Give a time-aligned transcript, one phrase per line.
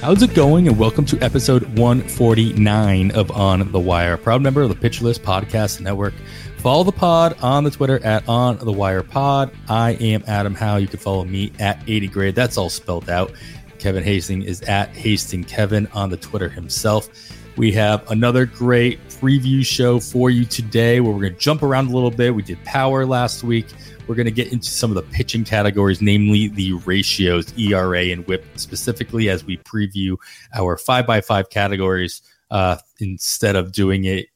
[0.00, 0.66] How's it going?
[0.66, 5.82] And welcome to episode 149 of On the Wire, proud member of the List Podcast
[5.82, 6.14] Network.
[6.56, 9.52] Follow the pod on the Twitter at On the Wire Pod.
[9.68, 10.76] I am Adam Howe.
[10.76, 12.34] You can follow me at 80 grade.
[12.34, 13.30] That's all spelled out.
[13.78, 17.10] Kevin Hastings is at Hasting Kevin on the Twitter himself.
[17.58, 21.88] We have another great preview show for you today where we're going to jump around
[21.88, 22.34] a little bit.
[22.34, 23.66] We did power last week.
[24.10, 28.26] We're going to get into some of the pitching categories, namely the ratios, ERA and
[28.26, 30.16] WHIP, specifically as we preview
[30.52, 32.20] our five by five categories
[32.50, 34.26] uh, instead of doing it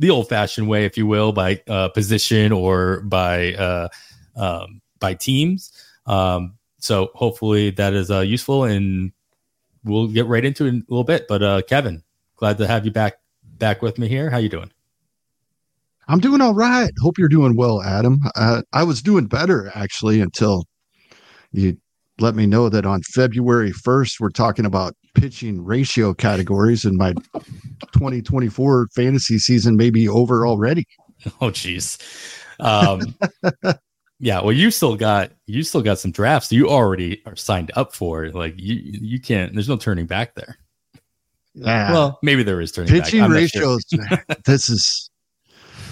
[0.00, 3.88] the old-fashioned way, if you will, by uh, position or by uh,
[4.34, 5.70] um, by teams.
[6.06, 9.12] Um, so hopefully that is uh, useful, and
[9.84, 11.28] we'll get right into it in a little bit.
[11.28, 12.02] But uh, Kevin,
[12.34, 14.30] glad to have you back back with me here.
[14.30, 14.72] How you doing?
[16.08, 16.90] I'm doing all right.
[17.00, 18.20] Hope you're doing well, Adam.
[18.36, 20.64] Uh, I was doing better actually until
[21.52, 21.76] you
[22.18, 27.12] let me know that on February 1st, we're talking about pitching ratio categories, and my
[27.92, 30.86] 2024 fantasy season may be over already.
[31.40, 31.98] Oh, geez.
[32.60, 33.00] Um,
[34.20, 34.40] yeah.
[34.42, 38.28] Well, you still got you still got some drafts you already are signed up for.
[38.30, 39.54] Like you you can't.
[39.54, 40.58] There's no turning back there.
[41.54, 41.90] Yeah.
[41.90, 43.30] Well, maybe there is turning pitching back.
[43.30, 43.82] ratios.
[43.90, 44.24] Sure.
[44.44, 45.10] this is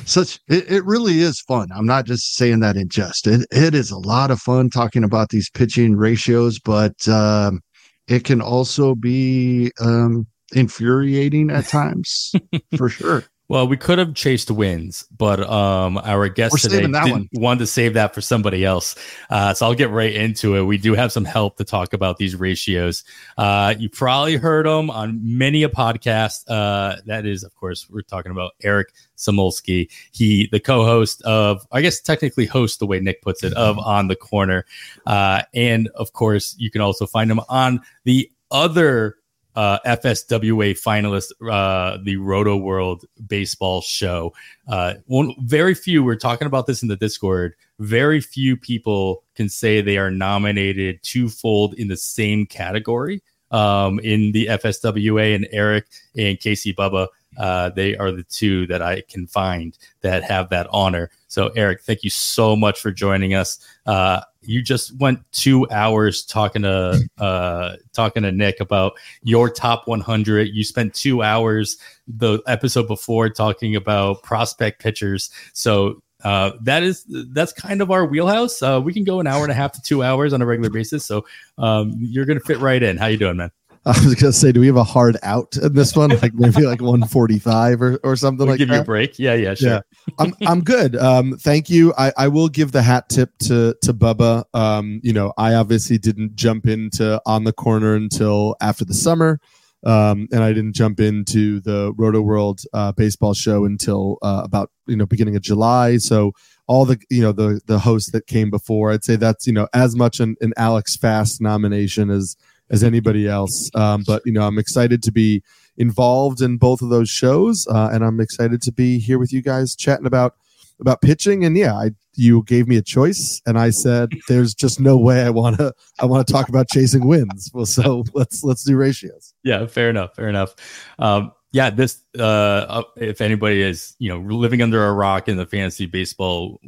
[0.06, 1.68] such it, it really is fun.
[1.74, 3.26] I'm not just saying that in jest.
[3.26, 7.60] It it is a lot of fun talking about these pitching ratios, but um,
[8.08, 12.32] it can also be um, infuriating at times
[12.76, 13.24] for sure.
[13.46, 17.28] Well, we could have chased wins, but um, our guest We're today one.
[17.34, 18.96] wanted to save that for somebody else.
[19.28, 20.62] Uh, so I'll get right into it.
[20.62, 23.04] We do have some help to talk about these ratios.
[23.36, 26.44] Uh, you probably heard them on many a podcast.
[26.48, 29.90] Uh, that is, of course, we're talking about Eric Samulski.
[30.12, 34.08] He, the co-host of, I guess, technically host the way Nick puts it, of On
[34.08, 34.64] the Corner,
[35.04, 39.16] uh, and of course, you can also find him on the other
[39.54, 44.32] uh, FSWA finalist, uh, the Roto World Baseball Show.
[44.66, 47.54] Uh, one, very few, we're talking about this in the Discord.
[47.78, 54.32] Very few people can say they are nominated twofold in the same category um, in
[54.32, 55.34] the FSWA.
[55.34, 55.86] And Eric
[56.16, 60.66] and Casey Bubba, uh, they are the two that I can find that have that
[60.70, 61.10] honor.
[61.28, 63.58] So, Eric, thank you so much for joining us.
[63.86, 69.86] Uh, you just went two hours talking to uh, talking to Nick about your top
[69.86, 70.48] 100.
[70.48, 75.30] You spent two hours the episode before talking about prospect pitchers.
[75.54, 78.62] So uh, that is that's kind of our wheelhouse.
[78.62, 80.70] Uh, we can go an hour and a half to two hours on a regular
[80.70, 81.04] basis.
[81.04, 81.26] So
[81.58, 82.96] um, you're gonna fit right in.
[82.96, 83.50] How you doing, man?
[83.86, 86.08] I was gonna say, do we have a hard out in this one?
[86.08, 88.76] Like maybe like 145 or, or something we'll like give that.
[88.76, 89.18] you a break.
[89.18, 89.68] Yeah, yeah, sure.
[89.68, 89.80] Yeah.
[90.18, 90.96] I'm I'm good.
[90.96, 91.92] Um, thank you.
[91.98, 94.44] I, I will give the hat tip to to Bubba.
[94.54, 99.38] Um, you know, I obviously didn't jump into on the corner until after the summer.
[99.86, 104.70] Um, and I didn't jump into the Roto World uh, baseball show until uh, about
[104.86, 105.98] you know beginning of July.
[105.98, 106.32] So
[106.66, 109.68] all the you know the the hosts that came before, I'd say that's you know
[109.74, 112.34] as much an, an Alex Fast nomination as
[112.70, 113.70] as anybody else.
[113.74, 115.42] Um, but you know, I'm excited to be
[115.76, 119.42] involved in both of those shows, uh, and I'm excited to be here with you
[119.42, 120.36] guys chatting about
[120.80, 121.44] about pitching.
[121.44, 125.22] And yeah, I you gave me a choice, and I said, "There's just no way
[125.22, 128.76] I want to I want to talk about chasing wins." Well, so let's let's do
[128.76, 129.34] ratios.
[129.42, 130.14] Yeah, fair enough.
[130.14, 130.54] Fair enough.
[130.98, 135.46] Um, yeah, this uh, if anybody is you know living under a rock in the
[135.46, 136.60] fantasy baseball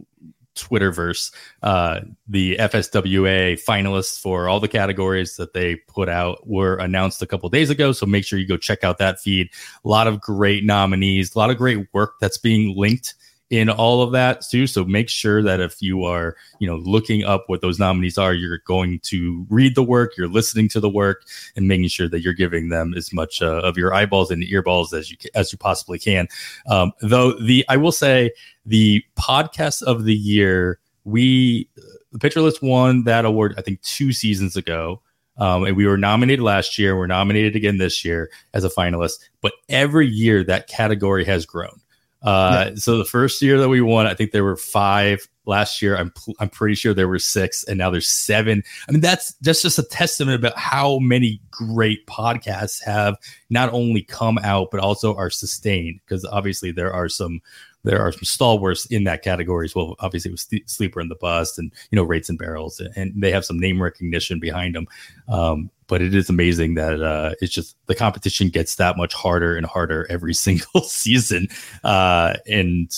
[0.56, 7.22] Twitterverse, uh, the FSWA finalists for all the categories that they put out were announced
[7.22, 7.93] a couple days ago.
[7.93, 9.50] So make sure you go check out that feed.
[9.84, 13.15] A lot of great nominees, a lot of great work that's being linked
[13.51, 14.67] in all of that too.
[14.67, 18.34] So make sure that if you are, you know, looking up what those nominees are,
[18.34, 21.25] you're going to read the work, you're listening to the work,
[21.55, 24.93] and making sure that you're giving them as much uh, of your eyeballs and earballs
[24.93, 26.27] as you as you possibly can.
[26.69, 28.33] Um, though the I will say
[28.65, 31.69] the podcast of the year, we
[32.11, 35.03] the Pitcher List won that award I think two seasons ago.
[35.39, 36.97] Um, and we were nominated last year.
[36.97, 39.19] We're nominated again this year as a finalist.
[39.42, 41.78] But every year that category has grown.
[42.22, 42.74] Uh, yeah.
[42.77, 45.27] So the first year that we won, I think there were five.
[45.48, 48.65] Last year, I'm I'm pretty sure there were six, and now there's seven.
[48.89, 53.16] I mean, that's that's just a testament about how many great podcasts have
[53.48, 56.01] not only come out but also are sustained.
[56.04, 57.41] Because obviously there are some
[57.86, 59.95] there are some stalwarts in that category as well.
[60.01, 63.30] Obviously, it was Sleeper and the Bust, and you know Rates and Barrels, and they
[63.30, 64.89] have some name recognition behind them.
[65.28, 69.56] Um, but it is amazing that uh, it's just the competition gets that much harder
[69.56, 71.48] and harder every single season,
[71.84, 72.91] uh, and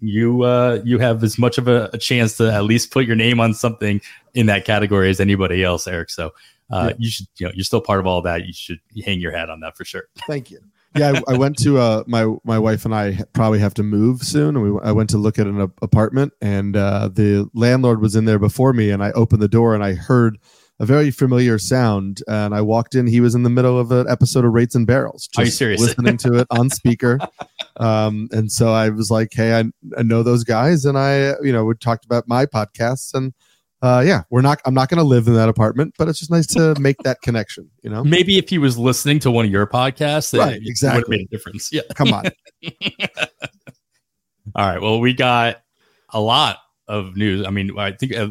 [0.00, 3.16] you uh, you have as much of a, a, chance to at least put your
[3.16, 4.00] name on something
[4.34, 6.10] in that category as anybody else, Eric.
[6.10, 6.32] So
[6.70, 6.96] uh, yeah.
[6.98, 8.46] you should, you know, you're still part of all that.
[8.46, 10.04] You should hang your hat on that for sure.
[10.26, 10.60] Thank you.
[10.96, 14.22] Yeah, I, I went to uh, my my wife and I probably have to move
[14.22, 18.16] soon, and we I went to look at an apartment, and uh, the landlord was
[18.16, 20.38] in there before me, and I opened the door and I heard
[20.78, 22.22] a very familiar sound.
[22.28, 23.06] And I walked in.
[23.06, 25.28] He was in the middle of an episode of Rates and Barrels.
[25.36, 25.80] Are you serious?
[25.80, 27.18] Listening to it on speaker.
[27.76, 29.64] um, and so I was like, "Hey, I,
[29.96, 33.32] I know those guys," and I, you know, we talked about my podcasts, and
[33.82, 34.60] uh, yeah, we're not.
[34.64, 37.20] I'm not going to live in that apartment, but it's just nice to make that
[37.20, 37.70] connection.
[37.82, 40.60] You know, maybe if he was listening to one of your podcasts, right?
[40.64, 41.72] Exactly, would have made a difference.
[41.72, 42.24] Yeah, come on.
[44.54, 44.80] All right.
[44.80, 45.62] Well, we got
[46.10, 46.58] a lot
[46.88, 47.46] of news.
[47.46, 48.28] I mean, I think uh,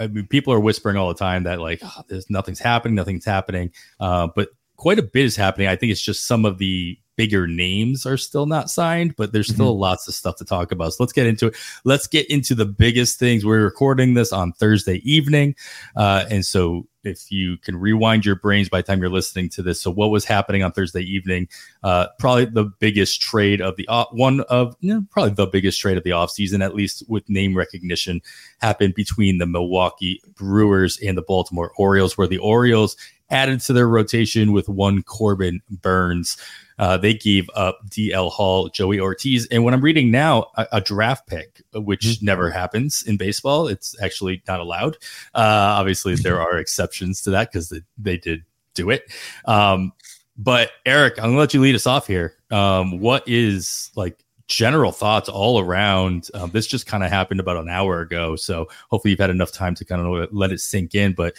[0.00, 3.24] I mean, people are whispering all the time that like oh, there's nothing's happening, nothing's
[3.24, 3.72] happening.
[4.00, 5.68] Uh, but quite a bit is happening.
[5.68, 9.48] I think it's just some of the bigger names are still not signed, but there's
[9.48, 9.82] still mm-hmm.
[9.82, 10.92] lots of stuff to talk about.
[10.92, 11.56] So let's get into it.
[11.84, 13.44] Let's get into the biggest things.
[13.44, 15.54] We're recording this on Thursday evening.
[15.96, 19.62] Uh, and so if you can rewind your brains by the time you're listening to
[19.62, 19.80] this.
[19.80, 21.48] So what was happening on Thursday evening?
[21.82, 25.80] Uh, probably the biggest trade of the uh, one of you know, probably the biggest
[25.80, 28.20] trade of the offseason, at least with name recognition,
[28.60, 32.96] happened between the Milwaukee Brewers and the Baltimore Orioles, where the Orioles
[33.30, 36.36] added to their rotation with one Corbin Burnes.
[36.78, 40.80] Uh, they gave up DL Hall, Joey Ortiz, and what I'm reading now, a, a
[40.80, 42.26] draft pick, which mm-hmm.
[42.26, 43.68] never happens in baseball.
[43.68, 44.96] It's actually not allowed.
[45.34, 49.10] Uh, obviously, there are exceptions to that because they, they, did do it.
[49.44, 49.92] Um,
[50.36, 52.34] but Eric, I'm gonna let you lead us off here.
[52.50, 54.18] Um, what is like
[54.48, 56.28] general thoughts all around?
[56.34, 59.52] Um, this just kind of happened about an hour ago, so hopefully you've had enough
[59.52, 61.12] time to kind of let it sink in.
[61.12, 61.34] But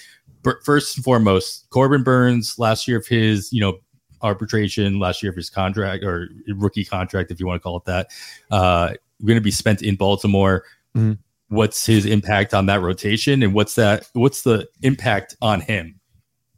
[0.64, 3.80] first and foremost, Corbin Burnes, last year of his, you know,
[4.24, 7.86] arbitration last year of his contract or rookie contract, if you want to call it
[7.86, 8.08] that.
[8.50, 8.94] Uh,
[9.24, 10.64] going to be spent in Baltimore.
[10.96, 11.14] Mm-hmm.
[11.50, 14.10] What's his impact on that rotation, and what's that?
[14.14, 16.00] What's the impact on him?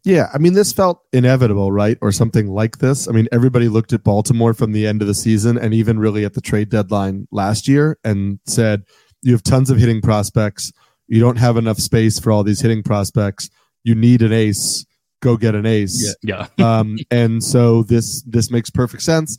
[0.05, 1.97] Yeah, I mean, this felt inevitable, right?
[1.99, 3.09] Or something like this.
[3.09, 6.23] I mean, everybody looked at Baltimore from the end of the season and even really
[6.23, 8.83] at the trade deadline last year and said,
[9.23, 10.71] you have tons of hitting prospects.
[11.07, 13.49] You don't have enough space for all these hitting prospects.
[13.83, 14.85] You need an ace
[15.25, 16.15] go get an ace.
[16.21, 16.47] Yeah.
[16.57, 16.65] yeah.
[16.79, 19.37] um, and so this this makes perfect sense.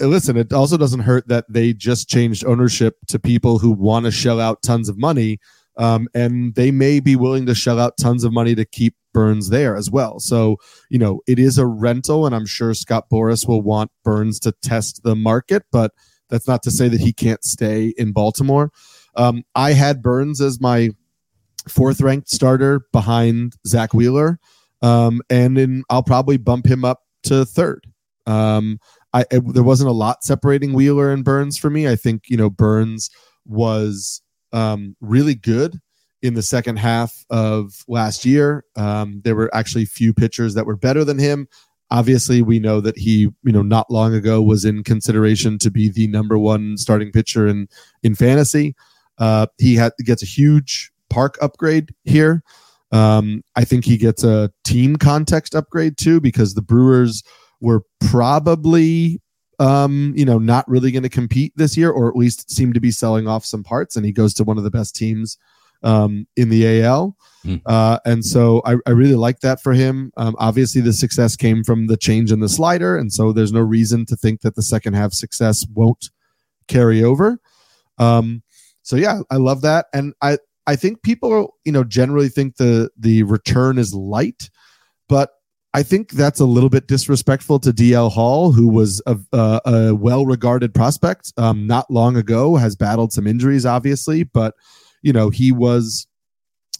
[0.00, 4.12] Listen, it also doesn't hurt that they just changed ownership to people who want to
[4.12, 5.40] shell out tons of money,
[5.76, 9.50] um, and they may be willing to shell out tons of money to keep Burnes
[9.50, 10.20] there as well.
[10.20, 10.56] So
[10.90, 14.52] you know it is a rental, and I'm sure Scott Boras will want Burnes to
[14.62, 15.92] test the market, but
[16.28, 18.70] that's not to say that he can't stay in Baltimore.
[19.14, 20.90] Um, I had Burnes as my
[21.68, 24.38] fourth ranked starter behind Zack Wheeler.
[24.82, 27.86] Um, and then I'll probably bump him up to third.
[28.26, 28.78] Um,
[29.12, 31.88] I, I, there wasn't a lot separating Wheeler and Burnes for me.
[31.88, 33.10] I think you know Burnes
[33.46, 35.80] was um, really good
[36.22, 38.64] in the second half of last year.
[38.76, 41.48] Um, there were actually few pitchers that were better than him.
[41.90, 45.90] Obviously, we know that he, you know, not long ago was in consideration to be
[45.90, 47.68] the number one starting pitcher in
[48.02, 48.74] in fantasy.
[49.18, 52.42] Uh, he had gets a huge park upgrade here.
[52.92, 57.22] Um, I think he gets a team context upgrade too because the Brewers
[57.60, 59.20] were probably
[59.58, 62.80] um, you know, not really going to compete this year, or at least seem to
[62.80, 63.94] be selling off some parts.
[63.94, 65.38] And he goes to one of the best teams
[65.84, 67.16] um, in the AL.
[67.44, 67.62] Mm.
[67.66, 70.12] Uh, and so I, I, really like that for him.
[70.16, 72.96] Um, obviously, the success came from the change in the slider.
[72.96, 76.10] And so there's no reason to think that the second half success won't
[76.68, 77.40] carry over.
[77.98, 78.42] Um,
[78.82, 79.86] so yeah, I love that.
[79.92, 84.50] And I, I think people, you know, generally think the the return is light,
[85.08, 85.30] but
[85.74, 89.94] I think that's a little bit disrespectful to DL Hall, who was a, a, a
[89.94, 91.32] well-regarded prospect.
[91.38, 94.54] Um, not long ago, has battled some injuries, obviously, but
[95.02, 96.06] you know he was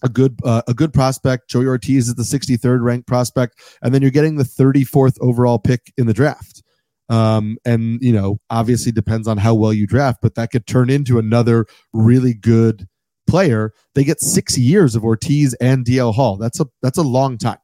[0.03, 1.49] a good uh, a good prospect.
[1.49, 5.91] Joey Ortiz is the 63rd ranked prospect, and then you're getting the 34th overall pick
[5.97, 6.61] in the draft.
[7.09, 10.89] Um, and you know, obviously depends on how well you draft, but that could turn
[10.89, 12.87] into another really good
[13.27, 16.37] player, they get six years of Ortiz and DL Hall.
[16.37, 17.57] That's a that's a long time.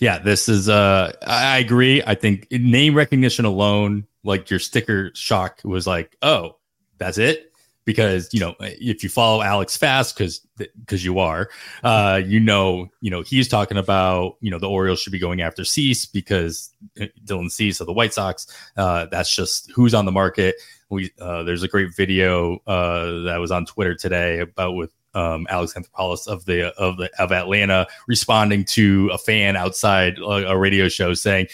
[0.00, 2.02] Yeah, this is uh I agree.
[2.06, 6.56] I think name recognition alone, like your sticker shock was like, oh,
[6.98, 7.52] that's it.
[7.86, 11.48] Because you know, if you follow Alex fast, because because you are,
[11.82, 15.40] uh, you know, you know, he's talking about you know the Orioles should be going
[15.40, 18.46] after Cease because uh, Dylan Cease of the White Sox.
[18.76, 20.56] Uh, that's just who's on the market
[20.88, 25.46] we uh, there's a great video uh, that was on Twitter today about with um,
[25.50, 30.56] Alex Anthopoulos of the of the of Atlanta responding to a fan outside a, a
[30.56, 31.48] radio show saying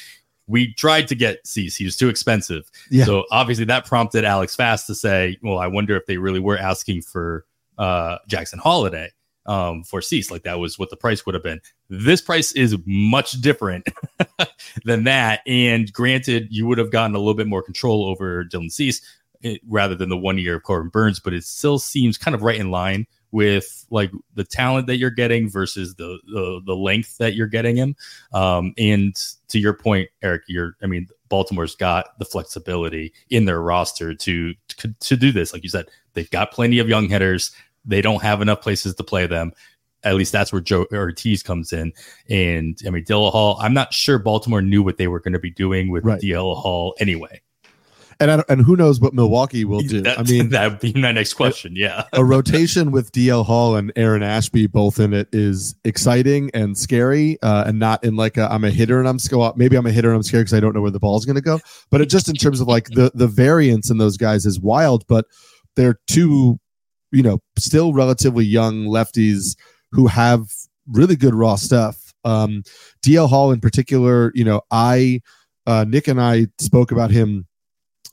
[0.47, 1.77] we tried to get Cease.
[1.77, 2.71] He was too expensive.
[2.91, 3.05] Yeah.
[3.05, 6.59] So obviously that prompted Alex Fast to say, well, I wonder if they really were
[6.59, 7.47] asking for
[7.79, 9.11] uh, Jackson Holliday
[9.47, 10.31] um, for Cease.
[10.31, 11.61] Like that was what the price would have been.
[11.89, 13.89] This price is much different
[14.85, 15.41] than that.
[15.47, 19.01] And granted, you would have gotten a little bit more control over Dylan Cease
[19.45, 22.43] eh, rather than the one year of Corbin Burnes, but it still seems kind of
[22.43, 27.19] right in line with like the talent that you're getting versus the the, the length
[27.19, 27.97] that you're getting him.
[28.33, 29.17] Um, and
[29.49, 34.55] to your point, Eric, you're I mean Baltimore's got the flexibility in their roster to,
[34.69, 35.53] to to do this.
[35.53, 37.51] Like you said, they've got plenty of young hitters.
[37.85, 39.53] They don't have enough places to play them.
[40.05, 41.93] At least that's where Joe Ortiz comes in.
[42.29, 45.39] And I mean, DL Hall, I'm not sure Baltimore knew what they were going to
[45.39, 46.21] be doing with right.
[46.21, 47.41] DL Hall anyway
[48.31, 50.03] and and who knows what Milwaukee will do?
[50.03, 51.75] That, I mean, that would be my next question.
[51.77, 56.77] Yeah, a rotation with DL Hall and Aaron Ashby both in it is exciting and
[56.77, 59.57] scary, uh, and not in like i am a hitter and I'm scared.
[59.57, 61.37] Maybe I'm a hitter and I'm scared because I don't know where the ball's going
[61.37, 61.61] to go.
[61.91, 65.05] But it just in terms of like the the variance in those guys is wild.
[65.07, 65.27] But
[65.77, 66.59] they're two,
[67.11, 69.57] you know, still relatively young lefties
[69.93, 70.47] who have
[70.87, 72.13] really good raw stuff.
[72.25, 72.63] Um,
[73.05, 75.21] DL Hall in particular, you know, I.
[75.65, 77.47] Uh, Nick and I spoke about him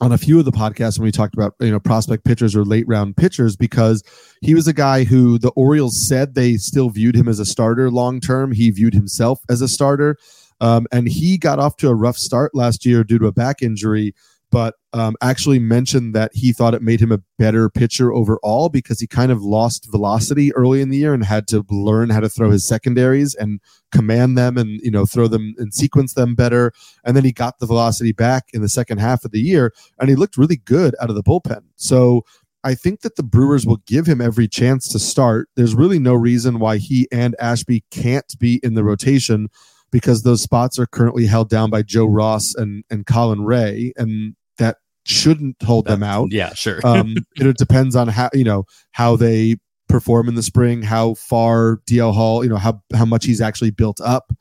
[0.00, 2.64] on a few of the podcasts when we talked about you know prospect pitchers or
[2.64, 4.02] late round pitchers because
[4.40, 7.90] he was a guy who the Orioles said they still viewed him as a starter
[7.90, 8.52] long term.
[8.52, 10.16] He viewed himself as a starter,
[10.60, 13.62] um, and he got off to a rough start last year due to a back
[13.62, 14.14] injury
[14.50, 18.98] but um, actually mentioned that he thought it made him a better pitcher overall because
[18.98, 22.28] he kind of lost velocity early in the year and had to learn how to
[22.28, 23.60] throw his secondaries and
[23.92, 26.72] command them and you know throw them and sequence them better.
[27.04, 30.08] And then he got the velocity back in the second half of the year, and
[30.08, 31.62] he looked really good out of the bullpen.
[31.76, 32.24] So.
[32.62, 35.48] I think that the Brewers will give him every chance to start.
[35.56, 39.48] There's really no reason why he and Ashby can't be in the rotation
[39.90, 43.94] because those spots are currently held down by Joe Ross and and Colin Rea.
[43.96, 46.28] and that shouldn't hold them out.
[46.30, 46.80] Yeah, sure.
[46.84, 49.56] um, it depends on how you know how they
[49.88, 53.72] perform in the spring, how far DL Hall, you know, how how much he's actually
[53.72, 54.32] built up.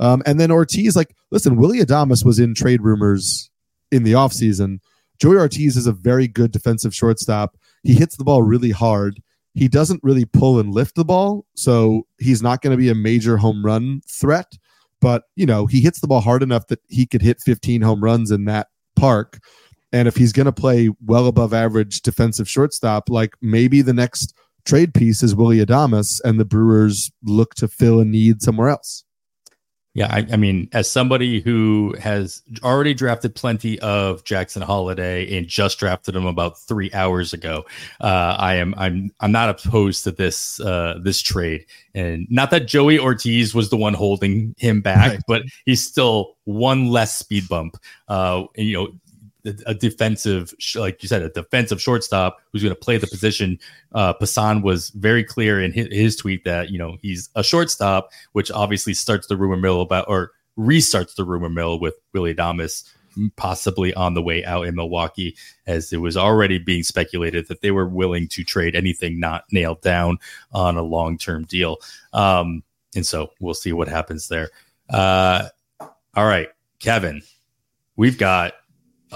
[0.00, 3.50] Um, and then Ortiz, like, listen, Willy Adames was in trade rumors
[3.92, 4.78] in the offseason.
[5.20, 7.56] Joey Ortiz is a very good defensive shortstop.
[7.82, 9.22] He hits the ball really hard.
[9.54, 12.94] He doesn't really pull and lift the ball, so he's not going to be a
[12.94, 14.58] major home run threat.
[15.00, 18.02] But you know, he hits the ball hard enough that he could hit 15 home
[18.02, 19.38] runs in that park.
[19.92, 24.34] And if he's going to play well above average defensive shortstop, like maybe the next
[24.64, 29.03] trade piece is Willy Adames, and the Brewers look to fill a need somewhere else.
[29.94, 35.46] Yeah, I, I, mean, as somebody who has already drafted plenty of Jackson Holliday and
[35.46, 37.64] just drafted him about three hours ago,
[38.00, 42.66] uh, I am I'm I'm not opposed to this uh, this trade, and not that
[42.66, 45.20] Joey Ortiz was the one holding him back, right.
[45.28, 47.76] but he's still one less speed bump.
[48.08, 48.88] Uh, and, you know,
[49.66, 53.58] a defensive, like you said, a defensive shortstop who's going to play the position.
[53.92, 58.10] Uh, Passan was very clear in his, his, tweet that you know he's a shortstop,
[58.32, 62.84] which obviously starts the rumor mill about or restarts the rumor mill with Willy Adames
[63.36, 65.36] possibly on the way out in Milwaukee,
[65.66, 69.80] as it was already being speculated that they were willing to trade anything not nailed
[69.82, 70.18] down
[70.52, 71.78] on a long term deal.
[72.12, 72.62] Um,
[72.96, 74.50] and so we'll see what happens there.
[74.88, 75.48] Uh,
[75.80, 76.48] all right,
[76.78, 77.22] Kevin,
[77.96, 78.54] we've got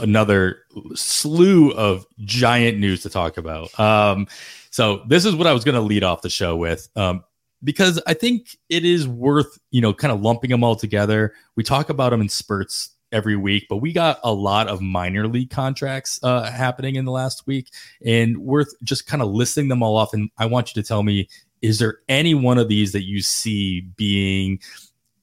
[0.02, 0.58] another
[0.94, 3.78] slew of giant news to talk about.
[3.78, 4.26] Um,
[4.70, 6.88] so this is what I was going to lead off the show with.
[6.96, 7.24] Um,
[7.64, 11.34] because I think it is worth, you know, kind of lumping them all together.
[11.56, 15.26] We talk about them in spurts every week, but we got a lot of minor
[15.26, 17.70] league contracts uh, happening in the last week,
[18.04, 20.12] and worth just kind of listing them all off.
[20.12, 21.28] And I want you to tell me,
[21.62, 24.60] is there any one of these that you see being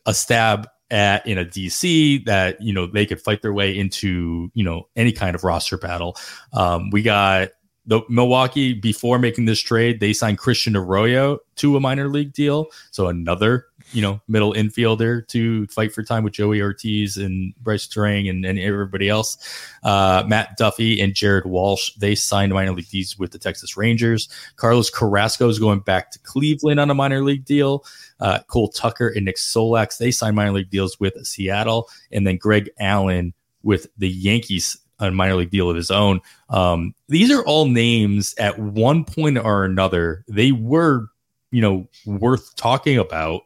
[0.06, 4.52] a stab at in a DC that you know they could fight their way into
[4.54, 6.16] you know any kind of roster battle.
[6.54, 7.50] Um, we got
[7.86, 12.68] the Milwaukee before making this trade, they signed Christian Arroyo to a minor league deal,
[12.92, 17.88] so another you know middle infielder to fight for time with Joey Ortiz and Brice
[17.88, 19.38] Turang and, and everybody else.
[19.84, 24.28] Uh, Matt Duffy and Jared Walsh they signed minor league deals with the Texas Rangers.
[24.58, 27.86] Carlos Carrasco is going back to Cleveland on a minor league deal.
[28.20, 32.38] Uh, Cole Tucker and Nick Solak they signed minor league deals with Seattle, and then
[32.38, 33.34] Greg Allen
[33.64, 36.22] with the Yankees on a minor league deal of his own.
[36.50, 41.08] Um, these are all names at one point or another they were,
[41.52, 43.44] you know, worth talking about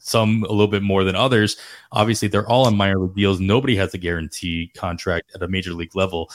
[0.00, 1.56] some a little bit more than others.
[1.92, 3.40] Obviously, they're all on minor league deals.
[3.40, 6.30] Nobody has a guarantee contract at a major league level.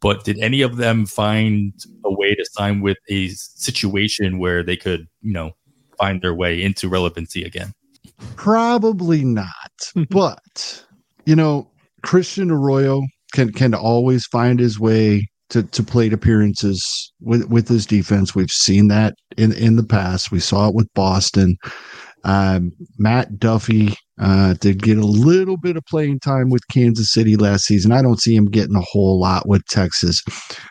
[0.00, 1.72] But did any of them find
[2.04, 5.52] a way to sign with a situation where they could, you know,
[5.98, 7.72] find their way into relevancy again?
[8.36, 9.48] Probably not.
[10.10, 10.84] but
[11.24, 11.70] you know,
[12.02, 17.86] Christian Arroyo can can always find his way to, to plate appearances with, with his
[17.86, 18.34] defense.
[18.34, 20.32] We've seen that in, in the past.
[20.32, 21.56] We saw it with Boston.
[22.24, 27.36] Um, Matt Duffy uh, did get a little bit of playing time with Kansas City
[27.36, 27.92] last season.
[27.92, 30.22] I don't see him getting a whole lot with Texas.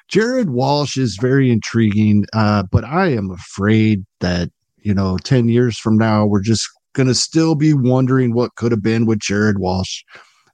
[0.09, 5.77] Jared Walsh is very intriguing, uh, but I am afraid that, you know, 10 years
[5.77, 9.59] from now, we're just going to still be wondering what could have been with Jared
[9.59, 10.03] Walsh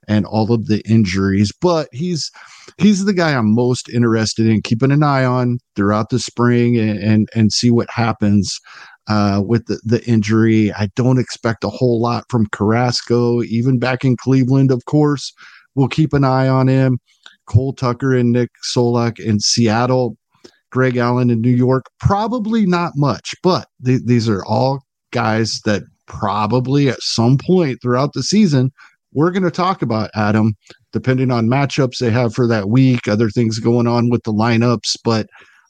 [0.08, 1.52] and all of the injuries.
[1.60, 2.30] But he's
[2.78, 6.98] he's the guy I'm most interested in keeping an eye on throughout the spring and
[6.98, 8.58] and, and see what happens
[9.10, 10.72] uh, with the, the injury.
[10.72, 15.32] I don't expect a whole lot from Carrasco, even back in Cleveland, of course.
[15.74, 16.98] We'll keep an eye on him.
[17.46, 20.16] Cole Tucker and Nick Solak in Seattle,
[20.70, 25.82] Greg Allen in New York, probably not much, but th- these are all guys that
[26.06, 28.70] probably at some point throughout the season
[29.12, 30.54] we're going to talk about Adam,
[30.92, 34.96] depending on matchups they have for that week, other things going on with the lineups.
[35.04, 35.26] But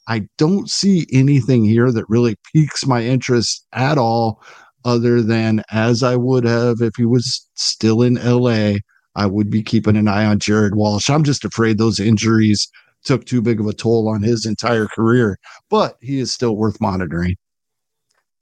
[0.07, 4.41] I don't see anything here that really piques my interest at all,
[4.83, 8.77] other than as I would have if he was still in LA.
[9.15, 11.09] I would be keeping an eye on Jared Walsh.
[11.09, 12.69] I'm just afraid those injuries
[13.03, 15.37] took too big of a toll on his entire career,
[15.69, 17.35] but he is still worth monitoring.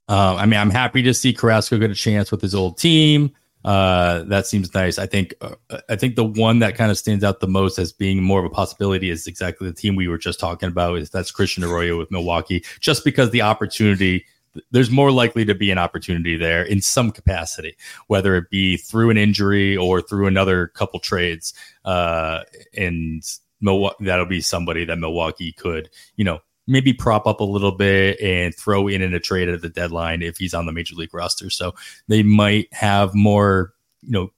[0.08, 3.30] Uh, I mean, I'm happy to see Carrasco get a chance with his old team.
[3.64, 4.98] Uh, that seems nice.
[4.98, 5.54] I think uh,
[5.88, 8.46] I think the one that kind of stands out the most as being more of
[8.46, 10.98] a possibility is exactly the team we were just talking about.
[10.98, 14.24] Is that's Christian Arroyo with Milwaukee, just because the opportunity
[14.70, 17.76] there's more likely to be an opportunity there in some capacity,
[18.08, 21.54] whether it be through an injury or through another couple trades.
[21.84, 22.40] Uh,
[22.76, 23.22] and
[23.60, 26.40] Milwaukee, that'll be somebody that Milwaukee could, you know,
[26.70, 30.22] maybe prop up a little bit and throw in in a trade at the deadline
[30.22, 31.50] if he's on the major league roster.
[31.50, 31.74] So
[32.08, 34.32] they might have more, you know,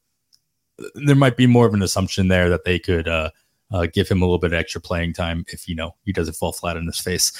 [0.95, 3.31] there might be more of an assumption there that they could uh,
[3.71, 6.35] uh, give him a little bit of extra playing time if you know he doesn't
[6.35, 7.33] fall flat on his face.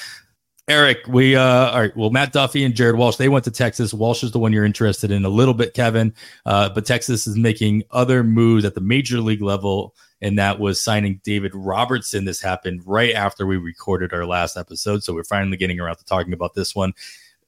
[0.69, 1.97] Eric, we uh all right.
[1.97, 3.93] Well, Matt Duffy and Jared Walsh, they went to Texas.
[3.93, 6.13] Walsh is the one you're interested in a little bit, Kevin.
[6.45, 10.81] Uh, but Texas is making other moves at the major league level and that was
[10.81, 12.25] signing David Robertson.
[12.25, 16.05] This happened right after we recorded our last episode, so we're finally getting around to
[16.05, 16.93] talking about this one.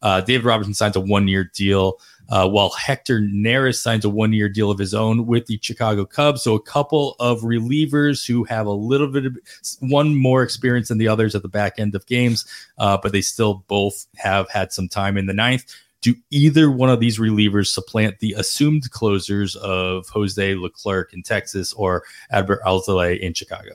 [0.02, 4.70] Uh, David Robertson signs a one-year deal, uh, while Hector Neris signs a one-year deal
[4.70, 6.44] of his own with the Chicago Cubs.
[6.44, 9.38] So a couple of relievers who have a little bit of
[9.80, 12.46] one more experience than the others at the back end of games,
[12.78, 15.64] uh, but they still both have had some time in the ninth
[16.06, 21.74] do either one of these relievers supplant the assumed closers of Jose Leclerc in Texas
[21.74, 23.72] or Adbert Alzolay in Chicago?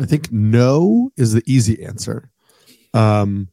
[0.00, 2.28] I think no is the easy answer.
[2.92, 3.48] Um,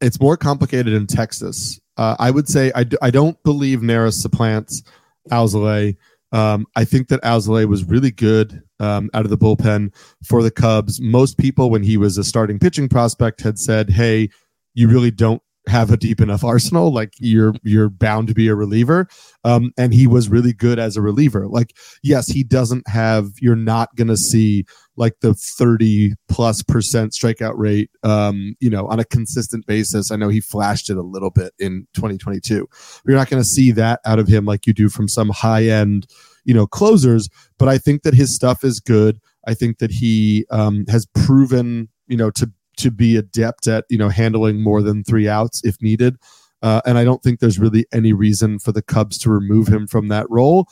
[0.00, 1.80] it's more complicated in Texas.
[1.96, 4.82] Uh, I would say I d- I don't believe Neris supplants
[5.30, 5.96] Alzolay.
[6.32, 10.50] Um, I think that Alzolay was really good um, out of the bullpen for the
[10.50, 11.00] Cubs.
[11.00, 14.30] Most people, when he was a starting pitching prospect, had said, "Hey,
[14.74, 15.40] you really don't
[15.74, 19.08] have a deep enough arsenal like you're you're bound to be a reliever.
[19.42, 21.48] Um and he was really good as a reliever.
[21.48, 27.10] Like yes he doesn't have you're not going to see like the 30 plus percent
[27.10, 30.12] strikeout rate um you know on a consistent basis.
[30.12, 32.68] I know he flashed it a little bit in 2022
[33.04, 35.64] you're not going to see that out of him like you do from some high
[35.64, 36.06] end
[36.44, 37.28] you know closers.
[37.58, 39.18] But i think that his stuff is good.
[39.44, 43.98] I think that he um has proven you know to to be adept at you
[43.98, 46.16] know handling more than three outs if needed.
[46.62, 49.86] Uh, and I don't think there's really any reason for the Cubs to remove him
[49.86, 50.66] from that role.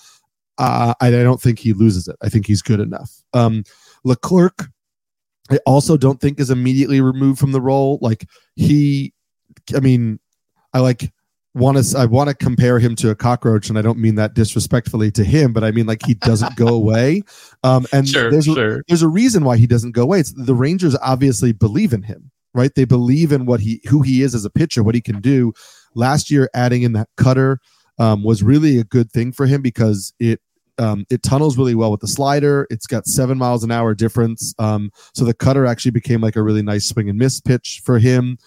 [0.56, 2.16] Uh, I, I, don't think he loses it.
[2.22, 3.22] I think he's good enough.
[3.34, 3.64] Um,
[4.02, 4.68] Leclerc,
[5.50, 7.98] I also don't think is immediately removed from the role.
[8.00, 9.12] Like he,
[9.74, 10.18] I mean,
[10.72, 11.12] I like
[11.54, 14.34] want to I want to compare him to a cockroach, and I don't mean that
[14.34, 17.22] disrespectfully to him, but I mean like he doesn't go away.
[17.62, 18.78] Um, and sure, there's sure.
[18.78, 20.20] A, there's a reason why he doesn't go away.
[20.20, 22.74] It's the Rangers obviously believe in him, right?
[22.74, 25.52] They believe in what he who he is as a pitcher, what he can do.
[25.94, 27.60] Last year, adding in that cutter
[27.98, 30.40] um, was really a good thing for him because it
[30.78, 32.66] um, it tunnels really well with the slider.
[32.70, 34.54] It's got seven miles an hour difference.
[34.58, 37.98] Um, so the cutter actually became like a really nice swing and miss pitch for
[37.98, 38.38] him.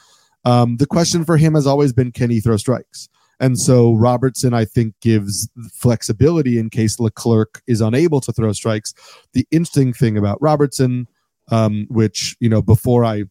[0.45, 3.09] Um, the question for him has always been can he throw strikes?
[3.39, 8.93] And so Robertson, I think, gives flexibility in case Leclerc is unable to throw strikes.
[9.33, 11.07] The interesting thing about Robertson,
[11.51, 13.25] um, which, you know, before I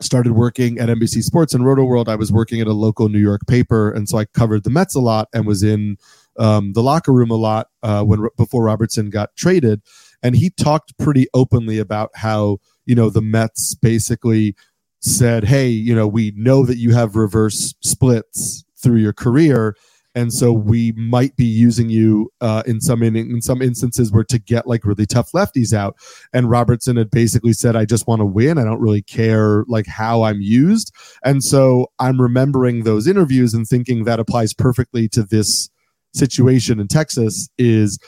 [0.00, 3.20] started working at NBC Sports and Roto World, I was working at a local New
[3.20, 3.90] York paper.
[3.90, 5.96] And so I covered the Mets a lot and was in
[6.38, 9.82] um, the locker room a lot uh, when before Robertson got traded.
[10.22, 14.54] And he talked pretty openly about how, you know, the Mets basically
[15.00, 19.74] said, "Hey, you know, we know that you have reverse splits through your career."
[20.14, 24.24] and so we might be using you uh, in some in, in some instances where
[24.24, 25.96] to get like really tough lefties out.
[26.32, 28.58] And Robertson had basically said, "I just want to win.
[28.58, 30.92] I don't really care like how I'm used."
[31.24, 35.70] And so I'm remembering those interviews and thinking that applies perfectly to this
[36.14, 37.48] situation in Texas.
[37.56, 37.98] Is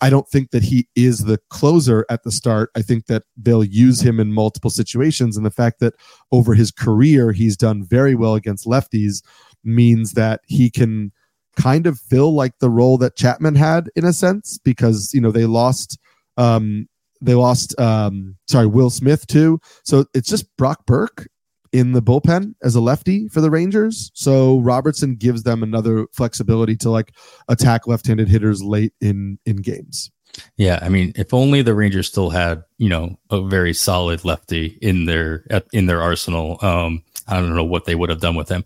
[0.00, 2.70] I don't think that he is the closer at the start.
[2.74, 5.36] I think that they'll use him in multiple situations.
[5.36, 5.94] And the fact that
[6.32, 9.22] over his career, he's done very well against lefties
[9.62, 11.12] means that he can
[11.56, 15.30] kind of fill like the role that Chapman had in a sense because you know
[15.30, 15.98] they lost
[16.36, 16.88] um
[17.20, 21.26] they lost um sorry Will Smith too so it's just Brock Burke
[21.72, 26.76] in the bullpen as a lefty for the Rangers so Robertson gives them another flexibility
[26.76, 27.14] to like
[27.48, 30.10] attack left-handed hitters late in in games
[30.56, 34.78] yeah, I mean, if only the Rangers still had, you know, a very solid lefty
[34.80, 36.58] in their in their arsenal.
[36.62, 38.64] Um, I don't know what they would have done with him.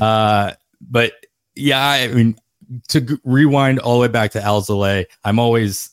[0.00, 1.12] Uh, but
[1.54, 2.36] yeah, I mean,
[2.88, 5.90] to g- rewind all the way back to Alzolay, I'm always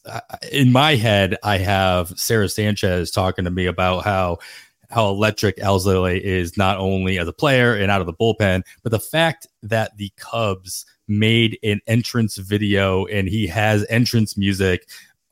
[0.52, 1.38] in my head.
[1.44, 4.38] I have Sarah Sanchez talking to me about how
[4.90, 8.92] how electric Alzolay is, not only as a player and out of the bullpen, but
[8.92, 14.88] the fact that the Cubs made an entrance video and he has entrance music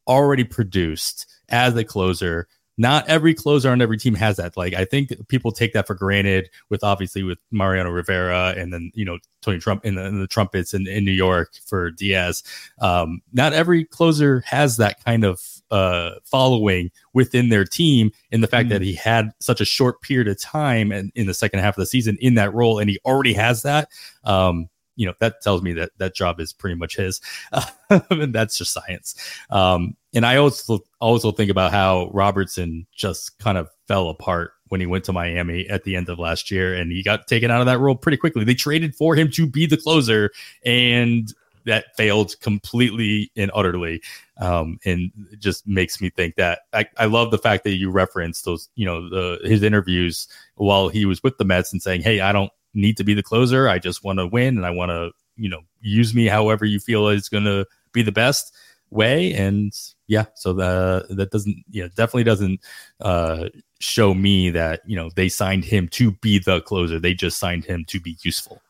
[0.08, 4.58] already produced as a closer not every closer on every team has that.
[4.58, 8.92] Like I think people take that for granted with obviously with Mariano Rivera and then
[8.94, 12.44] you know Tony Trump in the, in the trumpets in, in New York for Diaz.
[12.80, 18.12] Um, not every closer has that kind of uh, following within their team.
[18.32, 18.72] In the fact mm.
[18.72, 21.82] that he had such a short period of time and in the second half of
[21.82, 23.90] the season in that role, and he already has that.
[24.24, 27.22] Um, you know that tells me that that job is pretty much his
[28.10, 29.16] and that's just science
[29.50, 34.80] um, and i also also think about how robertson just kind of fell apart when
[34.80, 37.60] he went to miami at the end of last year and he got taken out
[37.60, 40.32] of that role pretty quickly they traded for him to be the closer
[40.66, 41.34] and
[41.66, 44.02] that failed completely and utterly
[44.38, 48.46] um, and just makes me think that I, I love the fact that you referenced
[48.46, 52.22] those you know the his interviews while he was with the mets and saying hey
[52.22, 53.68] i don't need to be the closer.
[53.68, 56.80] I just want to win and I want to, you know, use me however you
[56.80, 58.54] feel is going to be the best
[58.92, 59.34] way.
[59.34, 59.74] And
[60.08, 62.60] yeah, so the, that doesn't, you know, definitely doesn't
[63.00, 63.50] uh,
[63.80, 67.00] show me that, you know, they signed him to be the closer.
[67.00, 68.62] They just signed him to be useful.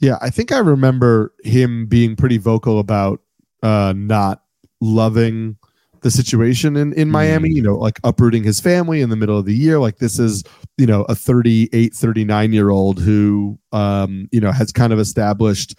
[0.00, 3.20] Yeah, I think I remember him being pretty vocal about
[3.62, 4.42] uh, not
[4.80, 5.56] loving
[6.00, 7.56] the situation in, in Miami, mm.
[7.56, 9.78] you know, like uprooting his family in the middle of the year.
[9.78, 10.42] Like this is,
[10.78, 15.78] you know, a 38, 39 year old who, um, you know, has kind of established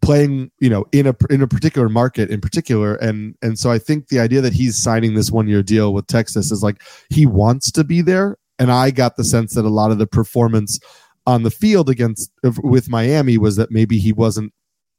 [0.00, 2.94] playing, you know, in a, in a particular market in particular.
[2.94, 6.06] And, and so I think the idea that he's signing this one year deal with
[6.06, 8.38] Texas is like, he wants to be there.
[8.58, 10.80] And I got the sense that a lot of the performance
[11.28, 14.50] on the field against with Miami was that maybe he wasn't,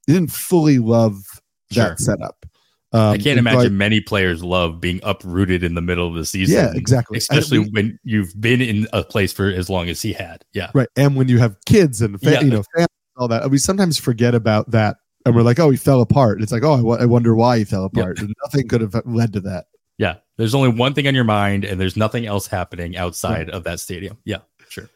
[0.06, 1.16] he didn't fully love
[1.72, 1.98] that sure.
[1.98, 2.46] setup.
[2.92, 6.56] Um, I can't imagine many players love being uprooted in the middle of the season.
[6.56, 7.18] Yeah, exactly.
[7.18, 10.46] Especially when you've been in a place for as long as he had.
[10.54, 10.88] Yeah, right.
[10.96, 12.42] And when you have kids and fa- yeah.
[12.42, 12.88] you know family,
[13.18, 16.52] all that, we sometimes forget about that, and we're like, "Oh, he fell apart." It's
[16.52, 18.28] like, "Oh, I, w- I wonder why he fell apart." Yeah.
[18.44, 19.66] nothing could have led to that.
[20.00, 23.66] Yeah, there's only one thing on your mind, and there's nothing else happening outside of
[23.66, 24.18] that stadium.
[24.26, 24.40] Yeah,
[24.70, 24.90] sure.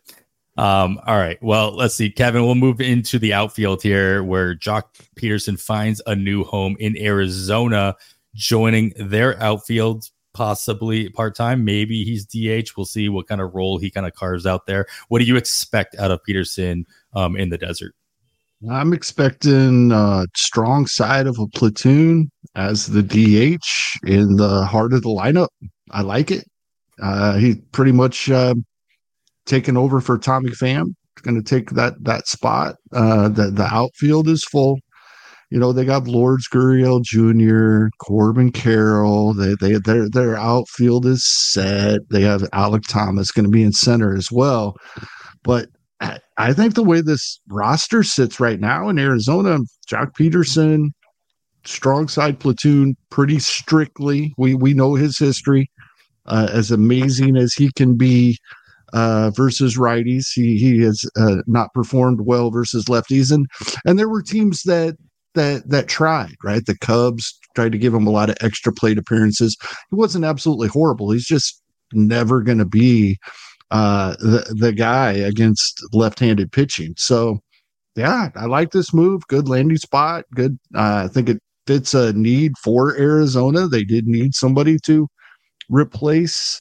[0.55, 1.41] Um, all right.
[1.41, 2.45] Well, let's see, Kevin.
[2.45, 4.83] We'll move into the outfield here, where Joc
[5.15, 7.95] Pederson finds a new home in Arizona,
[8.35, 11.65] joining their outfield, possibly part time.
[11.65, 12.77] Maybe he's DH.
[12.77, 14.85] We'll see what kind of role he kind of carves out there.
[15.07, 16.83] What do you expect out of Pederson
[17.15, 17.95] um, in the desert?
[18.69, 25.01] I'm expecting a strong side of a platoon as the DH in the heart of
[25.01, 25.49] the lineup.
[25.91, 26.45] I like it.
[27.01, 28.53] Uh, he pretty much uh,
[29.45, 30.93] taking over for Tommy Pham.
[31.21, 32.75] Going to take that that spot.
[32.91, 34.79] Uh, the the outfield is full.
[35.51, 39.33] You know they got Lourdes Gurriel Jr., Corbin Carroll.
[39.33, 42.01] They they their their outfield is set.
[42.09, 44.75] They have Alek Thomas going to be in center as well.
[45.43, 45.69] But
[46.01, 50.89] I, I think the way this roster sits right now in Arizona, Joc Pederson,
[51.65, 54.33] strong side platoon, pretty strictly.
[54.37, 55.69] We we know his history.
[56.25, 58.37] Uh, as amazing as he can be
[58.93, 60.27] uh, versus righties.
[60.33, 63.47] He he has uh, not performed well versus lefties, and
[63.85, 64.95] and there were teams that
[65.35, 66.35] that that tried.
[66.43, 69.57] Right, the Cubs tried to give him a lot of extra plate appearances.
[69.89, 71.11] He wasn't absolutely horrible.
[71.11, 73.17] He's just never going to be
[73.71, 76.93] uh, the the guy against left-handed pitching.
[76.97, 77.39] So.
[77.95, 79.21] Yeah, I like this move.
[79.27, 80.25] Good landing spot.
[80.33, 80.57] Good.
[80.73, 83.67] Uh, I think it fits a need for Arizona.
[83.67, 85.07] They did need somebody to
[85.69, 86.59] replace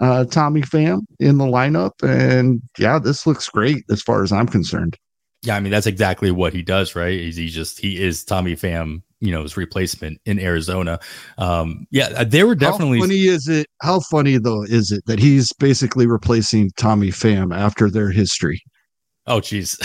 [0.00, 1.92] uh, Tommy Pham in the lineup.
[2.02, 4.96] And yeah, this looks great as far as I'm concerned.
[5.42, 7.18] Yeah, I mean that's exactly what he does, right?
[7.18, 11.00] Is he just he is Tommy Pham, you know, his replacement in Arizona.
[11.36, 12.98] Um, yeah, uh, they were definitely.
[12.98, 13.66] How funny is it?
[13.82, 18.62] How funny though is it that he's basically replacing Tommy Pham after their history?
[19.26, 19.78] Oh, geez.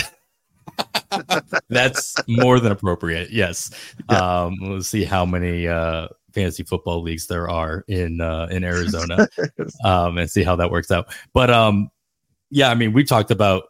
[1.68, 3.30] That's more than appropriate.
[3.30, 3.70] Yes.
[4.10, 4.44] Yeah.
[4.44, 9.28] Um, let's see how many uh, fantasy football leagues there are in uh, in Arizona,
[9.84, 11.14] um, and see how that works out.
[11.32, 11.90] But um,
[12.50, 13.64] yeah, I mean, we talked about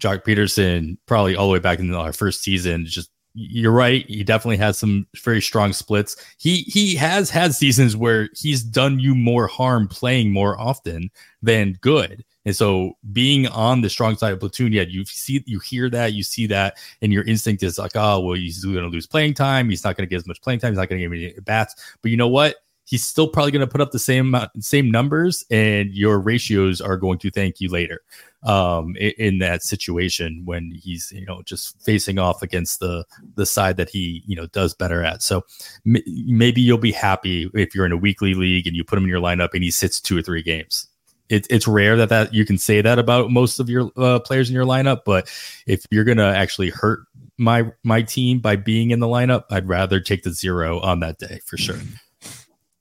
[0.00, 2.86] Joc Pederson probably all the way back in our first season.
[2.86, 4.08] Just you're right.
[4.08, 6.16] He definitely has some very strong splits.
[6.38, 11.10] He he has had seasons where he's done you more harm playing more often
[11.42, 12.24] than good.
[12.48, 16.14] And so being on the strong side of platoon, yeah, you see, you hear that,
[16.14, 19.34] you see that, and your instinct is like, oh, well, he's going to lose playing
[19.34, 19.68] time.
[19.68, 20.72] He's not going to get as much playing time.
[20.72, 21.74] He's not going to get any bats.
[22.00, 22.56] But you know what?
[22.86, 26.96] He's still probably going to put up the same same numbers, and your ratios are
[26.96, 28.00] going to thank you later
[28.44, 33.44] um, in, in, that situation when he's you know just facing off against the the
[33.44, 35.22] side that he you know does better at.
[35.22, 35.44] So
[35.86, 39.04] m- maybe you'll be happy if you're in a weekly league and you put him
[39.04, 40.87] in your lineup and he sits two or three games.
[41.28, 44.48] It, it's rare that that you can say that about most of your uh, players
[44.48, 45.30] in your lineup, but
[45.66, 47.00] if you're gonna actually hurt
[47.36, 51.18] my my team by being in the lineup, I'd rather take the zero on that
[51.18, 51.78] day for sure.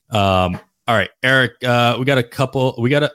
[0.09, 2.73] Um, all right, Eric, uh, we got a couple.
[2.77, 3.11] We got a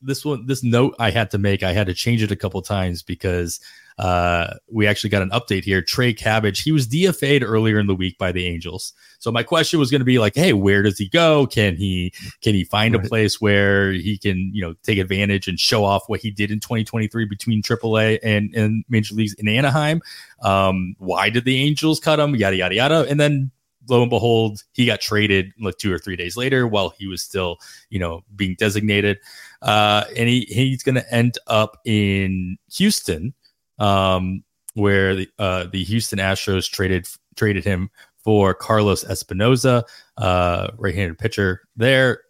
[0.00, 0.46] this one.
[0.46, 1.64] This note I had to make.
[1.64, 3.58] I had to change it a couple times because
[3.98, 5.80] uh, we actually got an update here.
[5.80, 8.92] Trey Cabbage, he was DFA'd earlier in the week by the Angels.
[9.18, 11.46] So my question was going to be like, hey, where does he go?
[11.46, 13.04] Can he can he find right.
[13.04, 16.50] a place where he can you know take advantage and show off what he did
[16.50, 20.02] in 2023 between AAA and and major leagues in Anaheim?
[20.42, 22.36] Um, why did the Angels cut him?
[22.36, 23.06] Yada yada yada.
[23.08, 23.50] And then
[23.88, 27.22] lo and behold, he got traded like two or three days later while he was
[27.22, 27.58] still,
[27.90, 29.18] you know, being designated.
[29.62, 33.34] Uh, and he, he's going to end up in Houston,
[33.78, 34.42] um,
[34.74, 39.84] where the, uh, the Houston Astros traded traded him for Carlos Espinoza,
[40.16, 42.22] uh, right-handed pitcher there.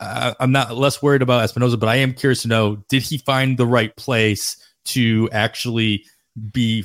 [0.00, 3.18] Uh, I'm not less worried about Espinoza, but I am curious to know: Did he
[3.18, 4.56] find the right place
[4.86, 6.04] to actually
[6.52, 6.84] be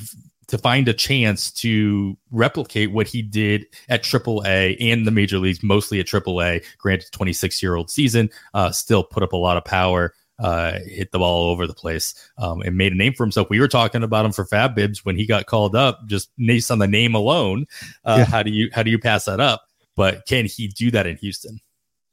[0.52, 5.62] to find a chance to replicate what he did at AAA and the major leagues,
[5.62, 6.62] mostly at AAA.
[6.76, 10.12] Granted, 26 year old season, uh, still put up a lot of power.
[10.42, 13.48] Uh, hit the ball all over the place um, and made a name for himself.
[13.48, 16.70] We were talking about him for FAAB bids when he got called up, just based
[16.70, 17.66] on the name alone.
[18.04, 18.24] Uh, yeah.
[18.24, 19.62] How do you how do you pass that up?
[19.94, 21.60] But can he do that in Houston?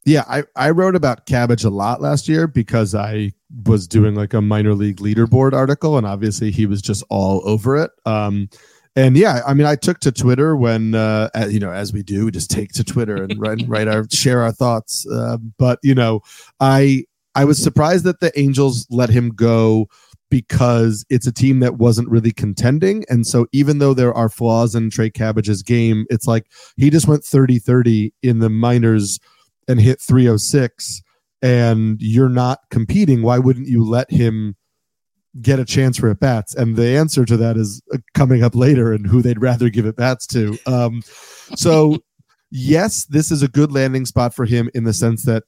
[0.05, 3.33] Yeah, I, I wrote about cabbage a lot last year because I
[3.65, 7.77] was doing like a minor league leaderboard article, and obviously he was just all over
[7.77, 7.91] it.
[8.05, 8.49] Um,
[8.95, 12.25] and yeah, I mean, I took to Twitter when, uh, you know, as we do,
[12.25, 15.07] we just take to Twitter and write, write our share our thoughts.
[15.07, 16.21] Uh, but you know,
[16.59, 17.05] I
[17.39, 19.87] I was surprised that the Angels let him go
[20.29, 23.05] because it's a team that wasn't really contending.
[23.07, 27.07] And so even though there are flaws in Trey Cabbage's game, it's like he just
[27.07, 29.21] went 30-30 in the minors
[29.69, 31.01] and hit 306
[31.41, 34.57] and you're not competing, why wouldn't you let him
[35.41, 36.53] get a chance for at bats?
[36.53, 39.85] And the answer to that is uh, coming up later and who they'd rather give
[39.85, 40.59] at bats to.
[40.65, 41.03] Um,
[41.55, 41.99] so,
[42.51, 45.43] yes, this is a good landing spot for him in the sense that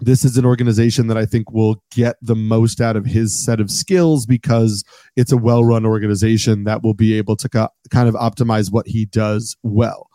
[0.00, 3.60] this is an organization that I think will get the most out of his set
[3.60, 4.84] of skills because
[5.16, 8.86] it's a well run organization that will be able to co- kind of optimize what
[8.86, 10.08] he does well.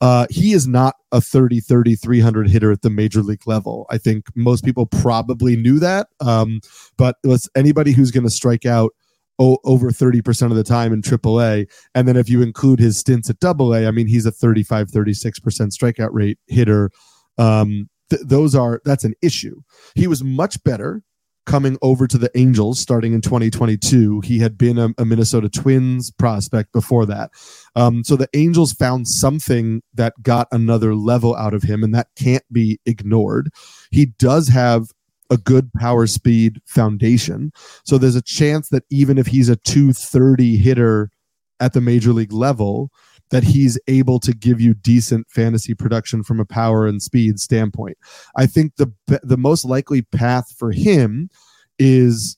[0.00, 3.98] Uh, he is not a 30 30 300 hitter at the major league level i
[3.98, 6.60] think most people probably knew that um,
[6.96, 8.92] but let's anybody who's going to strike out
[9.38, 13.28] o- over 30% of the time in aaa and then if you include his stints
[13.28, 16.90] at double a i mean he's a 35 36% strikeout rate hitter
[17.36, 19.60] um, th- those are that's an issue
[19.94, 21.02] he was much better
[21.46, 24.20] coming over to the Angels starting in 2022.
[24.20, 27.30] He had been a, a Minnesota Twins prospect before that.
[27.74, 32.08] Um, so the Angels found something that got another level out of him, and that
[32.16, 33.50] can't be ignored.
[33.90, 34.88] He does have
[35.30, 37.52] a good power speed foundation.
[37.84, 41.10] So there's a chance that even if he's a 230 hitter
[41.58, 42.90] at the major league level,
[43.30, 47.96] that he's able to give you decent fantasy production from a power and speed standpoint.
[48.36, 51.30] I think the the most likely path for him
[51.78, 52.36] is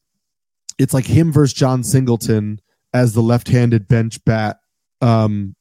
[0.79, 2.61] it's like him versus Jon Singleton
[2.95, 4.59] as the left-handed bench bat
[5.01, 5.55] um,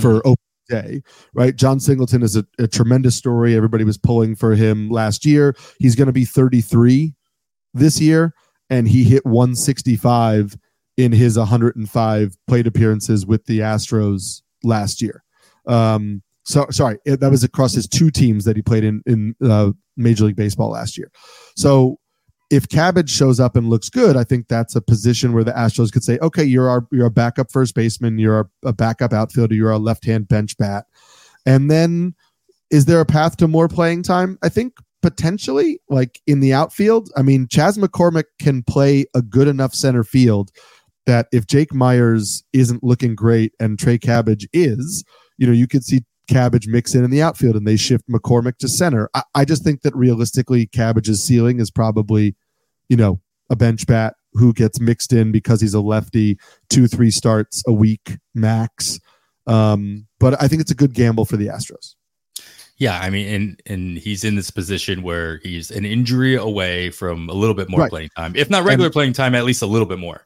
[0.00, 0.28] for mm-hmm.
[0.28, 1.02] open day,
[1.34, 1.56] right?
[1.56, 3.54] Jon Singleton is a, a tremendous story.
[3.56, 5.54] Everybody was pulling for him last year.
[5.78, 7.14] He's going to be 33
[7.74, 8.34] this year,
[8.70, 10.56] and he hit 165
[10.96, 15.22] in his 105 plate appearances with the Astros last year.
[15.66, 19.70] Um, so sorry, that was across his two teams that he played in in uh,
[19.96, 21.10] Major League Baseball last year.
[21.56, 21.98] So
[22.50, 25.92] if Cabbage shows up and looks good, I think that's a position where the Astros
[25.92, 29.54] could say, okay, you're our you're a backup first baseman, you're a, a backup outfielder,
[29.54, 30.86] you're a left hand bench bat,
[31.46, 32.14] and then
[32.70, 34.38] is there a path to more playing time?
[34.42, 37.10] I think potentially, like in the outfield.
[37.16, 40.50] I mean, Chas McCormick can play a good enough center field
[41.10, 45.02] that if Jake Meyers isn't looking great and Trey Cabbage is,
[45.38, 48.58] you know, you could see Cabbage mix in in the outfield and they shift McCormick
[48.58, 49.10] to center.
[49.12, 52.36] I, I just think that realistically, Cabbage's ceiling is probably,
[52.88, 53.20] you know,
[53.50, 57.72] a bench bat who gets mixed in because he's a lefty, two, three starts a
[57.72, 59.00] week max.
[59.48, 61.96] Um, but I think it's a good gamble for the Astros.
[62.78, 67.28] Yeah, I mean, and and he's in this position where he's an injury away from
[67.28, 67.90] a little bit more right.
[67.90, 70.24] playing time, if not regular and, playing time, at least a little bit more.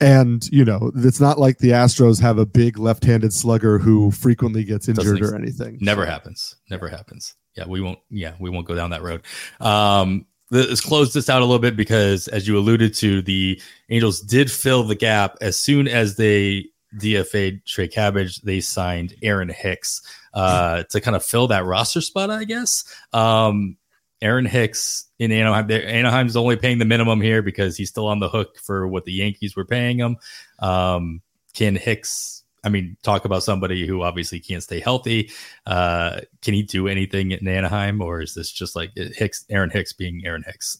[0.00, 4.64] And you know, it's not like the Astros have a big left-handed slugger who frequently
[4.64, 5.78] gets injured or anything.
[5.80, 6.56] Never happens.
[6.70, 7.34] Never happens.
[7.56, 7.98] Yeah, we won't.
[8.08, 9.22] Yeah, we won't go down that road.
[9.60, 13.60] Um, let's close this out a little bit because, as you alluded to, the
[13.90, 16.66] Angels did fill the gap as soon as they
[16.98, 18.40] DFA'd Trey Cabbage.
[18.40, 20.02] They signed Aaron Hicks
[20.34, 22.84] uh, to kind of fill that roster spot, I guess.
[23.12, 23.76] Um,
[24.22, 25.70] Aaron Hicks in Anaheim.
[25.70, 29.12] Anaheim's only paying the minimum here because he's still on the hook for what the
[29.12, 30.16] Yankees were paying him.
[30.58, 31.22] Um,
[31.54, 32.42] can Hicks?
[32.62, 35.30] I mean, talk about somebody who obviously can't stay healthy.
[35.64, 39.94] Uh, can he do anything in Anaheim, or is this just like Hicks, Aaron Hicks
[39.94, 40.78] being Aaron Hicks?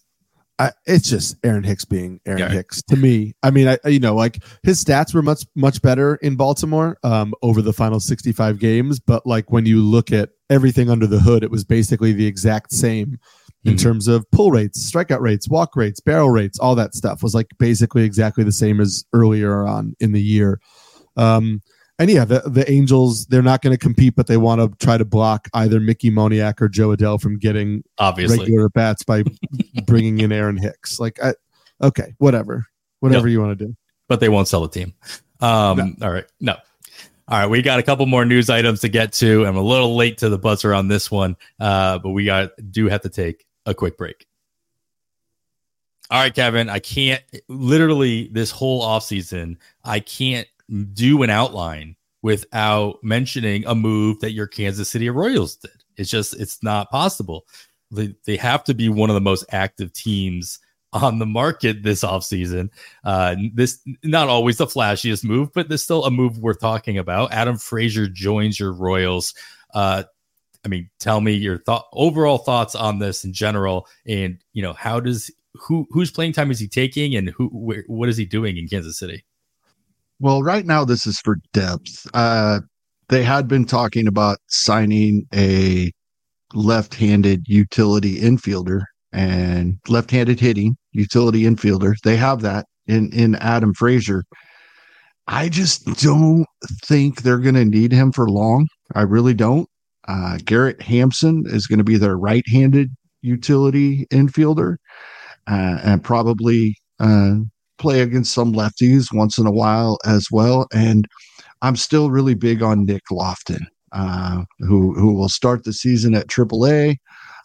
[0.61, 2.49] I, it's just Aaron Hicks being Aaron yeah.
[2.51, 3.33] Hicks to me.
[3.43, 7.33] I mean, I you know like his stats were much much better in Baltimore um,
[7.43, 11.43] over the final 65 games, but like when you look at everything under the hood,
[11.43, 13.19] it was basically the exact same
[13.65, 13.83] in mm-hmm.
[13.83, 17.49] terms of pull rates, strikeout rates, walk rates, barrel rates, all that stuff was like
[17.59, 20.61] basically exactly the same as earlier on in the year.
[21.17, 21.63] Um,
[22.01, 24.97] and yeah, the, the Angels, they're not going to compete, but they want to try
[24.97, 29.23] to block either Mickey Moniak or Jo Adell from getting obviously regular bats by
[29.85, 30.99] bringing in Aaron Hicks.
[30.99, 31.35] Like, I,
[31.83, 32.65] okay, whatever,
[33.01, 33.77] whatever you want to do.
[34.09, 34.95] But they won't sell the team.
[35.41, 36.07] Um, no.
[36.07, 36.57] All right, no.
[37.29, 39.45] All right, we got a couple more news items to get to.
[39.45, 42.89] I'm a little late to the buzzer on this one, uh, but we got do
[42.89, 44.27] have to take a quick break.
[46.11, 50.49] All right, Kevin, I can't literally this whole offseason, I can't
[50.93, 55.71] do an outline without mentioning a move that your Kansas City Royals did.
[55.97, 57.47] It's just it's not possible.
[57.91, 60.59] They they have to be one of the most active teams
[60.93, 62.71] on the market this offseason.
[63.05, 67.33] Uh, this not always the flashiest move, but there's still a move worth talking about.
[67.33, 69.35] Adam Frazier joins your Royals.
[69.73, 70.05] Uh,
[70.65, 74.73] I mean, tell me your thought overall thoughts on this in general, and you know
[74.73, 78.25] how does who whose playing time is he taking, and who wh- what is he
[78.25, 79.25] doing in Kansas City?
[80.21, 82.07] Well, right now this is for depth.
[82.13, 82.61] Uh,
[83.09, 85.91] they had been talking about signing a
[86.53, 91.95] left-handed utility infielder and left-handed hitting utility infielder.
[92.05, 94.25] They have that in in Adam Frazier.
[95.27, 96.47] I just don't
[96.85, 98.69] think they're going to need him for long.
[98.95, 99.69] I really don't.
[100.07, 102.91] Uh, Garrett Hampson is going to be their right-handed
[103.23, 104.77] utility infielder,
[105.47, 107.37] uh, and probably uh,
[107.81, 110.69] play against some lefties once in a while as well.
[110.73, 111.07] And
[111.63, 116.29] I'm still really big on Nick Loftin, uh, who who will start the season at
[116.29, 116.97] AAA,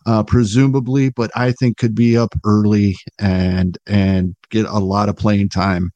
[0.05, 5.15] uh, presumably, but I think could be up early and and get a lot of
[5.15, 5.91] playing time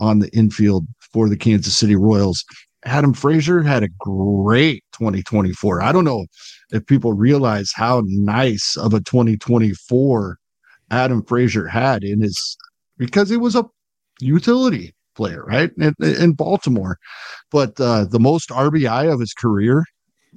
[0.00, 2.44] on the infield for the Kansas City Royals.
[2.84, 5.82] Adam Frazier had a great 2024.
[5.82, 6.26] I don't know
[6.70, 10.38] if people realize how nice of a 2024
[10.90, 12.56] Adam Frazier had in his
[12.96, 13.64] because it was a
[14.20, 15.70] utility player, right?
[15.78, 16.98] In, in Baltimore.
[17.50, 19.84] But uh, the most RBI of his career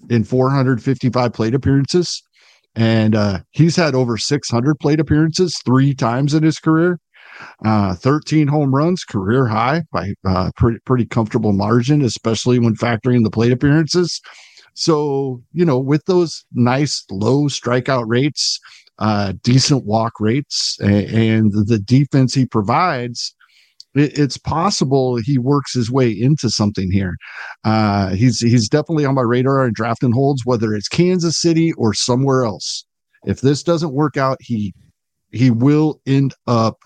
[0.09, 2.21] in 455 plate appearances.
[2.75, 6.99] And uh, he's had over 600 plate appearances three times in his career.
[7.65, 13.23] Uh, 13 home runs, career high by uh, pretty pretty comfortable margin, especially when factoring
[13.23, 14.21] the plate appearances.
[14.73, 18.59] So you know, with those nice low strikeout rates,
[18.99, 23.33] uh, decent walk rates, and, and the defense he provides,
[23.95, 27.15] it, it's possible he works his way into something here.
[27.63, 31.93] Uh, he's he's definitely on my radar and drafting holds, whether it's Kansas City or
[31.93, 32.85] somewhere else.
[33.25, 34.73] If this doesn't work out, he
[35.31, 36.77] he will end up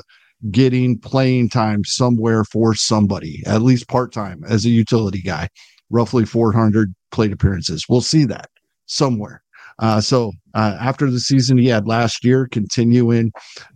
[0.51, 5.49] getting playing time somewhere for somebody, at least part time as a utility guy,
[5.89, 7.85] roughly 400 plate appearances.
[7.89, 8.49] We'll see that
[8.85, 9.41] somewhere.
[9.79, 13.31] Uh, so uh, after the season he had last year, continuing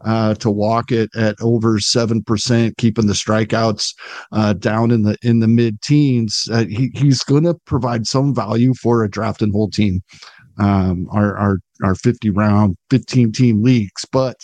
[0.06, 3.94] uh, to walk it at over seven percent, keeping the strikeouts
[4.32, 8.34] uh, down in the in the mid teens, uh, he, he's going to provide some
[8.34, 10.02] value for a draft and hold team.
[10.58, 14.36] Um, our our our 50 round 15 team leagues, but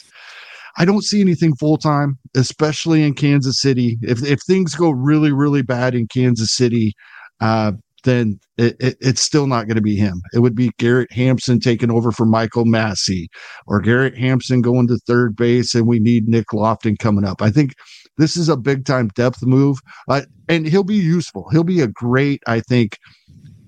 [0.78, 3.98] I don't see anything full time, especially in Kansas City.
[4.02, 6.94] If if things go really really bad in Kansas City,
[7.40, 7.74] uh,
[8.06, 10.22] then it, it, it's still not going to be him.
[10.34, 13.30] It would be Garrett Hampson taking over for Michael Massey,
[13.68, 17.42] or Garrett Hampson going to third base, and we need Nick Loftin coming up.
[17.42, 17.74] I think
[18.18, 19.80] this is a big time depth move,
[20.10, 21.50] uh, and he'll be useful.
[21.52, 22.98] He'll be a great, I think,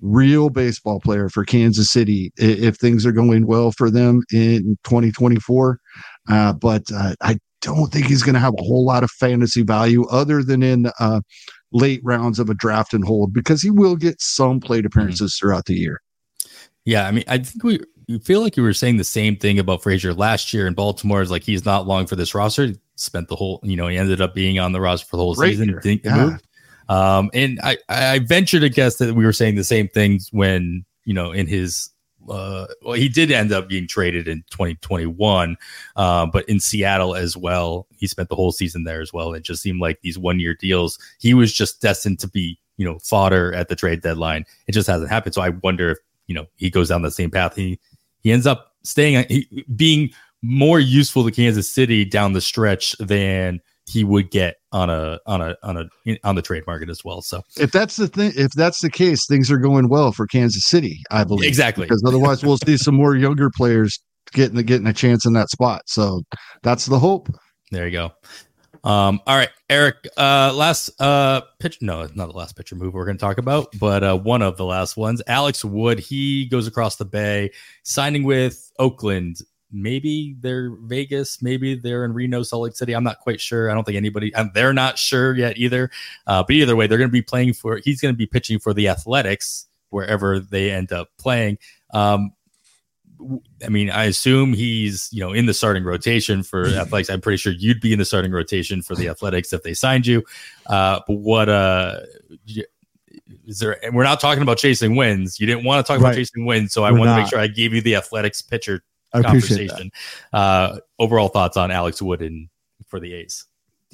[0.00, 5.78] real baseball player for Kansas City if things are going well for them in 2024.
[6.30, 9.62] Uh, but uh, I don't think he's going to have a whole lot of fantasy
[9.62, 11.20] value other than in uh,
[11.72, 14.86] late rounds of a draft and hold because he will get some plate mm-hmm.
[14.86, 15.46] appearances mm-hmm.
[15.46, 16.00] throughout the year.
[16.84, 19.58] Yeah, I mean, I think we you feel like you were saying the same thing
[19.58, 21.20] about Frazier last year in Baltimore.
[21.20, 22.72] Is like he's not long for this roster.
[22.98, 25.34] spent the whole, you know, he ended up being on the roster for the whole
[25.34, 25.78] Great season.
[25.82, 26.16] Didn't yeah.
[26.16, 26.42] move.
[26.88, 30.84] Um, and I, I venture to guess that we were saying the same things when,
[31.04, 31.90] you know, in his,
[32.30, 35.56] uh, well, he did end up being traded in 2021,
[35.96, 37.86] uh, but in Seattle as well.
[37.96, 39.32] He spent the whole season there as well.
[39.34, 42.84] It just seemed like these one year deals, he was just destined to be, you
[42.84, 44.44] know, fodder at the trade deadline.
[44.66, 45.34] It just hasn't happened.
[45.34, 47.56] So I wonder if, you know, he goes down the same path.
[47.56, 47.78] He,
[48.20, 50.10] he ends up staying, he, being
[50.42, 55.40] more useful to Kansas City down the stretch than he would get on a on
[55.40, 57.22] a on a on the trade market as well.
[57.22, 60.66] So if that's the thing, if that's the case, things are going well for Kansas
[60.66, 61.48] City, I believe.
[61.48, 61.86] Exactly.
[61.86, 63.98] Because otherwise, we'll see some more younger players
[64.32, 65.82] getting getting a chance in that spot.
[65.86, 66.22] So
[66.62, 67.28] that's the hope.
[67.70, 68.12] There you go.
[68.84, 69.96] Um, all right, Eric.
[70.16, 71.78] Uh, last uh pitch.
[71.80, 74.56] No, not the last pitcher move we're going to talk about, but uh, one of
[74.56, 75.22] the last ones.
[75.26, 75.98] Alex Wood.
[75.98, 77.50] He goes across the bay,
[77.82, 79.38] signing with Oakland
[79.72, 82.94] maybe they're Vegas, maybe they're in Reno, Salt Lake City.
[82.94, 83.70] I'm not quite sure.
[83.70, 85.90] I don't think anybody, and they're not sure yet either.
[86.26, 87.78] Uh, but either way, they're going to be playing for.
[87.78, 91.58] He's going to be pitching for the Athletics wherever they end up playing.
[91.92, 92.32] Um,
[93.64, 97.10] I mean, I assume he's you know in the starting rotation for Athletics.
[97.10, 100.06] I'm pretty sure you'd be in the starting rotation for the Athletics if they signed
[100.06, 100.24] you.
[100.66, 102.00] Uh, but what uh,
[103.46, 103.84] is there?
[103.84, 105.40] And we're not talking about chasing wins.
[105.40, 106.10] You didn't want to talk right.
[106.10, 108.82] about chasing wins, so I want to make sure I gave you the Athletics pitcher
[109.12, 109.90] I conversation.
[110.32, 112.48] Uh, overall thoughts on Alex Wood and
[112.86, 113.44] for the A's?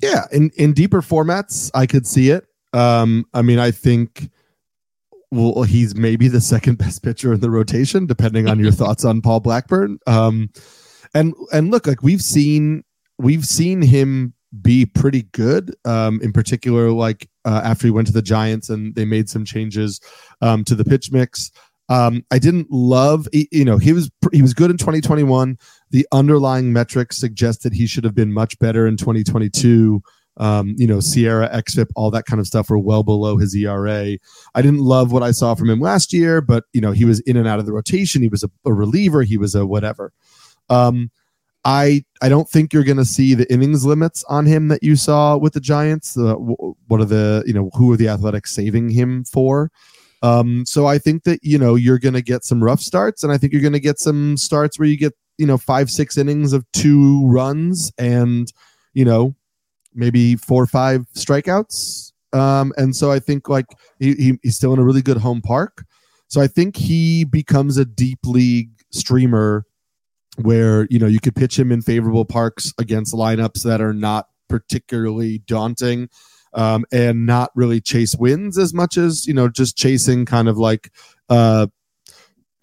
[0.03, 2.47] Yeah, in in deeper formats, I could see it.
[2.73, 4.29] Um, I mean, I think
[5.31, 9.21] well, he's maybe the second best pitcher in the rotation, depending on your thoughts on
[9.21, 9.99] Paul Blackburn.
[10.07, 10.51] Um,
[11.15, 12.85] and and look, like we've seen
[13.19, 15.75] we've seen him be pretty good.
[15.85, 19.45] Um, in particular, like uh, after he went to the Giants and they made some
[19.45, 20.01] changes
[20.41, 21.51] um, to the pitch mix.
[21.89, 25.59] Um, I didn't love, you know, he was he was good in 2021.
[25.91, 30.03] The underlying metrics suggested he should have been much better in 2022.
[30.37, 34.17] Um, you know, SIERA, XFIP, all that kind of stuff were well below his ERA.
[34.55, 37.21] I didn't love what I saw from him last year, but you know, he was
[37.21, 38.23] in and out of the rotation.
[38.23, 39.23] He was a, a reliever.
[39.23, 40.13] He was a whatever.
[40.69, 41.11] Um,
[41.65, 44.97] I I don't think you're going to see the innings limits on him that you
[44.97, 46.17] saw with the Giants.
[46.17, 49.71] Uh, what are the you know who are the Athletics saving him for?
[50.25, 53.31] Um, so I think that you know you're going to get some rough starts, and
[53.31, 56.17] I think you're going to get some starts where you get you know five six
[56.17, 58.51] innings of two runs, and
[58.95, 59.37] you know
[59.93, 62.13] maybe four or five strikeouts.
[62.33, 63.67] Um, and so I think like
[64.01, 65.85] he, he, he's still in a really good home park.
[66.29, 69.67] So I think he becomes a deep league streamer
[70.39, 74.29] where you know you could pitch him in favorable parks against lineups that are not
[74.49, 76.09] particularly daunting
[76.55, 80.57] um, and not really chase wins as much as you know just chasing kind of
[80.57, 80.91] like
[81.29, 81.67] uh,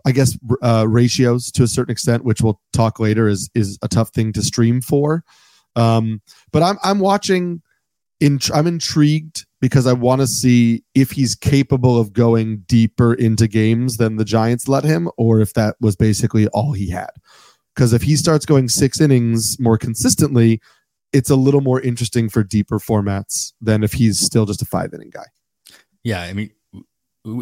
[0.05, 3.87] I guess uh, ratios to a certain extent, which we'll talk later is is a
[3.87, 5.23] tough thing to stream for.
[5.75, 6.21] Um,
[6.51, 7.61] but I'm I'm watching.
[8.19, 13.47] In, I'm intrigued because I want to see if he's capable of going deeper into
[13.47, 17.09] games than the Giants let him, or if that was basically all he had.
[17.73, 20.61] Because if he starts going six innings more consistently,
[21.13, 24.93] it's a little more interesting for deeper formats than if he's still just a five
[24.93, 25.25] inning guy.
[26.03, 26.51] Yeah, I mean,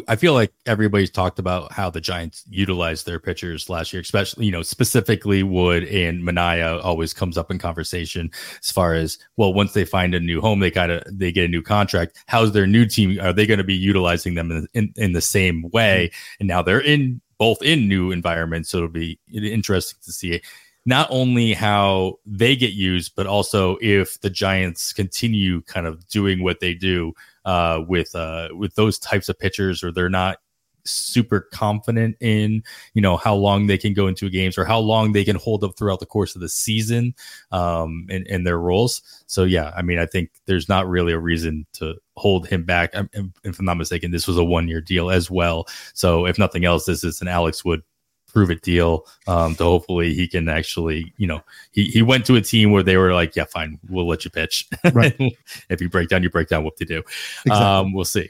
[0.09, 4.45] I feel like everybody's talked about how the Giants utilized their pitchers last year, especially
[4.45, 8.30] you know specifically Wood and Manaea always comes up in conversation
[8.61, 11.45] as far as well once they find a new home they kind of they get
[11.45, 12.17] a new contract.
[12.28, 13.20] How's their new team?
[13.22, 16.11] Are they going to be utilizing them in, in, in the same way?
[16.39, 20.41] And now they're in both in new environments, so it'll be interesting to see
[20.90, 26.44] not only how they get used, but also if the Giants continue kind of doing
[26.44, 27.14] what they do
[27.46, 30.40] uh, with uh, with those types of pitchers, or they're not
[30.86, 32.64] super confident in
[32.96, 35.64] you know how long they can go into games or how long they can hold
[35.64, 37.14] up throughout the course of the season
[37.52, 39.02] um in, in their roles.
[39.28, 42.92] So yeah i mean i think there's not really a reason to hold him back.
[43.44, 45.68] If i'm not mistaken this was a one year deal as well.
[45.94, 47.84] So if nothing else this is an alex wood
[48.32, 52.36] prove it deal um, to hopefully he can actually, you know, he, he went to
[52.36, 54.67] a team where they were like, yeah, fine, we'll let you pitch.
[54.93, 55.15] Right.
[55.69, 56.99] if you break down, you break down what to do.
[57.45, 57.51] Exactly.
[57.51, 58.30] Um, we'll see.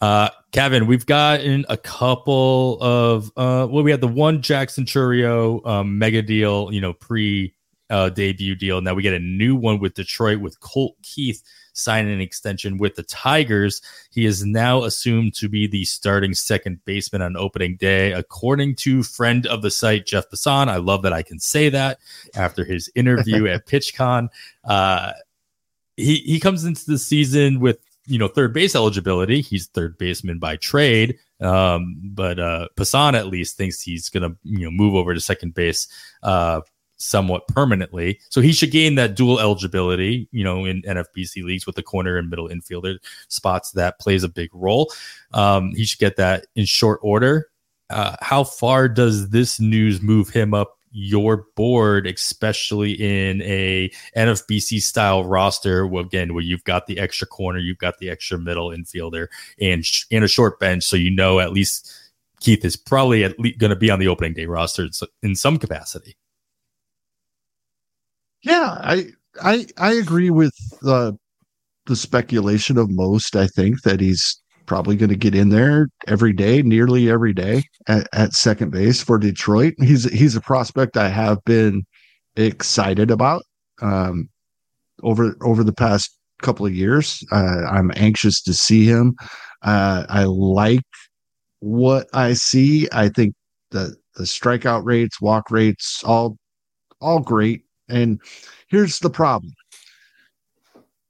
[0.00, 5.66] Uh, Kevin, we've gotten a couple of, uh, well, we had the one Jackson Chourio
[5.66, 7.54] um, mega deal, you know, pre
[7.90, 8.80] uh, debut deal.
[8.80, 11.42] Now we get a new one with Detroit with Colt Keith
[11.78, 13.80] signing an extension with the Tigers.
[14.10, 19.02] He is now assumed to be the starting second baseman on opening day, according to
[19.02, 20.68] friend of the site, Jeff Passan.
[20.68, 21.98] I love that I can say that
[22.34, 24.28] after his interview at PitchCon.
[24.64, 25.12] Uh,
[25.96, 29.40] he, he comes into the season with you know third base eligibility.
[29.40, 34.36] He's third baseman by trade, um, but uh, Passan at least thinks he's going to
[34.44, 35.88] you know move over to second base
[36.22, 36.62] uh,
[36.98, 38.20] somewhat permanently.
[38.28, 42.18] So he should gain that dual eligibility, you know, in NFBC leagues with the corner
[42.18, 43.72] and middle infielder spots.
[43.72, 44.92] That plays a big role.
[45.32, 47.48] Um, he should get that in short order.
[47.90, 54.82] Uh, how far does this news move him up your board, especially in a NFBC
[54.82, 55.86] style roster?
[55.86, 59.28] Well, again, where you've got the extra corner, you've got the extra middle infielder,
[59.60, 61.92] and in a short bench, so you know at least
[62.40, 64.88] Keith is probably at least going to be on the opening day roster
[65.22, 66.16] in some capacity.
[68.42, 69.06] Yeah, I
[69.42, 71.16] I I agree with the
[71.86, 73.36] the speculation of most.
[73.36, 77.64] I think that he's probably going to get in there every day, nearly every day
[77.88, 79.74] at, at second base for Detroit.
[79.80, 81.84] He's he's a prospect I have been
[82.36, 83.42] excited about
[83.82, 84.28] um,
[85.02, 87.24] over over the past couple of years.
[87.32, 89.14] Uh, I'm anxious to see him.
[89.62, 90.82] Uh, I like
[91.60, 92.88] what I see.
[92.92, 93.34] I think
[93.70, 96.36] the the strikeout rates, walk rates, all
[97.00, 97.62] all great.
[97.88, 98.20] And
[98.68, 99.52] here's the problem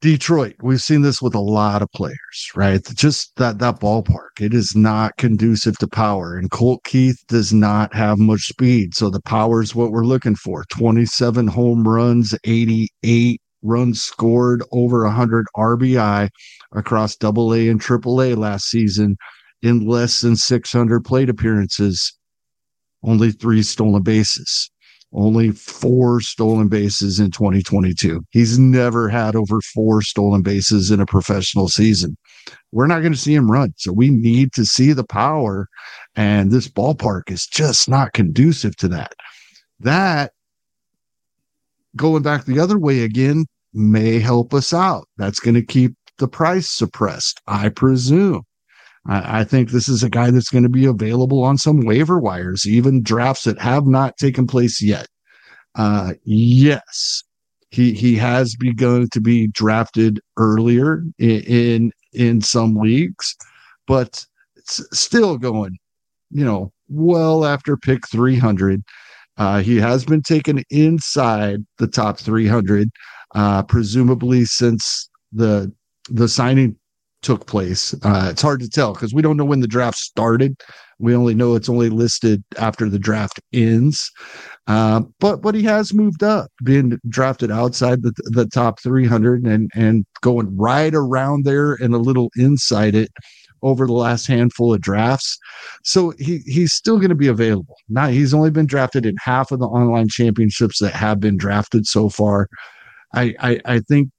[0.00, 2.80] Detroit, we've seen this with a lot of players, right?
[2.94, 6.36] Just that that ballpark, it is not conducive to power.
[6.36, 8.94] And Colt Keith does not have much speed.
[8.94, 10.64] So the power is what we're looking for.
[10.70, 16.28] 27 home runs, 88 runs scored, over 100 RBI
[16.76, 19.16] across double A and triple A last season
[19.62, 22.16] in less than 600 plate appearances,
[23.02, 24.70] only three stolen bases
[25.12, 28.22] only four stolen bases in 2022.
[28.30, 32.16] He's never had over four stolen bases in a professional season.
[32.72, 33.72] We're not going to see him run.
[33.76, 35.68] So we need to see the power.
[36.14, 39.12] And this ballpark is just not conducive to that.
[39.80, 40.32] That
[41.96, 45.08] going back the other way again may help us out.
[45.16, 48.42] That's going to keep the price suppressed, I presume.
[49.08, 52.18] I, I think this is a guy that's going to be available on some waiver
[52.18, 55.06] wires, even drafts that have not taken place yet.
[55.74, 57.24] Uh, yes,
[57.70, 63.36] he he has begun to be drafted earlier in in, in some leagues,
[63.86, 64.24] but
[64.56, 65.78] it's still going,
[66.30, 68.82] you know, well after pick 300.
[69.36, 72.88] Uh, he has been taken inside the top 300,
[73.34, 75.72] uh, presumably since the
[76.10, 76.76] the signing
[77.22, 77.94] took place.
[78.02, 80.56] Uh, it's hard to tell because we don't know when the draft started.
[80.98, 84.10] We only know it's only listed after the draft ends.
[84.66, 89.70] Uh, but but he has moved up, being drafted outside the the top 300 and
[89.74, 93.10] and going right around there and a little inside it
[93.62, 95.38] over the last handful of drafts.
[95.84, 97.76] So he he's still going to be available.
[97.88, 101.86] Now he's only been drafted in half of the online championships that have been drafted
[101.86, 102.48] so far.
[103.14, 104.10] I I, I think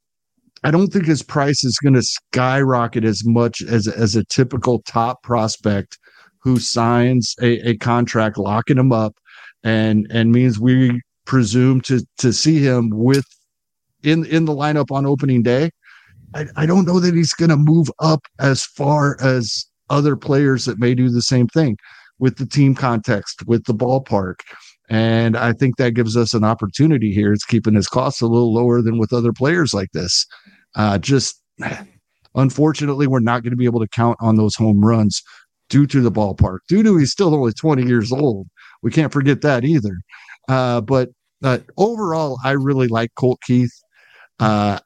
[0.63, 4.81] I don't think his price is going to skyrocket as much as as a typical
[4.83, 5.97] top prospect
[6.39, 9.15] who signs a, a contract locking him up
[9.63, 13.25] and and means we presume to to see him with
[14.03, 15.69] in in the lineup on opening day.
[16.33, 20.65] I, I don't know that he's going to move up as far as other players
[20.65, 21.77] that may do the same thing
[22.19, 24.35] with the team context, with the ballpark.
[24.89, 27.31] And I think that gives us an opportunity here.
[27.31, 30.25] It's keeping his costs a little lower than with other players like this.
[30.75, 31.41] Uh, just
[32.35, 35.21] unfortunately, we're not going to be able to count on those home runs
[35.69, 38.47] due to the ballpark, due to he's still only 20 years old.
[38.81, 39.95] We can't forget that either.
[40.47, 41.09] Uh, but
[41.43, 43.73] uh, overall, I really like Colt Keith.
[44.39, 44.79] Uh,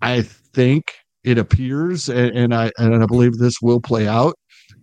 [0.00, 0.92] I think
[1.24, 4.34] it appears, and, and, I and I believe this will play out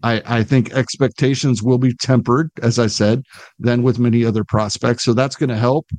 [0.04, 3.24] I, I think expectations will be tempered, as I said,
[3.60, 5.04] than with many other prospects.
[5.04, 5.90] So that's going to help.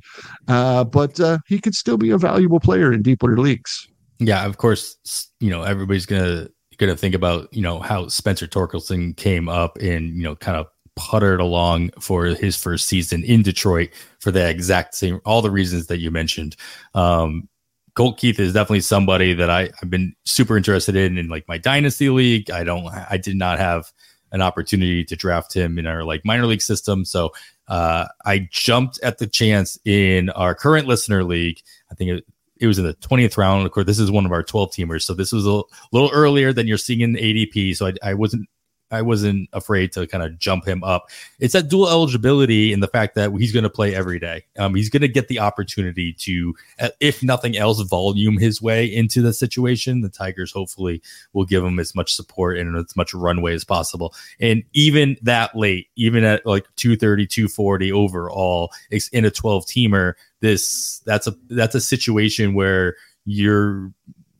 [0.47, 3.87] Uh, but uh, he could still be a valuable player in deeper leagues.
[4.19, 4.97] Yeah, of course.
[5.39, 6.47] You know, everybody's gonna
[6.77, 10.67] gonna think about you know how Spencer Torkelson came up and you know kind of
[10.95, 13.89] puttered along for his first season in Detroit
[14.19, 16.55] for the exact same all the reasons that you mentioned.
[16.93, 17.49] Um,
[17.95, 21.57] Colt Keith is definitely somebody that I, I've been super interested in in like my
[21.57, 22.49] dynasty league.
[22.49, 23.91] I don't, I did not have
[24.31, 27.05] an opportunity to draft him in our like minor league system.
[27.05, 27.31] So
[27.67, 31.59] uh, I jumped at the chance in our current listener league.
[31.91, 32.25] I think it,
[32.57, 33.65] it was in the 20th round.
[33.65, 35.03] Of course, this is one of our 12 teamers.
[35.03, 37.75] So this was a little earlier than you're seeing in ADP.
[37.75, 38.49] So I, I wasn't
[38.91, 41.09] I wasn't afraid to kind of jump him up.
[41.39, 44.45] It's that dual eligibility and the fact that he's going to play every day.
[44.57, 48.85] Um, he's going to get the opportunity to, uh, if nothing else, volume his way
[48.85, 50.01] into the situation.
[50.01, 51.01] The Tigers hopefully
[51.33, 54.13] will give him as much support and as much runway as possible.
[54.39, 58.71] And even that late, even at like 230, 240 overall,
[59.11, 63.91] in a 12 teamer, this that's a that's a situation where you're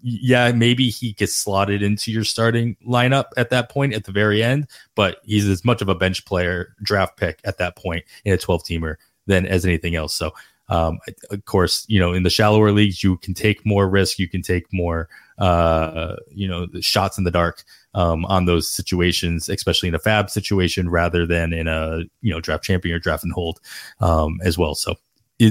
[0.03, 4.43] yeah, maybe he gets slotted into your starting lineup at that point at the very
[4.43, 8.33] end, but he's as much of a bench player draft pick at that point in
[8.33, 8.95] a 12 teamer
[9.27, 10.13] than as anything else.
[10.13, 10.33] So,
[10.67, 10.99] um,
[11.31, 14.41] of course, you know, in the shallower leagues, you can take more risk, you can
[14.41, 19.95] take more, uh, you know, shots in the dark um, on those situations, especially in
[19.95, 23.61] a FAAB situation rather than in a, you know, draft champion or draft and hold
[24.01, 24.75] um, as well.
[24.75, 24.95] So,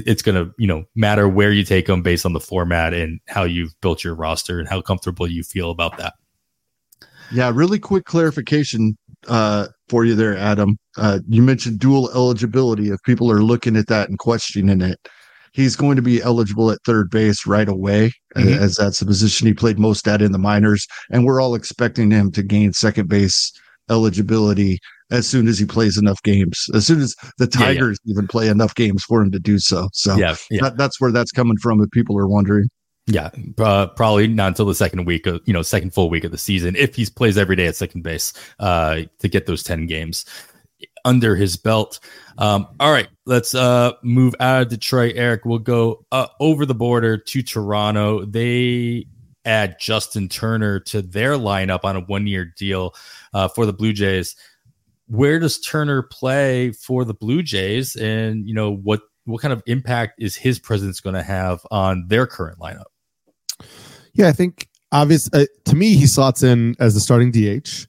[0.07, 3.21] it's going to you know matter where you take them based on the format and
[3.29, 6.15] how you've built your roster and how comfortable you feel about that.
[7.33, 8.97] Yeah, really quick clarification
[9.29, 10.77] uh, for you there, Adam.
[10.97, 12.91] Uh, you mentioned dual eligibility.
[12.91, 14.99] If people are looking at that and questioning it,
[15.53, 18.63] he's going to be eligible at third base right away, mm-hmm.
[18.63, 20.87] as that's the position he played most at in the minors.
[21.11, 23.53] And we're all expecting him to gain second base
[23.91, 24.79] eligibility
[25.13, 28.13] as soon as he plays enough games, as soon as the Tigers yeah, yeah.
[28.15, 29.89] even play enough games for him to do so.
[29.93, 30.63] So yeah, yeah.
[30.63, 31.81] That, that's where that's coming from.
[31.81, 32.69] If people are wondering.
[33.07, 36.31] Yeah, uh, probably not until the second week of you know second full week of
[36.31, 39.87] the season if he plays every day at second base uh, to get those ten
[39.87, 40.25] games
[41.05, 42.01] under his belt.
[42.39, 45.15] Um, all right, let's uh, move out of Detroit.
[45.17, 48.25] Eric, we'll go uh, over the border to Toronto.
[48.25, 49.07] They
[49.45, 52.95] add Justin Turner to their lineup on a one year deal
[53.35, 54.37] uh, for the Blue Jays
[55.13, 59.63] where does Turner play for the Blue Jays, and you know what what kind of
[59.67, 62.87] impact is his presence going to have on their current lineup?
[64.15, 67.87] Yeah, I think obvious uh, to me he slots in as the starting DH.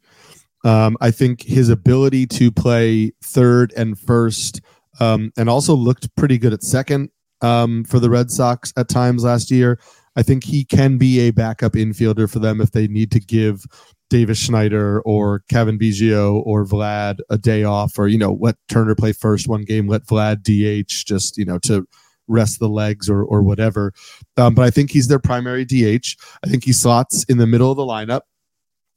[0.68, 4.62] Um, I think his ability to play third and first,
[5.00, 7.10] um, and also looked pretty good at second
[7.42, 9.80] um, for the Red Sox at times last year.
[10.16, 13.66] I think he can be a backup infielder for them if they need to give
[14.10, 18.96] Davis Schneider or Cavan Biggio or Vlad a day off, or you know, let Turner
[18.96, 21.88] play first one game, let Vlad DH just you know to
[22.28, 23.92] rest the legs or or whatever.
[24.38, 26.16] Um, but I think he's their primary DH.
[26.46, 28.22] I think he slots in the middle of the lineup.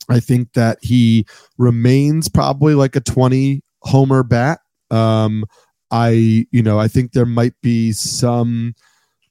[0.08, 1.26] I think that he
[1.58, 4.60] remains probably like a 20 homer bat.
[4.90, 5.44] Um,
[5.90, 8.74] I, you know, I think there might be some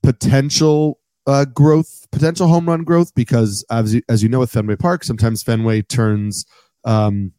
[0.04, 4.76] potential uh, growth, potential home run growth, because as you, as you know with Fenway
[4.76, 6.46] Park, sometimes Fenway turns
[6.86, 7.32] um,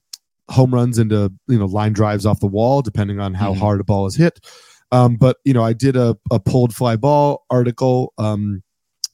[0.50, 3.60] home runs into you know line drives off the wall, depending on how mm-hmm.
[3.60, 4.40] hard a ball is hit.
[4.92, 8.62] Um, but you know, I did a, a pulled fly ball article um,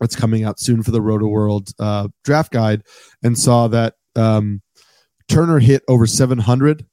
[0.00, 2.82] that's coming out soon for the Rotoworld uh, draft guide,
[3.22, 4.62] and saw that um,
[5.28, 6.86] Turner hit over 700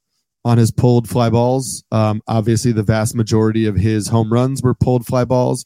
[0.46, 1.84] on his pulled fly balls.
[1.92, 5.66] Um, obviously, the vast majority of his home runs were pulled fly balls.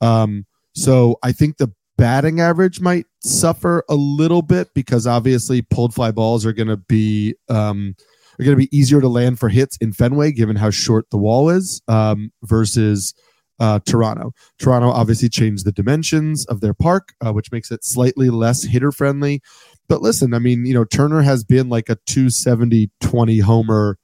[0.00, 5.94] Um, so I think the batting average might suffer a little bit because obviously pulled
[5.94, 7.94] fly balls are going to be um,
[8.38, 11.18] are going to be easier to land for hits in Fenway given how short the
[11.18, 13.14] wall is um, versus
[13.60, 14.32] uh, Toronto.
[14.58, 18.90] Toronto obviously changed the dimensions of their park, uh, which makes it slightly less hitter
[18.90, 19.40] friendly.
[19.88, 23.98] But listen, I mean, you know, Turner has been like a 270 20 homer,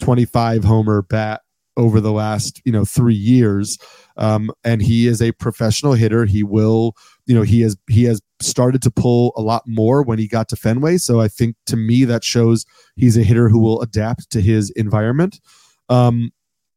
[0.00, 1.42] 25 homer bat
[1.76, 3.78] over the last you know three years
[4.16, 6.24] um, and he is a professional hitter.
[6.24, 6.94] He will
[7.26, 10.48] you know he has he has started to pull a lot more when he got
[10.48, 10.98] to fenway.
[10.98, 12.64] So i think to me that shows
[12.96, 15.40] he's a hitter who will adapt to his environment.
[15.88, 16.32] Um,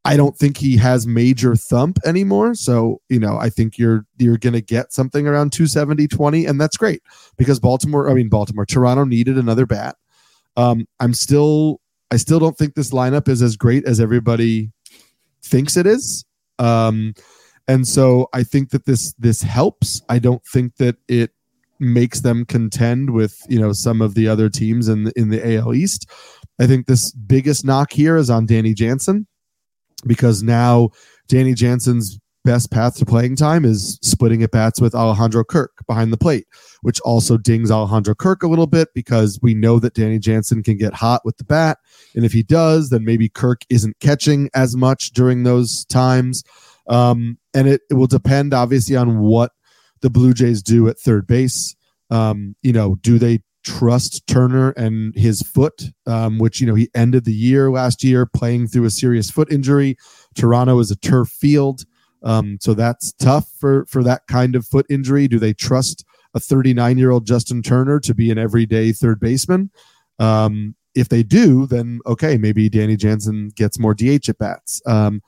[0.05, 2.55] i don't think he has major thump anymore.
[2.55, 6.77] So you know i think you're you're gonna get something around 270 20 and that's
[6.77, 7.01] great
[7.37, 9.95] because baltimore i mean baltimore toronto needed another bat.
[10.57, 11.79] Um, i'm still
[12.11, 14.71] I still don't think this lineup is as great as everybody
[15.43, 16.25] thinks it is.
[16.59, 17.13] Um,
[17.67, 20.01] and so I think that this this helps.
[20.09, 21.31] I don't think that it
[21.79, 25.55] makes them contend with you know some of the other teams in the, in the
[25.55, 26.09] AL East.
[26.59, 29.27] I think this biggest knock here is on Danny Jansen
[30.05, 30.89] because now
[31.27, 32.19] Danny Jansen's
[32.49, 36.47] best path to playing time is splitting at bats with Alejandro Kirk behind the plate,
[36.81, 40.75] which also dings Alejandro Kirk a little bit because we know that Danny Jansen can
[40.75, 41.77] get hot with the bat.
[42.15, 46.43] And if he does, then maybe Kirk isn't catching as much during those times.
[46.87, 49.51] Um, and it, it will depend, obviously, on what
[50.01, 51.75] the Blue Jays do at third base.
[52.09, 56.89] Um, you know, do they trust Turner and his foot, um, which you know he
[56.95, 59.97] ended the year last year playing through a serious foot injury.
[60.33, 61.85] Toronto is a turf field,
[62.23, 65.27] um, so that's tough for for that kind of foot injury.
[65.27, 69.71] Do they trust a 39 year old Justin Turner to be an everyday third baseman?
[70.19, 74.81] Um, if they do, then okay, maybe Danny Jansen gets more DH at bats.
[74.85, 75.21] Um,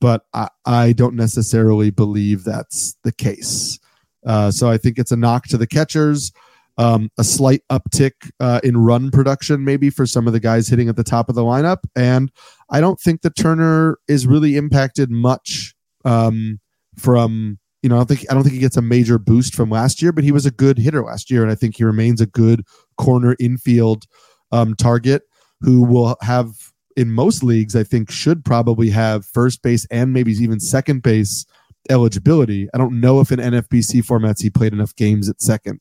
[0.00, 3.78] but I, I don't necessarily believe that's the case.
[4.24, 6.32] Uh, so I think it's a knock to the catchers,
[6.76, 10.88] um, a slight uptick uh, in run production, maybe for some of the guys hitting
[10.88, 11.78] at the top of the lineup.
[11.96, 12.30] And
[12.70, 15.74] I don't think that Turner is really impacted much
[16.08, 16.58] um,
[16.96, 17.96] from you know.
[17.96, 20.24] I don't think I don't think he gets a major boost from last year, but
[20.24, 22.64] he was a good hitter last year, and I think he remains a good
[22.96, 24.04] corner infield
[24.52, 25.22] um, target
[25.60, 26.50] who will have
[26.96, 31.46] in most leagues, I think should probably have first base and maybe even second base
[31.90, 32.68] eligibility.
[32.74, 35.80] I don't know if in NFBC formats he played enough games at second,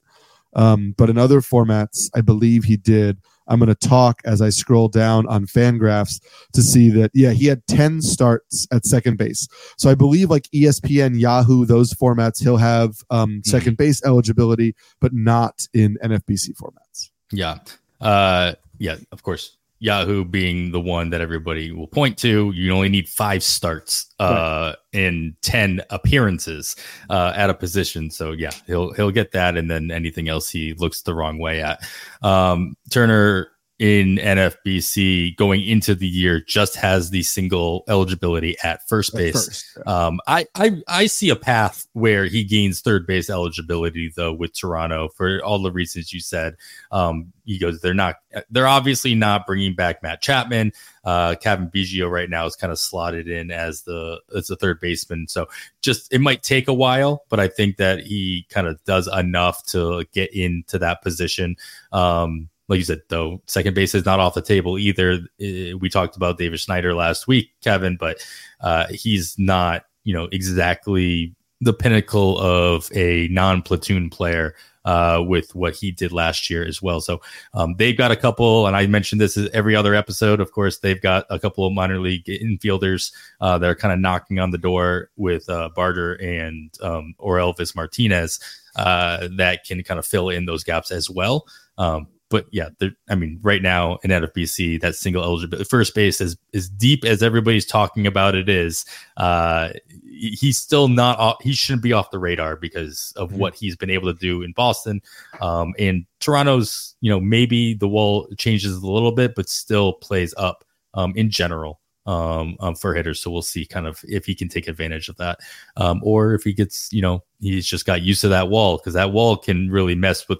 [0.56, 3.18] um, but in other formats, I believe he did.
[3.48, 6.22] I'm going to talk as I scroll down on Fangraphs
[6.54, 9.48] to see that yeah he had 10 starts at second base.
[9.78, 13.40] So I believe like ESPN, Yahoo, those formats he'll have um, mm-hmm.
[13.50, 17.12] second base eligibility, but not in NFBC formats.
[17.32, 17.60] Yeah,
[18.00, 19.57] uh, yeah, of course.
[19.80, 22.52] Yahoo being the one that everybody will point to.
[22.56, 25.00] You only need five starts uh, right.
[25.00, 26.76] in ten appearances
[27.10, 28.10] uh, at a position.
[28.10, 31.62] So yeah, he'll he'll get that, and then anything else he looks the wrong way
[31.62, 31.88] at.
[32.22, 33.50] Um, Turner
[33.80, 39.36] in NFBC going into the year just has the single eligibility at first base.
[39.36, 40.06] At first, yeah.
[40.08, 44.58] um, I, I I see a path where he gains third base eligibility though with
[44.58, 46.56] Toronto for all the reasons you said.
[46.92, 48.18] Um, he goes, they're not,
[48.50, 50.74] they're obviously not bringing back Matt Chapman.
[51.06, 54.82] Uh, Cavan Biggio right now is kind of slotted in as the as the third
[54.82, 55.28] baseman.
[55.30, 55.48] So
[55.82, 59.64] just it might take a while, but I think that he kind of does enough
[59.68, 61.56] to get into that position.
[61.94, 65.20] Um, like you said, though, second base is not off the table either.
[65.40, 68.26] We talked about Davis Schneider last week, Kevin, but
[68.62, 74.54] uh, he's not, you know, exactly the pinnacle of a non platoon player
[74.88, 77.02] uh, with what he did last year as well.
[77.02, 77.20] So
[77.54, 80.40] um, they've got a couple, and I mentioned this every other episode.
[80.40, 83.12] Of course, they've got a couple of minor league infielders
[83.42, 87.76] uh, that are kind of knocking on the door with uh, Barger and um, Orelvis
[87.76, 88.40] Martinez
[88.78, 91.46] uh, that can kind of fill in those gaps as well.
[91.78, 92.70] Um, but yeah,
[93.10, 97.24] I mean, right now in NFBC, that single eligibility first base as as deep as
[97.24, 99.70] everybody's talking about it is, uh,
[100.04, 101.18] he's still not.
[101.20, 103.40] Off, he shouldn't be off the radar because of mm-hmm.
[103.40, 105.02] what he's been able to do in Boston.
[105.40, 110.34] Um, and Toronto's, you know, maybe the wall changes a little bit, but still plays
[110.38, 111.80] up um, in general.
[112.06, 113.22] Um, um, for hitters.
[113.22, 115.40] So we'll see kind of if he can take advantage of that,
[115.76, 118.94] um, or if he gets, you know, he's just got used to that wall because
[118.94, 120.40] that wall can really mess with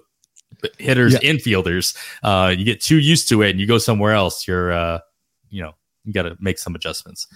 [0.78, 1.32] hitters, yeah.
[1.32, 1.96] infielders.
[2.22, 4.46] Uh, you get too used to it, and you go somewhere else.
[4.46, 5.00] You're, uh,
[5.50, 5.74] you know,
[6.04, 7.26] you got to make some adjustments.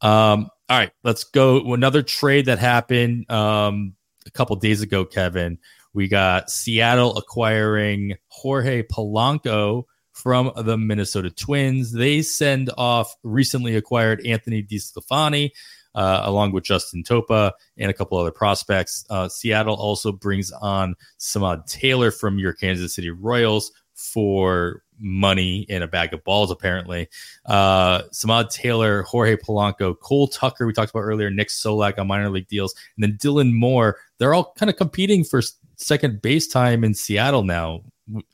[0.00, 1.72] Um, all right, let's go.
[1.72, 3.94] Another trade that happened um,
[4.26, 5.58] a couple days ago, Kevin.
[5.92, 11.92] We got Seattle acquiring Jorge Polanco from the Minnesota Twins.
[11.92, 15.50] They send off recently acquired Anthony DeSclafani
[15.94, 19.04] uh, along with Justin Topa and a couple other prospects.
[19.10, 25.82] Uh, Seattle also brings on Samad Taylor from your Kansas City Royals for money in
[25.82, 27.08] a bag of balls, apparently.
[27.46, 32.30] Uh, Samad Taylor, Jorge Polanco, Cole Tucker, we talked about earlier, Nick Solak on minor
[32.30, 33.98] league deals, and then Dylan Moore.
[34.18, 35.42] They're all kind of competing for
[35.76, 37.82] second base time in Seattle now.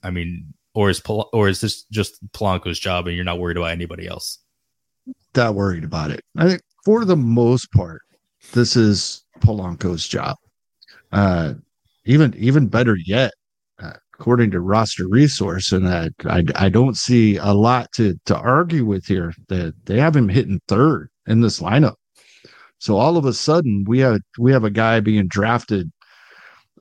[0.03, 3.71] I mean, or is or is this just Polanco's job and you're not worried about
[3.71, 4.39] anybody else?
[5.35, 6.25] That worried about it.
[6.37, 8.03] I think for the most part,
[8.53, 10.37] this is Polanco's job.
[11.13, 11.55] Uh,
[12.05, 13.33] even even better yet,
[13.83, 18.37] uh, according to roster resource, and I, I I don't see a lot to to
[18.37, 19.33] argue with here.
[19.49, 21.97] That they have him hitting third in this lineup.
[22.79, 25.91] So all of a sudden, we have we have a guy being drafted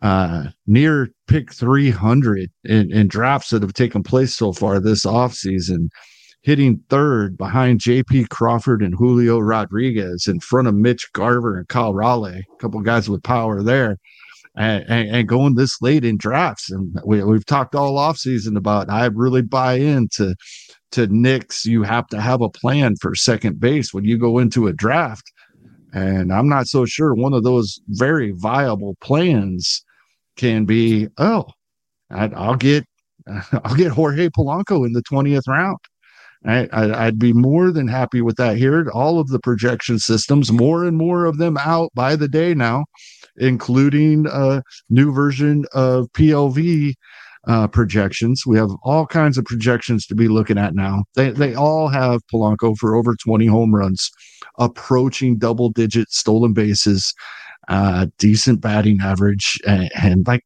[0.01, 5.89] uh, near pick 300 in, in drafts that have taken place so far this offseason
[6.41, 11.93] hitting third behind JP Crawford and Julio Rodriguez in front of Mitch Garver and Kyle
[11.93, 13.97] Raleigh, a couple guys with power there.
[14.55, 16.71] And, and, and, going this late in drafts.
[16.71, 20.35] And we, we've talked all offseason about I really buy into
[20.91, 24.67] to Nick's you have to have a plan for second base when you go into
[24.67, 25.31] a draft.
[25.93, 29.83] And I'm not so sure one of those very viable plans
[30.35, 31.45] can be, oh,
[32.09, 32.85] i will get
[33.63, 35.77] I'll get Jorge Polanco in the 20th round.
[36.45, 38.89] I, would be more than happy with that here.
[38.93, 42.85] All of the projection systems, more and more of them out by the day now,
[43.37, 46.93] including a new version of PLV
[47.47, 48.43] uh, projections.
[48.45, 51.03] We have all kinds of projections to be looking at now.
[51.15, 54.09] They they all have Polanco for over 20 home runs,
[54.57, 57.13] approaching double digit stolen bases,
[57.67, 60.43] uh, decent batting average, and, and like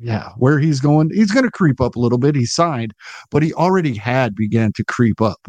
[0.00, 2.34] yeah, where he's going, he's going to creep up a little bit.
[2.34, 2.92] He signed,
[3.30, 5.46] but he already had began to creep up.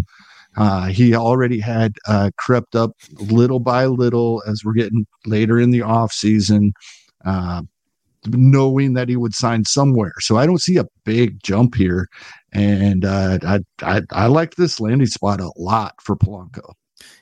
[0.55, 5.71] Uh, he already had uh, crept up little by little as we're getting later in
[5.71, 6.73] the off season.
[7.25, 7.61] Uh,
[8.29, 10.13] knowing that he would sign somewhere.
[10.19, 12.07] So I don't see a big jump here.
[12.51, 16.73] And uh, I, I, I like this landing spot a lot for Polanco.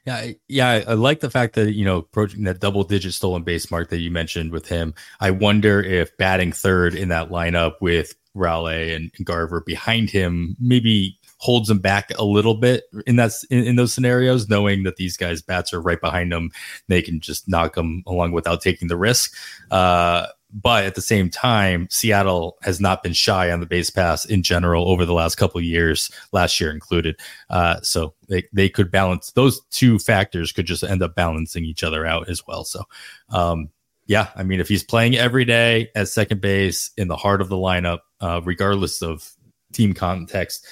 [0.06, 3.70] Yeah, yeah, I like the fact that you know approaching that double digit stolen base
[3.72, 4.94] mark that you mentioned with him.
[5.20, 11.18] I wonder if batting third in that lineup with Raleigh and Garver behind him maybe
[11.38, 15.18] holds him back a little bit in that in, in, those scenarios, knowing that these
[15.18, 16.52] guys bats are right behind them,
[16.88, 19.34] they can just knock them along without taking the risk.
[19.72, 24.26] Uh, but at the same time, Seattle has not been shy on the base pass
[24.26, 27.20] in general over the last couple years, last year included.
[27.50, 31.84] Uh, so they, they could balance those two factors could just end up balancing each
[31.84, 32.64] other out as well.
[32.64, 32.84] So,
[33.30, 33.70] um,
[34.08, 37.50] yeah, I mean, if he's playing every day at second base in the heart of
[37.50, 39.30] the lineup, uh, regardless of
[39.74, 40.68] team context,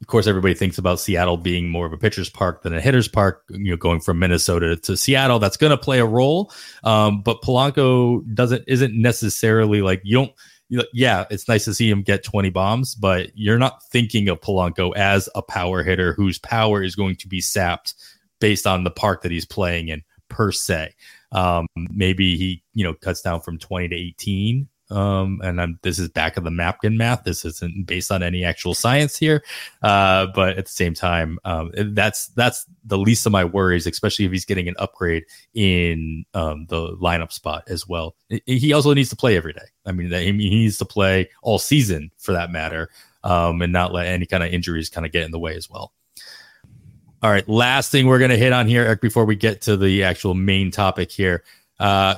[0.00, 3.08] of course, everybody thinks about Seattle being more of a pitcher's park than a hitter's
[3.08, 3.44] park.
[3.48, 6.52] You know, going from Minnesota to Seattle, that's going to play a role.
[6.84, 10.32] Um, but Polanco doesn't isn't necessarily like you don't.
[10.68, 14.28] You know, yeah, it's nice to see him get 20 bombs, but you're not thinking
[14.28, 17.94] of Polanco as a power hitter whose power is going to be sapped
[18.38, 20.94] based on the park that he's playing in per se.
[21.32, 25.98] Um, maybe he, you know, cuts down from 20 to 18 um, and I'm, this
[25.98, 27.24] is back of the napkin math.
[27.24, 29.44] This isn't based on any actual science here,
[29.82, 34.24] uh, but at the same time, um, that's that's the least of my worries, especially
[34.24, 35.24] if he's getting an upgrade
[35.54, 38.14] in um, the lineup spot as well.
[38.46, 39.66] He also needs to play every day.
[39.84, 42.88] I mean, he needs to play all season for that matter,
[43.24, 45.68] um, and not let any kind of injuries kind of get in the way as
[45.68, 45.92] well.
[47.20, 49.76] All right, last thing we're going to hit on here, Eric, before we get to
[49.76, 51.42] the actual main topic here.
[51.80, 52.16] Uh,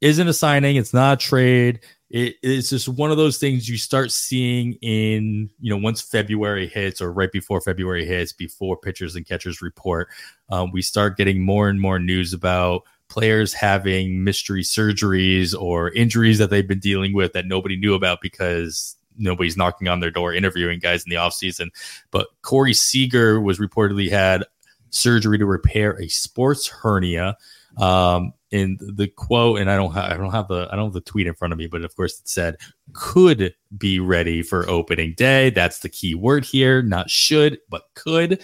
[0.00, 0.76] isn't a signing.
[0.76, 1.80] It's not a trade
[2.10, 6.66] it, it's just one of those things you start seeing in you know once February
[6.66, 10.08] hits or right before February hits, before pitchers and catchers report,
[10.50, 16.38] um, we start getting more and more news about players having mystery surgeries or injuries
[16.38, 20.32] that they've been dealing with that nobody knew about because nobody's knocking on their door
[20.32, 21.68] interviewing guys in the offseason.
[22.10, 24.44] But Corey Seager was reportedly had
[24.90, 27.36] surgery to repair a sports hernia.
[27.76, 30.92] Um, in the quote, and I don't have I don't have the I don't have
[30.94, 32.56] the tweet in front of me, but of course it said
[32.92, 35.50] could be ready for opening day.
[35.50, 38.42] That's the key word here, not should, but could.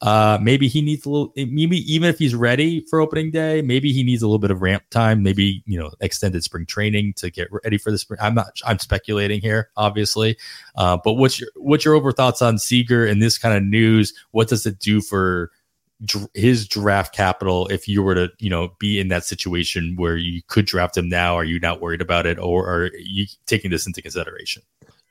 [0.00, 1.32] Uh, maybe he needs a little.
[1.34, 4.62] Maybe even if he's ready for opening day, maybe he needs a little bit of
[4.62, 5.24] ramp time.
[5.24, 8.20] Maybe you know extended spring training to get ready for the spring.
[8.22, 8.60] I'm not.
[8.64, 10.36] I'm speculating here, obviously.
[10.76, 14.12] Uh, but what's your what's your over thoughts on Seager and this kind of news?
[14.30, 15.50] What does it do for
[16.34, 20.40] his draft capital if you were to you know be in that situation where you
[20.46, 23.86] could draft him now are you not worried about it or are you taking this
[23.86, 24.62] into consideration?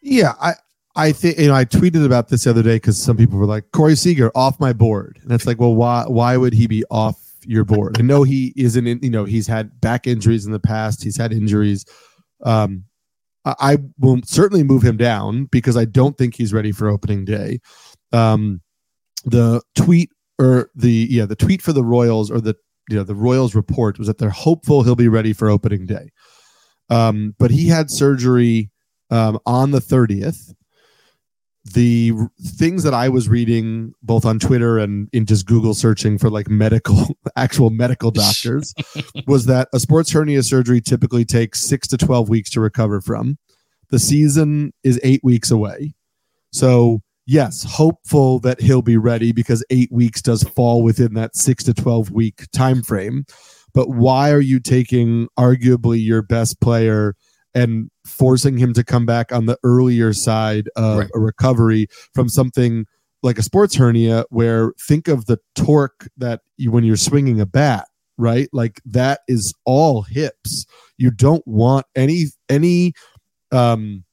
[0.01, 0.53] Yeah i
[0.95, 3.45] i think you know i tweeted about this the other day because some people were
[3.45, 5.19] like corey seager off my board.
[5.23, 7.97] And it's like well why why would he be off your board?
[7.99, 11.17] I know he isn't in you know he's had back injuries in the past he's
[11.17, 11.85] had injuries.
[12.43, 12.85] Um
[13.59, 17.61] I will certainly move him down because I don't think he's ready for opening day.
[18.11, 18.61] Um,
[19.25, 22.55] the tweet or the yeah the tweet for the Royals or the
[22.89, 26.09] you know the Royals report was that they're hopeful he'll be ready for opening day.
[26.89, 28.71] Um, but he had surgery
[29.09, 30.53] um, on the 30th.
[31.73, 36.17] The r- things that I was reading both on Twitter and in just Google searching
[36.17, 38.73] for like medical, actual medical doctors,
[39.27, 43.37] was that a sports hernia surgery typically takes six to 12 weeks to recover from.
[43.89, 45.93] The season is eight weeks away.
[46.51, 51.63] So yes, hopeful that he'll be ready because eight weeks does fall within that six
[51.65, 53.25] to 12 week time frame.
[53.73, 57.15] But why are you taking arguably your best player
[57.53, 61.09] and forcing him to come back on the earlier side of right.
[61.13, 62.85] a recovery from something
[63.23, 67.45] like a sports hernia where think of the torque that you, when you're swinging a
[67.45, 70.65] bat right like that is all hips
[70.97, 72.93] you don't want any any
[73.51, 74.03] um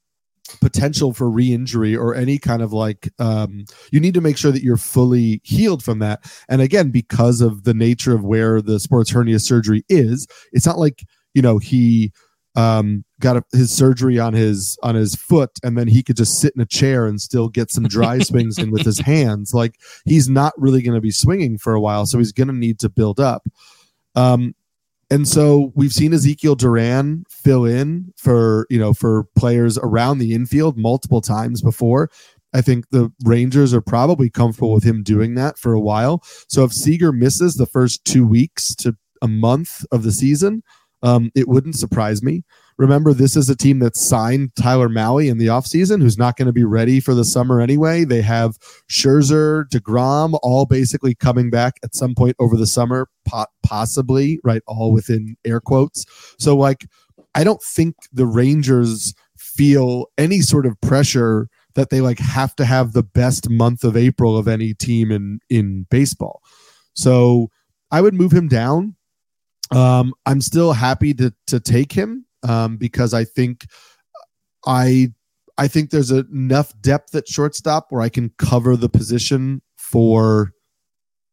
[0.60, 4.62] potential for re-injury or any kind of like um, you need to make sure that
[4.62, 6.30] you're fully healed from that.
[6.48, 10.78] And again because of the nature of where the sports hernia surgery is it's not
[10.78, 12.12] like you know he
[12.56, 16.40] um, got a, his surgery on his on his foot and then he could just
[16.40, 19.52] sit in a chair and still get some dry swings in with his hands.
[19.52, 22.54] Like he's not really going to be swinging for a while so he's going to
[22.54, 23.42] need to build up.
[24.14, 24.54] Um,
[25.10, 30.34] and so we've seen Ezequiel Duran fill in for you know for players around the
[30.34, 32.10] infield multiple times before.
[32.54, 36.22] I think the Rangers are probably comfortable with him doing that for a while.
[36.48, 40.62] So if Seager misses the first two weeks to a month of the season,
[41.02, 42.44] um, it wouldn't surprise me.
[42.76, 46.46] Remember, this is a team that signed Tyler Mahle in the offseason, who's not going
[46.46, 48.04] to be ready for the summer anyway.
[48.04, 48.58] They have
[48.90, 53.08] Scherzer, DeGrom, all basically coming back at some point over the summer,
[53.62, 54.62] possibly, right?
[54.66, 56.04] All within air quotes.
[56.38, 56.86] So, like,
[57.34, 62.64] I don't think the Rangers feel any sort of pressure that they like have to
[62.64, 66.42] have the best month of April of any team in in baseball.
[66.94, 67.50] So
[67.90, 68.96] I would move him down.
[69.70, 73.66] Um, I'm still happy to to take him um, because I think
[74.66, 75.12] I
[75.56, 80.52] I think there's enough depth at shortstop where I can cover the position for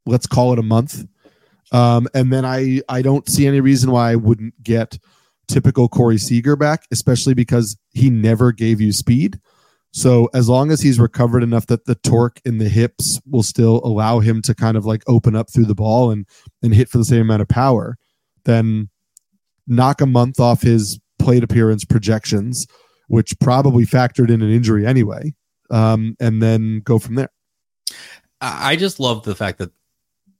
[0.05, 1.05] let's call it a month.
[1.71, 4.97] Um, and then I I don't see any reason why I wouldn't get
[5.47, 9.39] typical Corey Seager back, especially because he never gave you speed.
[9.93, 13.81] So as long as he's recovered enough that the torque in the hips will still
[13.83, 16.25] allow him to kind of like open up through the ball and
[16.61, 17.97] and hit for the same amount of power,
[18.45, 18.89] then
[19.67, 22.67] knock a month off his plate appearance projections,
[23.07, 25.33] which probably factored in an injury anyway,
[25.69, 27.29] um, and then go from there.
[28.41, 29.71] I just love the fact that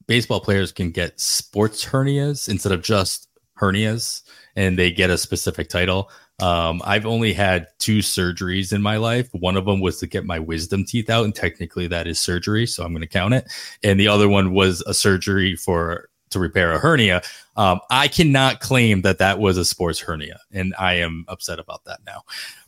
[0.08, 3.28] baseball players can get sports hernias instead of just
[3.60, 4.24] hernias,
[4.56, 6.10] and they get a specific title.
[6.42, 9.30] Um, I've only had two surgeries in my life.
[9.34, 12.66] One of them was to get my wisdom teeth out, and technically that is surgery,
[12.66, 13.52] so I'm going to count it.
[13.84, 17.22] And the other one was a surgery for to repair a hernia.
[17.56, 21.86] Um, I cannot claim that that was a sports hernia, and I am upset about
[21.86, 22.24] that now.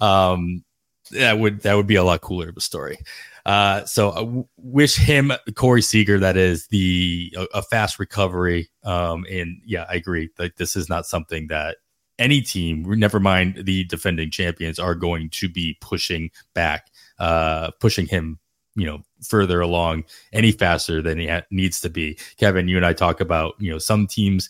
[0.06, 0.64] Um,
[1.12, 2.98] that would that would be a lot cooler of a story.
[3.46, 8.70] Uh, so I w- wish him Corey Seager that is the a, a fast recovery.
[8.84, 10.30] Um, and yeah, I agree.
[10.40, 11.78] Like this is not something that
[12.20, 16.88] any team, never mind the defending champions, are going to be pushing back,
[17.20, 18.40] uh, pushing him
[18.76, 22.18] you know further along any faster than he ha- needs to be.
[22.38, 24.50] Kevin you and i talk about you know some teams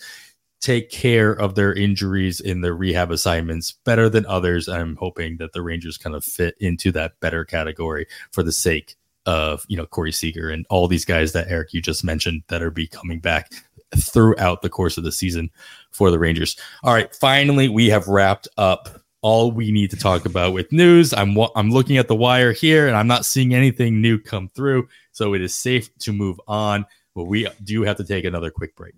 [0.63, 4.69] take care of their injuries in their rehab assignments better than others.
[4.69, 8.95] I'm hoping that the rangers kind of fit into that better category for the sake
[9.25, 12.61] of you know corey seager and all these guys that eric you just mentioned that
[12.61, 13.51] are be coming back
[13.97, 15.49] throughout the course of the season
[15.91, 16.57] for the rangers.
[16.83, 18.89] All right finally we have wrapped up
[19.23, 21.13] all we need to talk about with news.
[21.13, 24.87] I'm I'm looking at the wire here, and I'm not seeing anything new come through,
[25.11, 26.85] so it is safe to move on.
[27.15, 28.93] But we do have to take another quick break.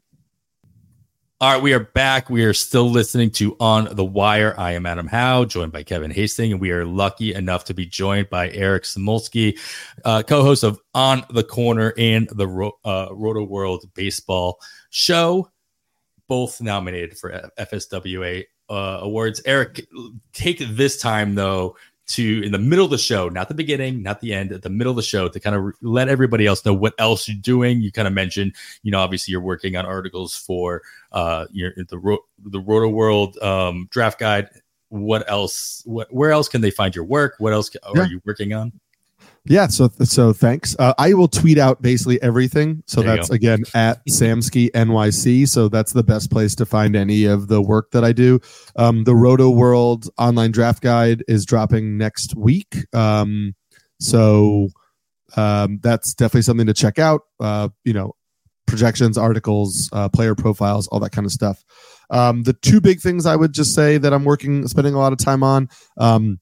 [1.42, 2.30] All right, we are back.
[2.30, 4.56] We are still listening to On the Wire.
[4.58, 7.86] I am Adam Howe, joined by Kevin Hastings, and we are lucky enough to be
[7.86, 9.60] joined by Eric Samulski,
[10.06, 14.58] uh, co-host of On the Corner and the Ro- uh, Rotoworld Baseball
[14.90, 15.52] Show,
[16.30, 19.42] both nominated for FSWA uh, awards.
[19.46, 19.88] Eric,
[20.34, 21.76] take this time though
[22.08, 24.70] to in the middle of the show, not the beginning, not the end, at the
[24.70, 27.38] middle of the show to kind of re- let everybody else know what else you're
[27.38, 27.82] doing.
[27.82, 31.98] You kind of mentioned, you know, obviously you're working on articles for uh, your the
[31.98, 34.50] Ro- the Rotoworld um, draft guide.
[34.90, 35.82] What else?
[35.86, 37.36] What where else can they find your work?
[37.40, 38.06] What else are yeah.
[38.06, 38.72] you working on?
[39.48, 40.76] Yeah, so so thanks.
[40.78, 42.84] Uh, I will tweet out basically everything.
[42.88, 45.48] So there that's again at Samsky NYC.
[45.48, 48.40] So that's the best place to find any of the work that I do.
[48.76, 52.76] Um, the Rotoworld online draft guide is dropping next week.
[52.94, 53.54] Um,
[54.00, 54.70] so
[55.38, 57.22] um, that's definitely something to check out.
[57.40, 58.14] Uh, you know,
[58.66, 61.64] projections, articles, uh, player profiles, all that kind of stuff.
[62.10, 65.14] Um, the two big things I would just say that I'm working, spending a lot
[65.14, 65.70] of time on.
[65.98, 66.40] Um,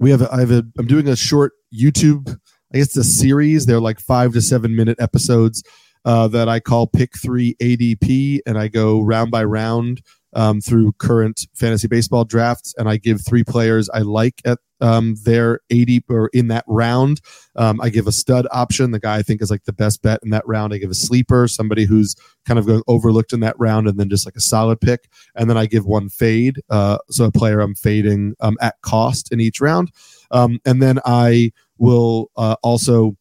[0.00, 2.38] we have I have, a, I'm doing a short YouTube
[2.74, 3.66] I guess a series.
[3.66, 5.62] They're like five to seven minute episodes
[6.04, 10.02] uh, that I call Pick Three ADP, and I go round by round
[10.34, 15.14] um, through current fantasy baseball drafts, and I give three players I like at um,
[15.24, 17.20] their ADP or in that round.
[17.56, 20.20] Um, I give a stud option, the guy I think is like the best bet
[20.24, 20.72] in that round.
[20.72, 22.16] I give a sleeper, somebody who's
[22.46, 25.08] kind of going overlooked in that round, and then just like a solid pick.
[25.36, 29.30] And then I give one fade, uh, so a player I'm fading um, at cost
[29.30, 29.90] in each round.
[30.32, 33.16] Um, and then I will uh, also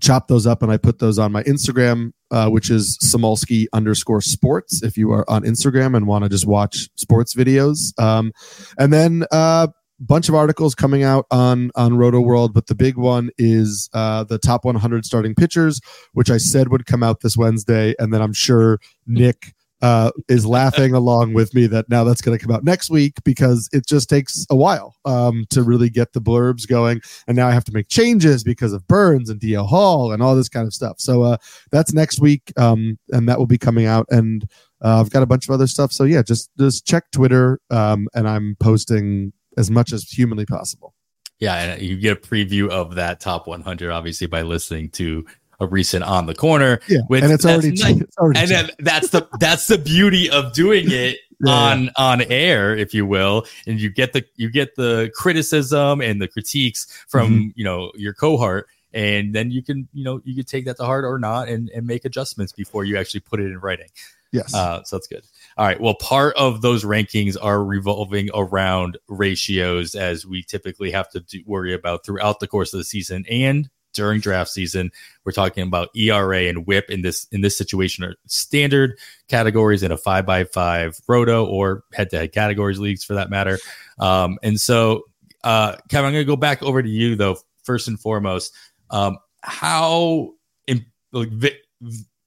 [0.00, 4.20] chop those up and I put those on my Instagram, uh, which is Samulski underscore
[4.20, 4.82] sports.
[4.82, 8.32] If you are on Instagram and want to just watch sports videos, um,
[8.78, 9.66] and then a uh,
[10.00, 14.38] bunch of articles coming out on on Rotoworld, but the big one is uh, the
[14.38, 15.80] top 100 starting pitchers,
[16.12, 19.54] which I said would come out this Wednesday, and then I'm sure Nick
[19.84, 23.22] uh, is laughing along with me that now that's going to come out next week
[23.22, 27.00] because it just takes a while um, to really get the blurbs going.
[27.26, 30.34] And now I have to make changes because of Burnes and DL Hall and all
[30.34, 30.96] this kind of stuff.
[30.98, 31.36] So uh,
[31.70, 34.06] that's next week, um, and that will be coming out.
[34.10, 34.48] And
[34.84, 35.92] Uh, I've got a bunch of other stuff.
[35.92, 40.94] So yeah, just just check Twitter, um, and I'm posting as much as humanly possible.
[41.40, 45.26] Yeah, and you get a preview of that top 100 obviously by listening to
[45.64, 46.80] a recent on the corner.
[46.88, 47.96] Yeah, and it's already, nice.
[48.00, 51.52] it's already and then that's the that's the beauty of doing it yeah.
[51.52, 56.20] on on air, if you will, and you get the you get the criticism and
[56.20, 57.48] the critiques from mm-hmm.
[57.54, 60.84] you know your cohort, and then you can you know you can take that to
[60.84, 63.88] heart or not, and and make adjustments before you actually put it in writing.
[64.32, 65.22] Yes, uh, so that's good.
[65.56, 65.80] All right.
[65.80, 71.40] Well, part of those rankings are revolving around ratios, as we typically have to do,
[71.46, 74.90] worry about throughout the course of the season and during draft season.
[75.24, 79.90] We're talking about ERA and WHIP in this in this situation are standard categories in
[79.92, 83.58] a five by five roto or head to head categories leagues for that matter.
[83.98, 85.04] Um, and so,
[85.42, 87.38] uh, Kevin, I'm going to go back over to you though.
[87.62, 88.54] First and foremost,
[88.90, 90.34] um, how
[90.66, 91.30] in, like,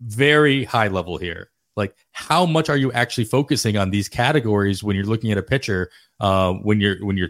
[0.01, 1.51] very high level here.
[1.75, 5.43] Like, how much are you actually focusing on these categories when you're looking at a
[5.43, 5.91] pitcher?
[6.19, 7.29] Uh, when you're when you're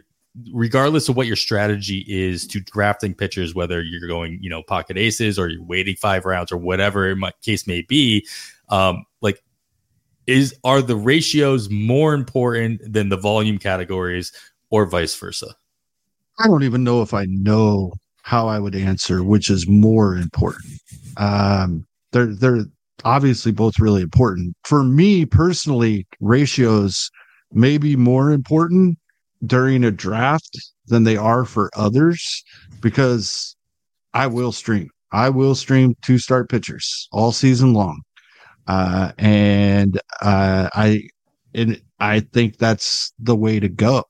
[0.51, 4.97] regardless of what your strategy is to drafting pitchers, whether you're going, you know, pocket
[4.97, 8.25] aces or you're waiting five rounds or whatever in my case may be,
[8.69, 9.41] um, like
[10.27, 14.31] is are the ratios more important than the volume categories
[14.69, 15.55] or vice versa?
[16.39, 20.81] I don't even know if I know how I would answer which is more important.
[21.15, 22.65] Um, they're they're
[23.05, 24.55] obviously both really important.
[24.63, 27.09] For me personally, ratios
[27.53, 28.97] may be more important
[29.45, 30.57] during a draft
[30.88, 32.43] than they are for others
[32.81, 33.55] because
[34.13, 34.89] I will stream.
[35.11, 38.01] I will stream two start pitchers all season long.
[38.67, 41.03] Uh, and uh, I
[41.53, 44.03] and I think that's the way to go.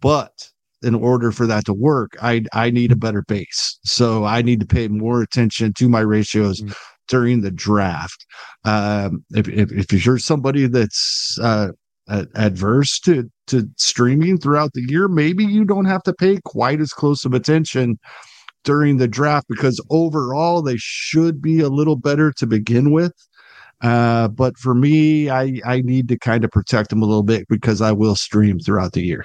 [0.00, 0.50] But
[0.82, 3.78] in order for that to work, I I need a better base.
[3.84, 6.72] So I need to pay more attention to my ratios mm-hmm.
[7.08, 8.24] during the draft.
[8.64, 11.68] Um, if, if, if you're somebody that's uh,
[12.08, 16.92] adverse to to streaming throughout the year, maybe you don't have to pay quite as
[16.92, 17.98] close of attention
[18.64, 23.12] during the draft because overall they should be a little better to begin with.
[23.80, 27.46] Uh, but for me, I I need to kind of protect them a little bit
[27.48, 29.24] because I will stream throughout the year.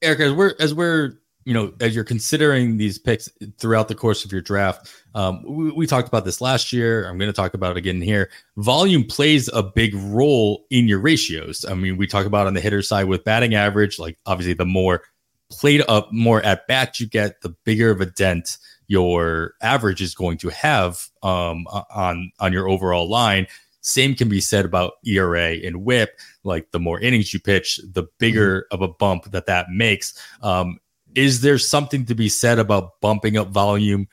[0.00, 1.18] Eric, as we're as we're
[1.48, 5.70] you know, as you're considering these picks throughout the course of your draft, um, we,
[5.70, 7.08] we, talked about this last year.
[7.08, 8.28] I'm going to talk about it again here.
[8.58, 11.64] Volume plays a big role in your ratios.
[11.64, 14.66] I mean, we talk about on the hitter side with batting average, like obviously the
[14.66, 15.04] more
[15.50, 20.14] played up, more at bat you get, the bigger of a dent your average is
[20.14, 23.46] going to have um, on on your overall line.
[23.80, 26.10] Same can be said about ERA and WHIP.
[26.44, 28.74] Like the more innings you pitch, the bigger mm-hmm.
[28.74, 30.22] of a bump that that makes.
[30.42, 30.78] Um,
[31.18, 34.06] is there something to be said about bumping up volume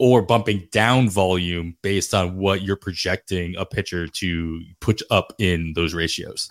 [0.00, 5.74] or bumping down volume based on what you're projecting a pitcher to put up in
[5.74, 6.50] those ratios?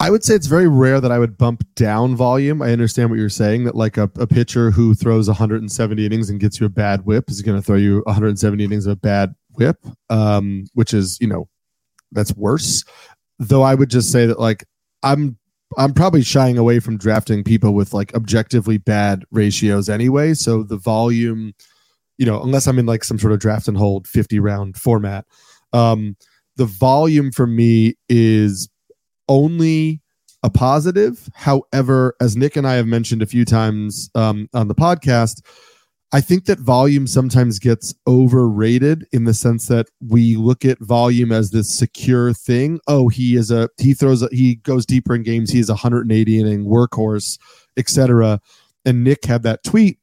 [0.00, 2.62] I would say it's very rare that I would bump down volume.
[2.62, 6.40] I understand what you're saying that like a, a pitcher who throws 170 innings and
[6.40, 9.36] gets you a bad whip is going to throw you 170 innings of a bad
[9.52, 9.76] whip,
[10.08, 11.48] um, which is, you know,
[12.10, 12.82] that's worse.
[13.38, 14.64] Though I would just say that like
[15.04, 15.38] I'm
[15.78, 20.34] I'm probably shying away from drafting people with like objectively bad ratios anyway.
[20.34, 21.54] So the volume,
[22.18, 25.26] you know, unless I'm in like some sort of draft and hold 50 round format,
[25.72, 26.16] um,
[26.56, 28.68] the volume for me is
[29.28, 30.02] only
[30.42, 31.28] a positive.
[31.34, 35.42] However, as Nick and I have mentioned a few times um, on the podcast,
[36.12, 41.30] I think that volume sometimes gets overrated in the sense that we look at volume
[41.30, 42.80] as this secure thing.
[42.88, 45.52] Oh, he is a he throws a, he goes deeper in games.
[45.52, 47.38] He is a 180 inning workhorse,
[47.76, 48.40] etc.
[48.84, 49.98] And Nick had that tweet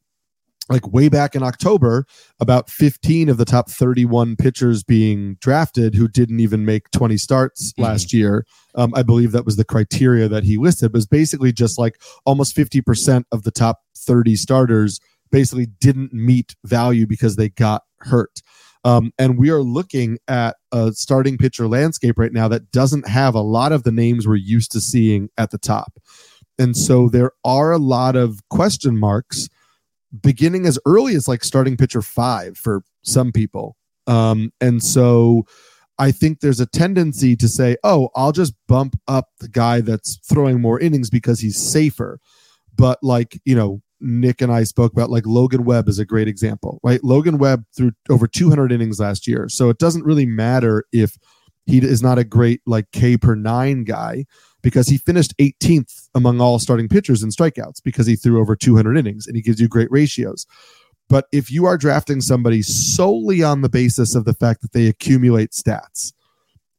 [0.70, 2.05] like way back in October
[2.39, 7.72] about 15 of the top 31 pitchers being drafted who didn't even make 20 starts
[7.72, 7.84] mm-hmm.
[7.84, 8.45] last year.
[8.76, 10.88] Um, I believe that was the criteria that he listed.
[10.88, 14.99] It was basically just like almost 50% of the top 30 starters
[15.32, 18.41] basically didn't meet value because they got hurt.
[18.84, 23.36] Um, and we are looking at a starting pitcher landscape right now that doesn't have
[23.36, 25.94] a lot of the names we're used to seeing at the top.
[26.60, 29.49] And so there are a lot of question marks
[30.22, 33.76] beginning as early as like starting pitcher five for some people.
[34.08, 35.45] Um, and so
[35.99, 40.18] I think there's a tendency to say, oh, I'll just bump up the guy that's
[40.28, 42.20] throwing more innings because he's safer.
[42.76, 46.28] But like, you know, Nick and I spoke about, like Logan Webb is a great
[46.28, 47.03] example, right?
[47.03, 49.48] Logan Webb threw over 200 innings last year.
[49.49, 51.18] So it doesn't really matter if
[51.65, 54.26] he is not a great like K per nine guy
[54.61, 58.98] because he finished 18th among all starting pitchers in strikeouts because he threw over 200
[58.98, 60.45] innings and he gives you great ratios.
[61.10, 64.88] But if you are drafting somebody solely on the basis of the fact that they
[64.88, 66.14] accumulate stats,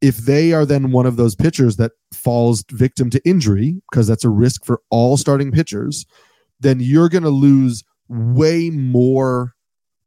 [0.01, 4.24] if they are then one of those pitchers that falls victim to injury, because that's
[4.24, 6.07] a risk for all starting pitchers,
[6.60, 9.55] then you're going to lose way more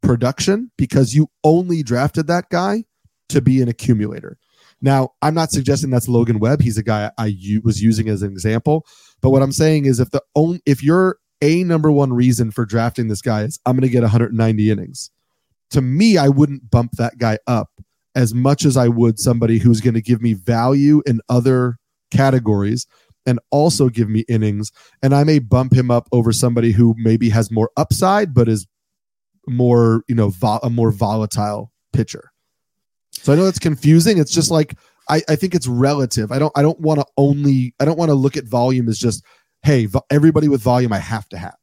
[0.02, 2.84] production because you only drafted that guy
[3.30, 4.38] to be an accumulator.
[4.82, 6.61] Now, I'm not suggesting that's Logan Webb.
[6.61, 8.86] He's a guy I u- was using as an example.
[9.22, 12.65] But what I'm saying is, if the only if your a number one reason for
[12.65, 15.11] drafting this guy is I'm going to get 190 innings,
[15.69, 17.69] to me, I wouldn't bump that guy up
[18.15, 21.78] as much as I would somebody who's going to give me value in other
[22.11, 22.88] categories
[23.26, 24.72] and also give me innings.
[25.02, 28.68] And I may bump him up over somebody who maybe has more upside, but is
[29.48, 32.31] more, you know, vo- a more volatile pitcher.
[33.11, 34.18] So I know that's confusing.
[34.18, 34.76] It's just like
[35.10, 36.31] I, I think it's relative.
[36.31, 38.98] I don't I don't want to only I don't want to look at volume as
[38.98, 39.23] just
[39.64, 41.56] hey vo- everybody with volume I have to have.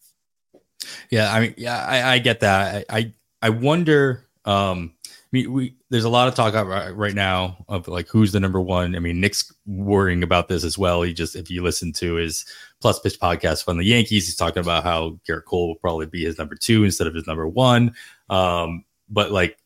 [1.11, 2.87] Yeah, I mean, yeah, I, I get that.
[2.89, 3.13] I, I,
[3.43, 4.25] I wonder.
[4.45, 8.33] Um, I mean, we there's a lot of talk right, right now of like who's
[8.33, 8.95] the number one.
[8.95, 11.03] I mean, Nick's worrying about this as well.
[11.03, 12.45] He just if you listen to his
[12.81, 16.25] Plus Pitch podcast from the Yankees, he's talking about how Gerrit Cole will probably be
[16.25, 17.95] his number two instead of his number one.
[18.29, 19.57] Um, but like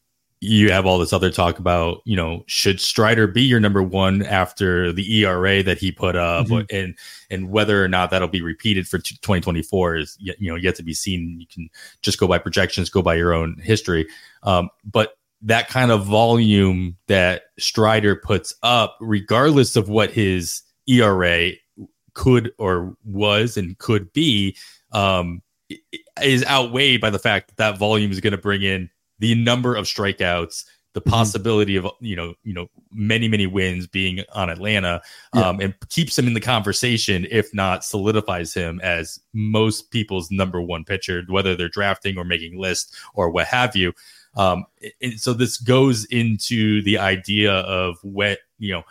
[0.45, 4.23] you have all this other talk about, you know, should Strider be your number one
[4.25, 6.67] after the ERA that he put up, Mhm.
[6.73, 6.95] and
[7.31, 10.83] and whether or not that'll be repeated for 2024 is yet, you know yet to
[10.83, 11.37] be seen.
[11.41, 11.69] You can
[12.03, 14.07] just go by projections, go by your own history,
[14.43, 21.53] um, but that kind of volume that Strider puts up, regardless of what his ERA
[22.15, 24.57] could or was and could be,
[24.93, 25.43] um,
[26.23, 29.75] is outweighed by the fact that that volume is going to bring in the number
[29.75, 30.65] of strikeouts,
[30.95, 31.11] the Mhm.
[31.11, 35.01] possibility of you know you know many many wins being on Atlanta,
[35.35, 35.49] Yeah.
[35.49, 40.61] um, and keeps him in the conversation, if not solidifies him as most people's number
[40.61, 43.95] one pitcher, whether they're drafting or making lists or what have you.
[44.37, 44.65] Um,
[45.01, 48.85] and so this goes into the idea of what you know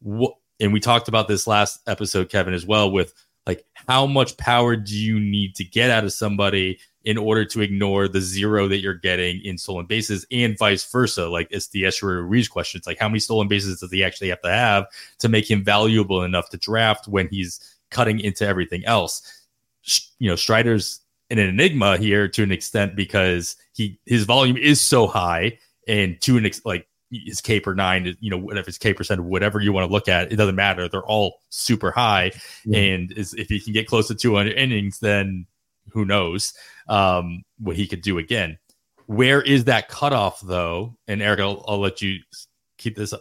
[0.00, 3.12] what and we talked about this last episode kevin as well with
[3.48, 7.62] like how much power do you need to get out of somebody in order to
[7.62, 11.26] ignore the zero that you're getting in stolen bases and vice versa?
[11.26, 12.76] Like it's the Esteury Ruiz question.
[12.76, 14.86] It's like how many stolen bases does he actually have to have
[15.20, 19.22] to make him valuable enough to draft when he's cutting into everything else?
[20.18, 25.06] You know strider's an enigma here to an extent because he his volume is so
[25.06, 28.92] high and to an ex- like his K per nine, you know, whatever his K
[28.92, 30.88] percent, whatever you want to look at, it doesn't matter.
[30.88, 32.32] They're all super high,
[32.66, 32.78] Yeah.
[32.78, 35.46] and is, if he can get close to 200 innings, then
[35.90, 36.52] who knows
[36.88, 38.58] um, what he could do again.
[39.06, 40.96] Where is that cutoff though?
[41.06, 42.18] And Eric, I'll, I'll let you
[42.76, 43.18] keep this uh,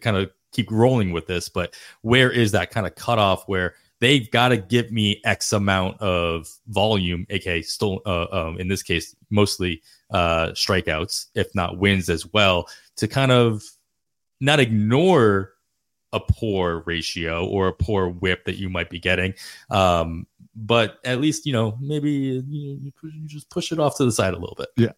[0.00, 4.30] kind of keep rolling with this, but where is that kind of cutoff where they've
[4.30, 9.14] got to give me X amount of volume, aka still uh, um, in this case
[9.30, 13.62] mostly uh, strikeouts, if not wins as well, to kind of
[14.40, 15.52] not ignore
[16.12, 19.32] a poor ratio or a poor whip that you might be getting,
[19.70, 23.96] um, but at least you know maybe you, you, push, you just push it off
[23.96, 24.68] to the side a little bit.
[24.76, 24.92] Yeah,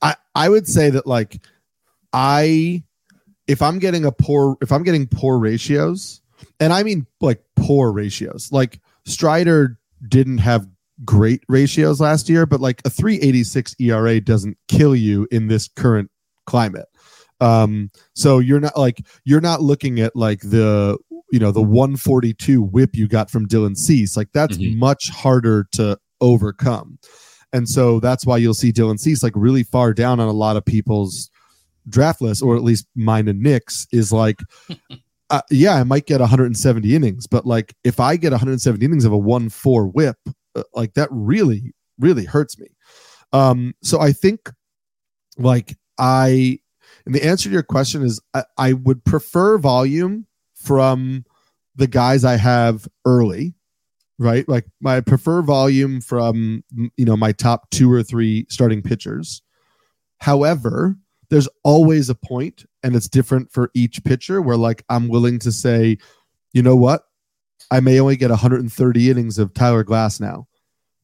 [0.00, 1.40] I I would say that like
[2.12, 2.82] I
[3.46, 6.22] if I'm getting a poor if I'm getting poor ratios,
[6.60, 10.66] and I mean like poor ratios, like Strider didn't have
[11.04, 16.10] great ratios last year, but like a 386 ERA doesn't kill you in this current
[16.46, 16.86] climate.
[17.40, 20.96] Um, so you're not like you're not looking at like the
[21.32, 24.16] you know the 142 whip you got from Dylan Cease.
[24.16, 24.76] Like that's Mhm.
[24.76, 26.98] much harder to overcome.
[27.52, 30.56] And so that's why you'll see Dylan Cease like really far down on a lot
[30.56, 31.30] of people's
[31.88, 34.40] draft lists, or at least mine and Nick's, is like,
[35.30, 39.12] uh, yeah, I might get 170 innings, but like if I get 170 innings of
[39.12, 40.16] a 1 4 whip,
[40.54, 42.68] uh, like that really, really hurts me.
[43.32, 44.50] Um, so I think
[45.36, 46.60] like I,
[47.04, 51.24] and the answer to your question is I, I would prefer volume from
[51.74, 53.54] the guys I have early
[54.18, 54.48] right?
[54.48, 56.64] Like my prefer volume from
[56.96, 59.42] you know my top two or three starting pitchers.
[60.18, 60.96] However,
[61.30, 64.40] there's always a point, and it's different for each pitcher.
[64.40, 65.98] Where like I'm willing to say,
[66.52, 67.02] you know what,
[67.70, 70.46] I may only get 130 innings of Tyler Glasnow,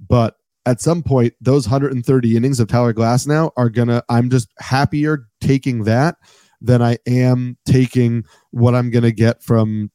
[0.06, 4.02] but at some point, those 130 innings of Tyler Glasnow are gonna.
[4.08, 6.16] I'm just happier taking that
[6.60, 9.90] than I am taking what I'm gonna get from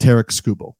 [0.00, 0.74] Tarek Skubal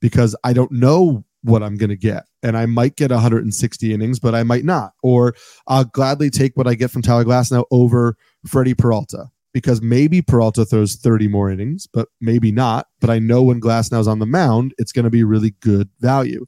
[0.00, 2.26] because I don't know what I'm going to get.
[2.42, 4.92] And I might get 160 innings, but I might not.
[5.02, 5.34] Or
[5.66, 8.16] I'll gladly take what I get from Tyler Glasnow over
[8.46, 12.88] Freddie Peralta because maybe Peralta throws 30 more innings, but maybe not.
[13.00, 16.44] But I know when Glasnow's on the mound, it's going to be really good value.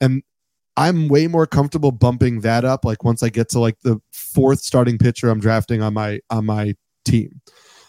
[0.00, 0.22] And
[0.76, 4.60] I'm way more comfortable bumping that up like once I get to like the fourth
[4.60, 6.74] starting pitcher I'm drafting on my on my
[7.04, 7.40] team.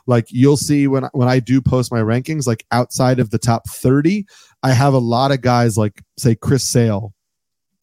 [0.08, 3.70] like you'll see when when I do post my rankings, like outside of the top
[3.70, 4.26] 30,
[4.62, 7.14] I have a lot of guys like say Chris Sale,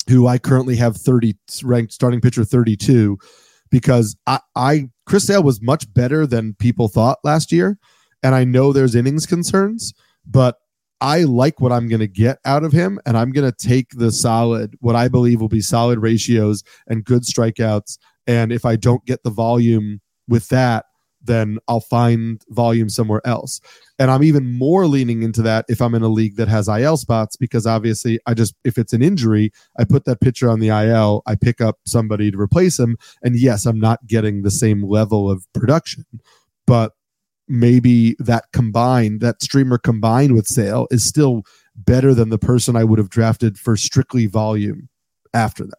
[0.08, 3.18] who I currently have 30 ranked starting pitcher 32,
[3.70, 7.76] because I, I Chris Sale was much better than people thought last year.
[8.22, 9.92] And I know there's innings concerns,
[10.24, 10.54] but
[11.00, 13.88] I like what I'm going to get out of him, and I'm going to take
[13.90, 17.98] the solid, what I believe will be solid ratios and good strikeouts.
[18.28, 20.84] And if I don't get the volume with that,
[21.22, 23.60] then I'll find volume somewhere else.
[23.98, 26.96] And I'm even more leaning into that if I'm in a league that has IL
[26.96, 30.68] spots because obviously I just if it's an injury, I put that pitcher on the
[30.68, 34.82] IL, I pick up somebody to replace him, and yes, I'm not getting the same
[34.82, 36.04] level of production,
[36.66, 36.92] but
[37.48, 41.42] maybe that combined, that streamer combined with Sale is still
[41.76, 44.88] better than the person I would have drafted for strictly volume
[45.34, 45.78] after that.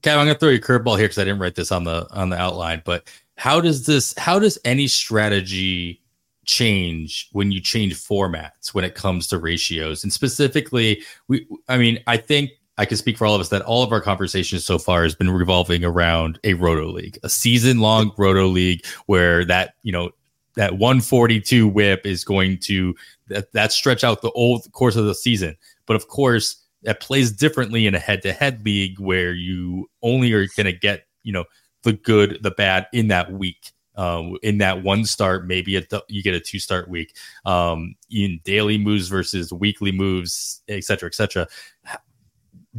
[0.00, 2.06] Kev, I'm gonna throw you a curveball here because I didn't write this on the
[2.12, 6.00] on the outline, but how does this how does any strategy
[6.44, 10.02] change when you change formats when it comes to ratios?
[10.02, 13.62] And specifically we i mean i think i can speak for all of us that
[13.62, 17.80] all of our conversations so far has been revolving around a roto league a season
[17.80, 20.10] long roto league where that you know
[20.54, 22.94] that 142 whip is going to
[23.28, 25.56] that, that stretch out the old course of the season.
[25.86, 30.32] But of course that plays differently in a head to head league where you only
[30.32, 31.44] are going to get you know
[31.82, 33.72] the good, the bad in that week.
[33.94, 37.14] Uh, in that one start, maybe a, you get a two start week.
[37.44, 41.46] Um, in daily moves versus weekly moves, et cetera, et cetera.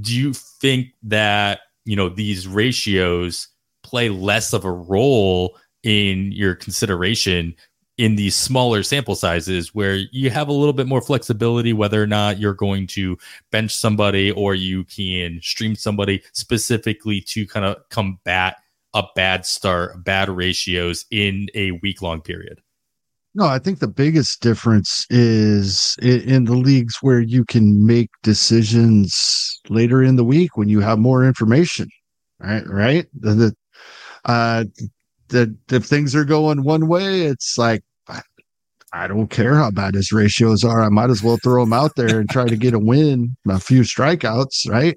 [0.01, 3.49] Do you think that you know these ratios
[3.83, 7.55] play less of a role in your consideration
[7.97, 12.07] in these smaller sample sizes where you have a little bit more flexibility whether or
[12.07, 13.15] not you're going to
[13.51, 18.62] bench somebody or you can stream somebody specifically to kind of combat
[18.93, 22.61] a bad start, bad ratios in a week long period?
[23.35, 29.59] No, I think the biggest difference is in the leagues where you can make decisions
[29.69, 31.89] later in the week when you have more information.
[32.39, 33.07] Right, right.
[33.19, 33.55] The, the
[34.25, 34.63] uh,
[35.29, 37.81] the if things are going one way, it's like
[38.93, 40.83] I don't care how bad his ratios are.
[40.83, 43.59] I might as well throw him out there and try to get a win, a
[43.59, 44.95] few strikeouts, right?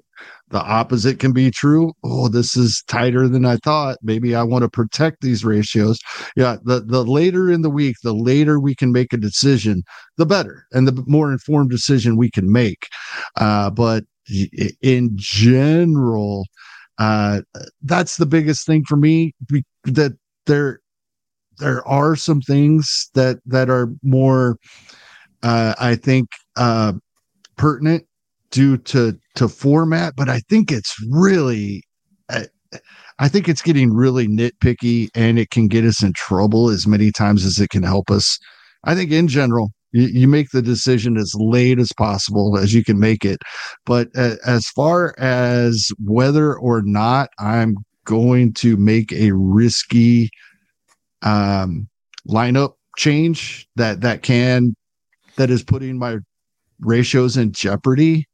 [0.49, 1.93] The opposite can be true.
[2.03, 3.97] Oh, this is tighter than I thought.
[4.03, 5.99] Maybe I want to protect these ratios.
[6.35, 9.81] Yeah, the the later in the week, the later we can make a decision,
[10.15, 12.87] the better, and the more informed decision we can make.
[13.35, 14.05] Uh, but
[14.81, 16.45] in general,
[16.99, 17.41] uh,
[17.81, 19.33] that's the biggest thing for me.
[19.85, 20.79] That there
[21.59, 24.57] there are some things that that are more
[25.43, 26.93] uh, I think uh,
[27.55, 28.05] pertinent
[28.51, 31.83] due to to format, but I think it's really
[33.19, 37.11] I, think it's getting really nitpicky and it can get us in trouble as many
[37.11, 38.37] times as it can help us.
[38.83, 42.83] I think in general, you, you make the decision as late as possible as you
[42.83, 43.39] can make it.
[43.85, 47.75] But uh, as far as whether or not I'm
[48.05, 50.29] going to make a risky
[51.23, 51.87] um,
[52.27, 54.75] lineup change that that can
[55.35, 56.17] that is putting my
[56.79, 58.25] ratios in jeopardy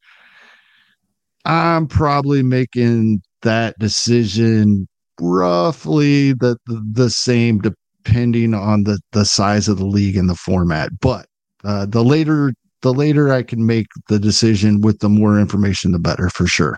[1.45, 4.87] i'm probably making that decision
[5.19, 10.35] roughly the, the, the same depending on the the size of the league and the
[10.35, 10.89] format.
[10.99, 11.27] But
[11.63, 15.99] uh, the later the later i can make the decision with the more information the
[15.99, 16.77] better for sure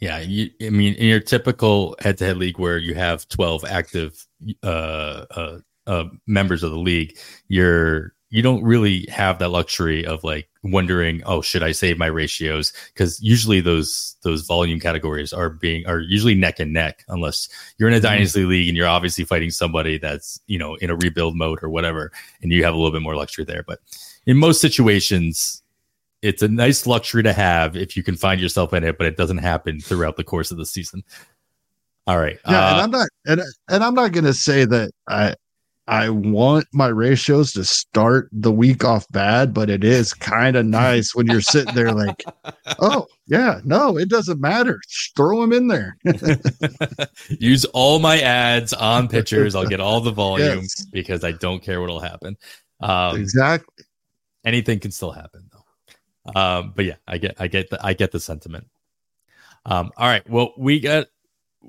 [0.00, 4.26] yeah, you, I mean, in your typical head-to-head league where you have twelve active
[4.62, 7.18] uh, uh, uh, members of the league,
[7.48, 12.06] you're you don't really have that luxury of like wondering, oh, should I save my
[12.06, 12.72] ratios?
[12.92, 17.48] Because usually those those volume categories are being are usually neck and neck, unless
[17.78, 18.04] you're in a mm-hmm.
[18.04, 21.70] dynasty league and you're obviously fighting somebody that's you know in a rebuild mode or
[21.70, 22.12] whatever,
[22.42, 23.64] and you have a little bit more luxury there.
[23.64, 23.80] But
[24.26, 25.62] in most situations,
[26.22, 29.16] it's a nice luxury to have if you can find yourself in it, but it
[29.16, 31.02] doesn't happen throughout the course of the season.
[32.06, 32.38] All right.
[32.48, 35.34] Yeah, uh, and I'm not and, and I'm not gonna say that I
[35.88, 40.66] I want my ratios to start the week off bad, but it is kind of
[40.66, 42.24] nice when you're sitting there like,
[42.78, 44.78] oh yeah, no, it doesn't matter.
[44.86, 45.96] Just throw them in there.
[47.28, 49.54] Use all my ads on pitchers.
[49.54, 50.84] I'll get all the volume yes.
[50.92, 52.36] because I don't care what'll happen.
[52.80, 53.84] Um, exactly.
[54.44, 55.47] Anything can still happen.
[56.34, 58.66] Um, but yeah, I get, I get the, I get the sentiment.
[59.64, 60.28] Um, all right.
[60.28, 61.06] Well, we got.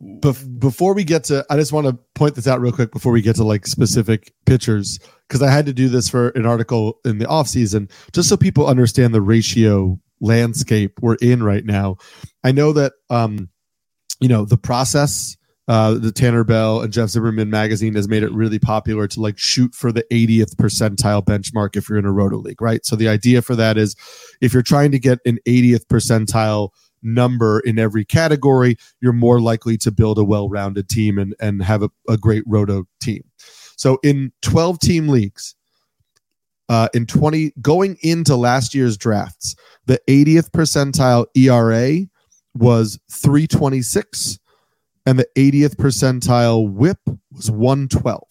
[0.01, 3.11] Bef- before we get to, I just want to point this out real quick before
[3.11, 6.99] we get to like specific pictures because I had to do this for an article
[7.03, 11.97] in the off season just so people understand the ratio landscape we're in right now.
[12.43, 13.49] I know that, um,
[14.19, 15.37] you know, the process
[15.69, 19.37] uh, the Tanner Bell and Jeff Zimmerman magazine has made it really popular to like
[19.37, 22.83] shoot for the 80th percentile benchmark if you're in a roto league, right?
[22.83, 23.95] So the idea for that is
[24.41, 26.69] if you're trying to get an 80th percentile
[27.03, 31.83] number in every category, you're more likely to build a well-rounded team and and have
[31.83, 33.21] a, a great roto team.
[33.77, 35.53] So in 12 team leagues,
[36.67, 39.55] uh, in 20 going into last year's drafts,
[39.85, 42.07] the 80th percentile ERA
[42.55, 44.39] was 326
[45.09, 46.99] and the 80th percentile whip
[47.31, 48.21] was 112.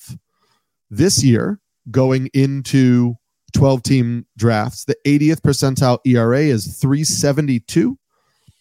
[0.88, 1.59] This year,
[1.90, 3.16] going into
[3.52, 7.98] 12 team drafts, the 80th percentile ERA is 372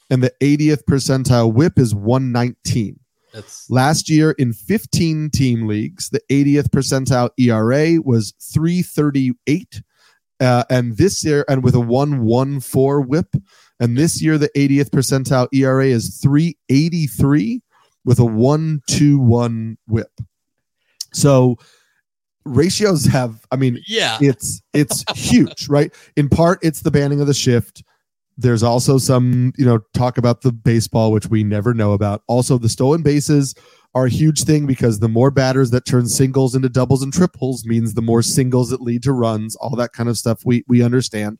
[0.10, 3.00] and the 80th percentile whip is 119.
[3.36, 9.84] That's Last year in 15 team leagues, the 80th percentile ERA was 338.
[10.40, 13.36] Uh, and this year, and with a 114 whip,
[13.80, 17.62] and this year the 80th percentile ERA is 383
[18.08, 20.22] with a 121 whip.
[21.14, 21.58] So
[22.46, 24.18] ratios have, I mean, yeah.
[24.22, 25.94] it's it's huge, right?
[26.16, 27.84] In part, it's the banning of the shift.
[28.38, 32.24] There's also some, you know, talk about the baseball, which we never know about.
[32.28, 33.54] Also, the stolen bases
[33.94, 37.66] are a huge thing because the more batters that turn singles into doubles and triples
[37.66, 40.44] means the more singles that lead to runs, all that kind of stuff.
[40.46, 41.40] We we understand,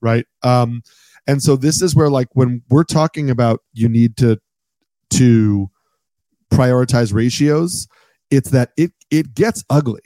[0.00, 0.26] right?
[0.42, 0.82] Um,
[1.28, 4.40] and so this is where, like, when we're talking about you need to
[5.10, 5.70] to
[6.52, 7.88] prioritize ratios,
[8.30, 10.00] it's that it it gets ugly.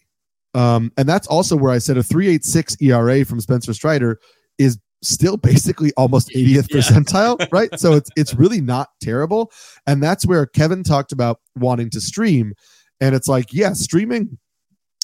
[0.55, 4.19] Um, and that's also where I said a 386 ERA from Spencer Strider
[4.59, 6.36] is still basically almost 80th
[6.70, 6.81] Yeah.
[6.81, 7.70] percentile, right?
[7.81, 9.51] So it's it's really not terrible.
[9.86, 12.52] And that's where Kevin talked about wanting to stream.
[13.01, 14.39] And it's like, yeah, streaming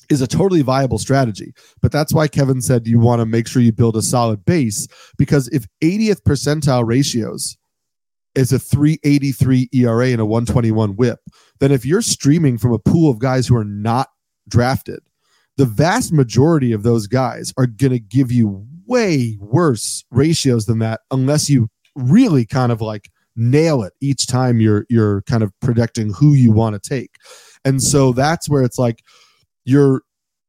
[0.09, 1.53] is a totally viable strategy.
[1.83, 4.87] But that's why Kevin said you want to make sure you build a solid base
[5.19, 7.58] because if 80th percentile ratios
[8.39, 11.19] is a 383 ERA and a 121 whip,
[11.59, 14.09] then if you're streaming from a pool of guys who are not
[14.49, 15.01] drafted,
[15.57, 20.79] the vast majority of those guys are going to give you way worse ratios than
[20.79, 25.53] that unless you really kind of like nail it each time you're you're kind of
[25.61, 27.17] predicting who you want to take.
[27.65, 29.03] And so that's where it's like
[29.65, 30.03] you're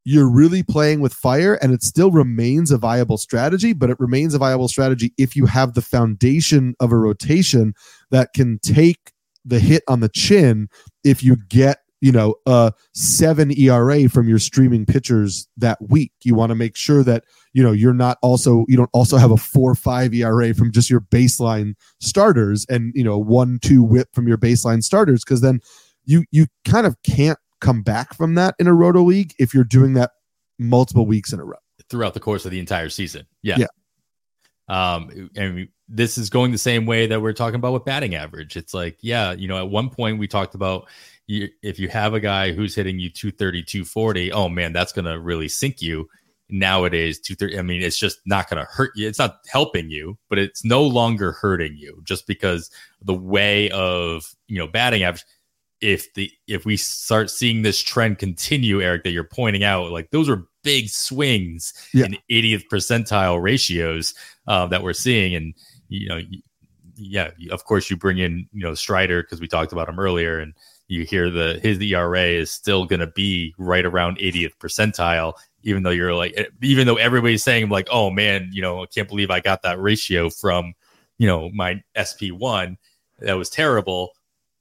[0.10, 4.34] you're really playing with fire and it still remains a viable strategy but it remains
[4.34, 7.76] a viable strategy if you have the foundation of a rotation
[8.10, 9.12] that can take
[9.46, 10.68] the hit on the chin
[11.04, 16.14] if you get you know a 7 ERA from your streaming pitchers that week.
[16.24, 17.24] You want to make sure that
[17.54, 20.90] you know you're not also you don't also have a 4 5 ERA from just
[20.90, 25.60] your baseline starters and you know 1 2 whip from your baseline starters cuz then
[26.06, 29.64] you you kind of can't come back from that in a roto league if you're
[29.64, 30.12] doing that
[30.58, 31.58] multiple weeks in a row.
[31.90, 33.26] throughout the course of the entire season.
[33.42, 33.58] Yeah.
[33.58, 33.68] Yeah.
[34.68, 38.56] Um, and this is going the same way that we're talking about with batting average.
[38.56, 40.88] It's like, yeah, you know, at one point we talked about
[41.26, 45.06] you, if you have a guy who's hitting you 230, 240, oh man, that's going
[45.06, 46.08] to really sink you.
[46.52, 49.08] Nowadays, 230, I mean, it's just not going to hurt you.
[49.08, 52.72] It's not helping you, but it's no longer hurting you just because
[53.04, 55.26] the way of, you know, batting average
[55.82, 60.12] if the if we start seeing this trend continue, Eric, that you're pointing out, like
[60.12, 62.06] those are big swings Yeah.
[62.06, 64.14] in 80th percentile ratios
[64.48, 65.54] uh, that we're seeing, and
[65.88, 66.20] you know,
[66.96, 70.40] yeah, of course you bring in you know Strider because we talked about him earlier,
[70.40, 70.54] and
[70.88, 75.34] you hear the his ERA is still going to be right around 80th percentile,
[75.64, 79.08] even though you're like, even though everybody's saying like, oh man, you know, I can't
[79.08, 80.74] believe I got that ratio from
[81.18, 82.78] you know my SP one,
[83.20, 84.12] that was terrible.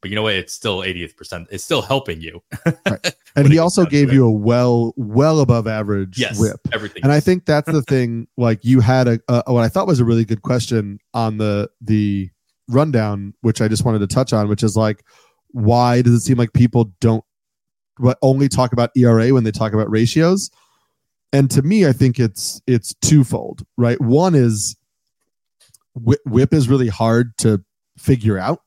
[0.01, 0.35] But you know what?
[0.35, 1.49] It's still 80th percent.
[1.51, 2.43] It's still helping you.
[3.37, 6.57] And he also gave you a well well above average Yes, whip.
[6.73, 7.05] everything.
[7.05, 8.27] And I think that's the thing.
[8.37, 11.71] Like you had a, a what I thought was a really good question on the
[11.81, 12.31] the
[12.69, 15.05] rundown, which I just wanted to touch on, which is like,
[15.53, 17.23] why does it seem like people don't
[17.99, 20.51] but only talk about ERA when they talk about ratios?
[21.33, 24.01] And to me, I think it's it's twofold, right?
[24.01, 24.77] One is
[25.95, 27.63] whip, whip is really hard to
[27.99, 28.63] figure out,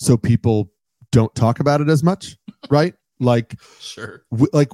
[0.00, 0.70] so people
[1.12, 2.36] don't talk about it as much,
[2.70, 2.94] right?
[3.20, 4.24] Like sure.
[4.30, 4.70] w- like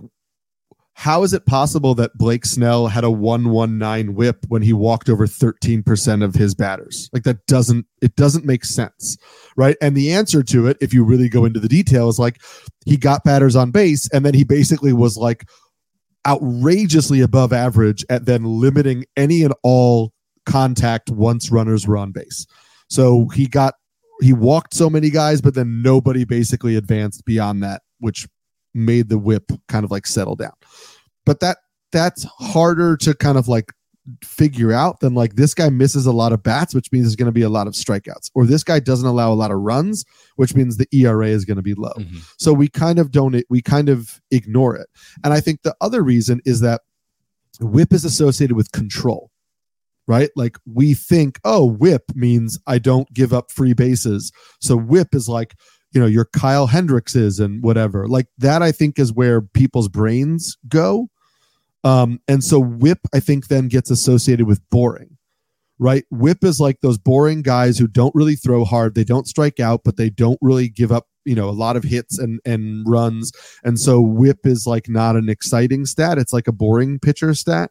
[0.94, 5.26] how is it possible that Blake Snell had a 119 whip when he walked over
[5.26, 7.10] 13% of his batters?
[7.12, 9.18] Like that doesn't it doesn't make sense,
[9.56, 9.76] right?
[9.82, 12.40] And the answer to it if you really go into the details like
[12.86, 15.46] he got batters on base and then he basically was like
[16.26, 20.12] outrageously above average at then limiting any and all
[20.46, 22.46] contact once runners were on base.
[22.88, 23.74] So he got
[24.20, 28.26] he walked so many guys but then nobody basically advanced beyond that which
[28.76, 30.52] made the whip kind of like settle down.
[31.24, 31.58] But that
[31.92, 33.72] that's harder to kind of like
[34.22, 37.26] figure out, than like this guy misses a lot of bats, which means there's going
[37.26, 40.04] to be a lot of strikeouts, or this guy doesn't allow a lot of runs,
[40.36, 41.92] which means the ERA is going to be low.
[41.98, 42.18] Mm-hmm.
[42.38, 44.86] So we kind of don't, we kind of ignore it.
[45.24, 46.82] And I think the other reason is that
[47.60, 49.30] whip is associated with control,
[50.06, 50.30] right?
[50.36, 54.32] Like we think, oh, whip means I don't give up free bases.
[54.60, 55.54] So whip is like,
[55.92, 58.06] you know, your Kyle Hendrickses and whatever.
[58.06, 61.08] Like that, I think is where people's brains go.
[61.84, 65.16] Um, and so whip, I think, then gets associated with boring,
[65.78, 66.04] right?
[66.10, 68.94] Whip is like those boring guys who don't really throw hard.
[68.94, 71.84] They don't strike out, but they don't really give up, you know, a lot of
[71.84, 73.30] hits and and runs.
[73.62, 76.18] And so whip is like not an exciting stat.
[76.18, 77.70] It's like a boring pitcher stat.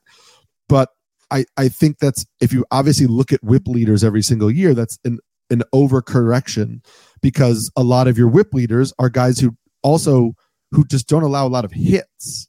[0.69, 0.89] But
[1.31, 4.99] I I think that's if you obviously look at whip leaders every single year, that's
[5.05, 5.19] an
[5.49, 6.83] an overcorrection
[7.21, 10.33] because a lot of your whip leaders are guys who also
[10.71, 12.47] who just don't allow a lot of hits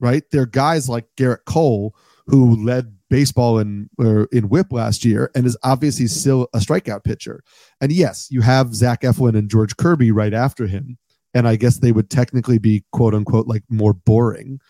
[0.00, 0.24] right?
[0.30, 1.94] They're guys like Gerrit Cole
[2.26, 3.88] who led baseball in
[4.32, 7.42] in whip last year and is obviously still a strikeout pitcher.
[7.80, 10.98] And yes, you have Zach Eflin and George Kirby right after him.
[11.32, 14.60] And I guess they would technically be quote unquote like more boring.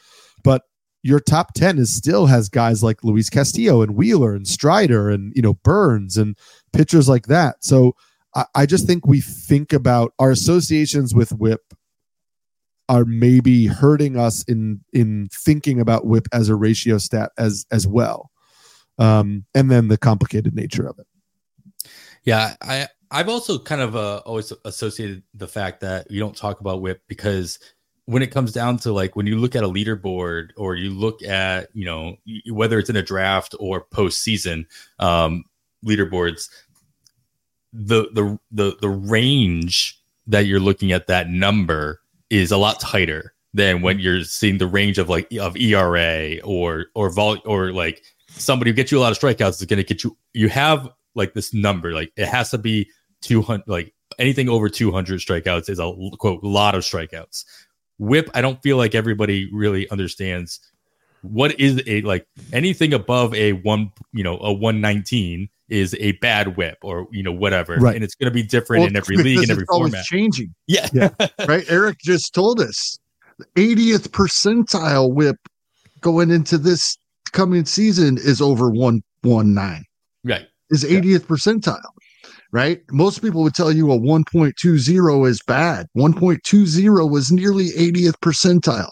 [0.43, 0.63] But
[1.05, 5.33] your top 10 is still has guys like Luis Castillo and Wheeler and Strider and
[5.37, 6.37] you know Burnes and
[6.73, 7.63] pitchers like that.
[7.63, 7.95] So
[8.35, 11.75] I, I just think we think about our associations with whip
[12.89, 17.87] are maybe hurting us in in thinking about whip as a ratio stat as as
[17.87, 18.31] well
[18.99, 21.07] um and then the complicated nature of it
[22.25, 26.61] yeah i i've also kind of uh, always associated the fact that you don't talk
[26.61, 27.59] about whip because
[28.07, 31.23] when it comes down to like when you look at a leaderboard or you look
[31.23, 32.17] at you know
[32.51, 34.67] whether it's in a draft or postseason
[34.99, 35.45] um
[35.85, 36.49] leaderboards
[37.73, 42.01] the the the the range that you're looking at that number
[42.31, 46.87] is a lot tighter than when you're seeing the range of like of ERA or
[46.95, 49.85] or vol or like somebody who gets you a lot of strikeouts is going to
[49.85, 50.17] get you.
[50.33, 52.91] You have like this number, like it has to be
[53.23, 57.45] 200, like anything over 200 strikeouts is a quote lot of strikeouts.
[57.99, 60.61] Whip, I don't feel like everybody really understands
[61.23, 66.57] what is a like anything above a one, you know, a 119 is a bad
[66.57, 67.77] whip or you know whatever.
[67.77, 67.95] Right.
[67.95, 70.05] and it's going to be different well, in every league and every format.
[70.05, 70.55] changing.
[70.67, 71.09] Yeah, yeah.
[71.49, 71.65] right?
[71.69, 72.99] Eric just told us
[73.57, 75.37] 80th percentile whip
[76.01, 76.99] going into this
[77.33, 79.85] coming season is over 119
[80.25, 80.47] right.
[80.71, 81.19] Is 80th yeah.
[81.19, 81.81] percentile
[82.55, 88.91] right most people would tell you a 1.20 is bad 1.20 was nearly 80th percentile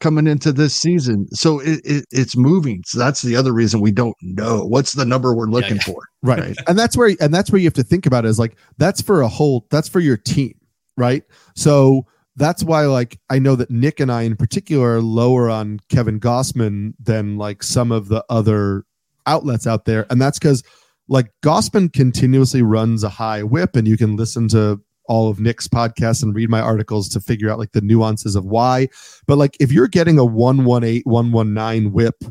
[0.00, 1.28] coming into this season.
[1.30, 2.82] So it, it, it's moving.
[2.86, 5.92] So that's the other reason we don't know what's the number we're looking yeah, yeah.
[5.92, 6.02] for.
[6.22, 6.38] Right.
[6.40, 6.56] right.
[6.66, 9.00] and that's where and that's where you have to think about it is like that's
[9.00, 10.54] for a whole that's for your team,
[10.96, 11.22] right?
[11.54, 12.06] So
[12.36, 16.18] that's why like I know that Nick and I in particular are lower on Kevin
[16.18, 18.84] Gausman than like some of the other
[19.26, 20.06] outlets out there.
[20.10, 20.62] And that's because
[21.10, 25.66] like Gausman continuously runs a high whip and you can listen to all of Nick's
[25.66, 28.88] podcasts and read my articles to figure out like the nuances of why.
[29.26, 32.22] But like if you're getting a 118, 119 whip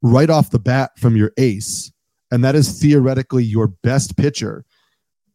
[0.00, 1.92] right off the bat from your ace,
[2.30, 4.64] and that is theoretically your best pitcher,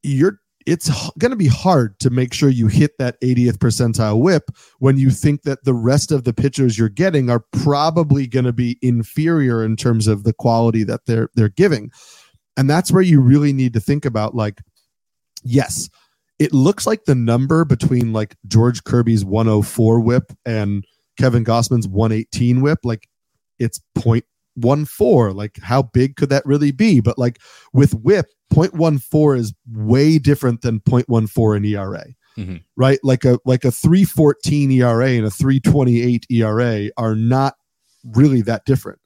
[0.02, 4.50] you're it's going to be hard to make sure you hit that 80th percentile whip
[4.80, 8.54] when you think that the rest of the pitchers you're getting are probably going to
[8.54, 11.92] be inferior in terms of the quality that they're they're giving.
[12.56, 14.62] And that's where you really need to think about like
[15.44, 15.90] yes,
[16.40, 20.84] it looks like the number between like George Kirby's 104 whip and
[21.18, 23.08] Kevin Gausman's 118 whip, like
[23.60, 25.36] it's 0.14.
[25.36, 27.00] Like, how big could that really be?
[27.00, 27.40] But like
[27.72, 32.06] with whip, 0.14 is way different than 0.14 in ERA.
[32.38, 32.58] Mm-hmm.
[32.76, 33.00] Right?
[33.04, 37.54] Like a like a 314 ERA and a 328 ERA are not
[38.04, 39.00] really that different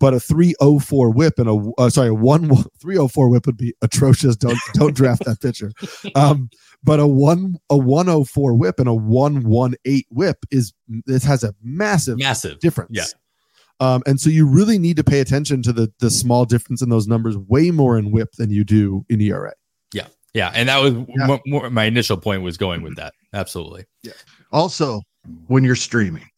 [0.00, 2.48] but a 304 whip and a uh, sorry a 1
[2.80, 4.36] 304 whip would be atrocious.
[4.36, 5.72] Don't don't draft that pitcher.
[6.14, 6.48] Um,
[6.82, 10.72] but a 1 a 104 whip and a 118 whip is
[11.06, 12.58] this has a massive massive.
[12.60, 12.90] difference.
[12.92, 13.04] Yeah.
[13.80, 16.88] Um, and so you really need to pay attention to the the small difference in
[16.88, 19.52] those numbers way more in whip than you do in ERA
[19.92, 20.06] yeah.
[20.34, 20.50] Yeah.
[20.54, 20.94] And that was
[21.44, 21.68] yeah.
[21.68, 23.14] my initial point was going with that.
[23.32, 23.84] Absolutely.
[24.02, 24.12] Yeah.
[24.52, 25.00] Also
[25.46, 26.28] when you're streaming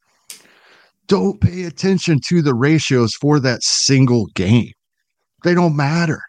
[1.11, 4.71] don't pay attention to the ratios for that single game.
[5.43, 6.23] They don't matter,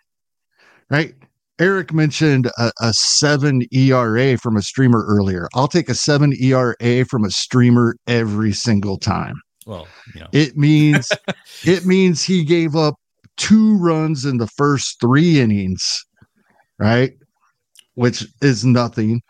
[0.90, 1.14] right?
[1.60, 5.48] Eric mentioned a, a, seven ERA from a streamer earlier.
[5.54, 9.36] I'll take a seven ERA from a streamer every single time.
[9.68, 10.28] Well, you know.
[10.32, 11.12] it means
[11.64, 12.96] it means he gave up
[13.38, 16.04] two runs in the first three innings,
[16.80, 17.14] right?
[17.94, 19.22] Which is nothing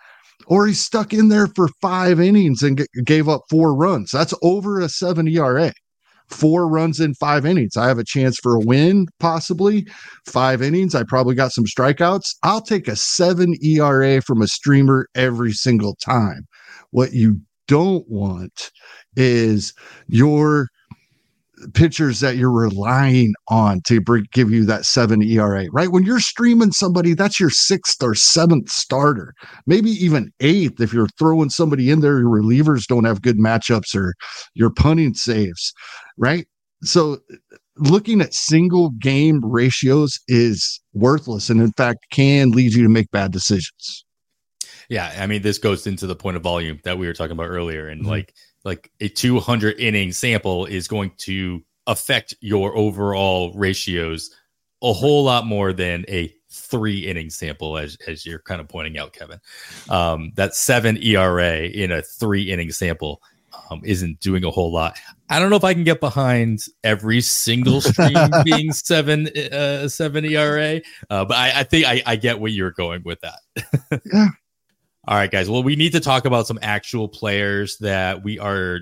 [0.52, 4.12] or he's stuck in there for five innings and g- gave up four runs.
[4.12, 5.72] That's over a seven ERA
[6.28, 7.78] four runs in five innings.
[7.78, 9.88] I have a chance for a win, possibly
[10.28, 10.94] five innings.
[10.94, 12.36] I probably got some strikeouts.
[12.44, 16.48] I'll take a seven ERA from a streamer every single time.
[16.92, 18.72] What you don't want
[19.16, 19.74] is
[20.08, 20.68] your
[21.74, 25.92] pitchers that you're relying on to bring, give you that seven ERA, right?
[25.92, 29.34] When you're streaming somebody, that's your sixth or seventh starter,
[29.66, 32.20] maybe even eighth if you're throwing somebody in there.
[32.20, 34.14] Your relievers don't have good matchups or
[34.54, 35.74] your punting saves,
[36.18, 36.48] right?
[36.84, 37.20] So
[37.78, 43.10] looking at single game ratios is worthless and in fact can lead you to make
[43.12, 44.06] bad decisions.
[44.90, 47.48] Yeah, I mean this goes into the point of volume that we were talking about
[47.48, 48.10] earlier and mm-hmm.
[48.10, 48.34] like
[48.64, 54.36] like a 200 inning sample is going to affect your overall ratios
[54.84, 58.98] a whole lot more than a three inning sample, as, as you're kind of pointing
[58.98, 59.40] out, Kevin.
[59.90, 63.22] Um, that seven ERA in a three inning sample
[63.70, 64.98] um, isn't doing a whole lot.
[65.30, 70.26] I don't know if I can get behind every single stream being seven uh, seven
[70.26, 74.02] ERA, uh, but I, I think I, I, get where you're going with that.
[74.14, 74.28] yeah,
[75.08, 75.50] all right, guys.
[75.50, 78.82] Well, we need to talk about some actual players that we are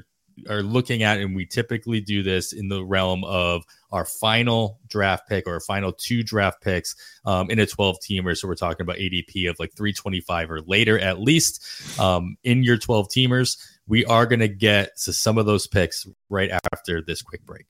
[0.50, 5.28] are looking at, and we typically do this in the realm of our final draft
[5.28, 8.38] pick or final two draft picks um, in a 12 teamer.
[8.38, 12.78] So we're talking about ADP of like 325 or later at least um, in your
[12.78, 13.58] 12 teamers.
[13.88, 17.66] We are going to get to some of those picks right after this quick break.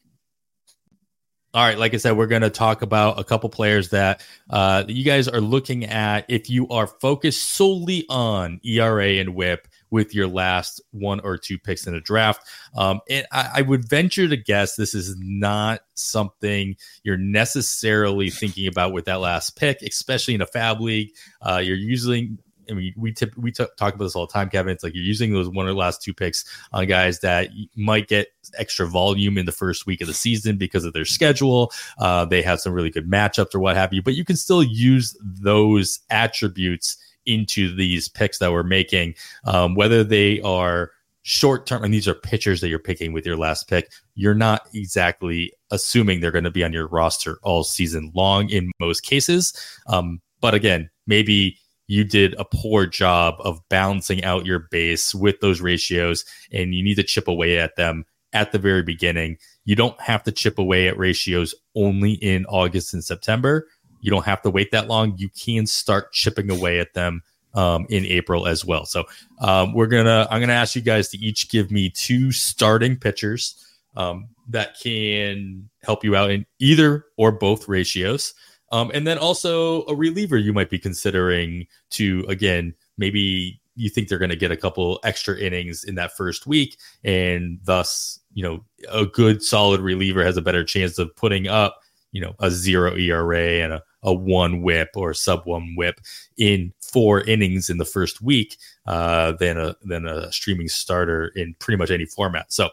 [1.51, 4.83] All right, like I said, we're going to talk about a couple players that uh,
[4.87, 10.13] you guys are looking at if you are focused solely on ERA and WHIP with
[10.13, 12.47] your last one or two picks in a draft.
[12.75, 18.67] Um, and I, I, would venture to guess this is not something you're necessarily thinking
[18.67, 21.09] about with that last pick, especially in a FAAB league.
[21.41, 22.37] Uh, you're usually
[22.69, 24.73] I mean, we tip, we t- talk about this all the time, Kevin.
[24.73, 28.27] It's like you're using those one or last two picks on guys that might get
[28.57, 31.71] extra volume in the first week of the season because of their schedule.
[31.97, 34.63] Uh, they have some really good matchups or what have you, but you can still
[34.63, 39.13] use those attributes into these picks that we're making,
[39.45, 40.91] um, whether they are
[41.21, 43.91] short term, and these are pitchers that you're picking with your last pick.
[44.15, 48.71] You're not exactly assuming they're going to be on your roster all season long in
[48.79, 49.53] most cases.
[49.87, 51.58] Um, but again, maybe
[51.89, 56.83] you did a poor job of balancing out your base with those ratios and you
[56.83, 59.39] need to chip away at them at the very beginning.
[59.65, 63.67] You don't have to chip away at ratios only in August and September.
[64.01, 65.15] You don't have to wait that long.
[65.17, 67.23] You can start chipping away at them
[67.55, 68.85] um, in April as well.
[68.85, 69.05] So
[69.41, 73.65] um, we're gonna I'm gonna ask you guys to each give me two starting pitchers
[73.97, 78.35] um, that can help you out in either or both ratios.
[78.71, 84.09] Um, and then also a reliever you might be considering to, again, maybe you think
[84.09, 86.77] they're going to get a couple extra innings in that first week.
[87.03, 91.79] And thus, you know, a good solid reliever has a better chance of putting up,
[92.11, 96.01] you know, a zero ERA and a, a one whip or sub one whip
[96.37, 101.55] in four innings in the first week uh, than a than a streaming starter in
[101.59, 102.51] pretty much any format.
[102.51, 102.69] So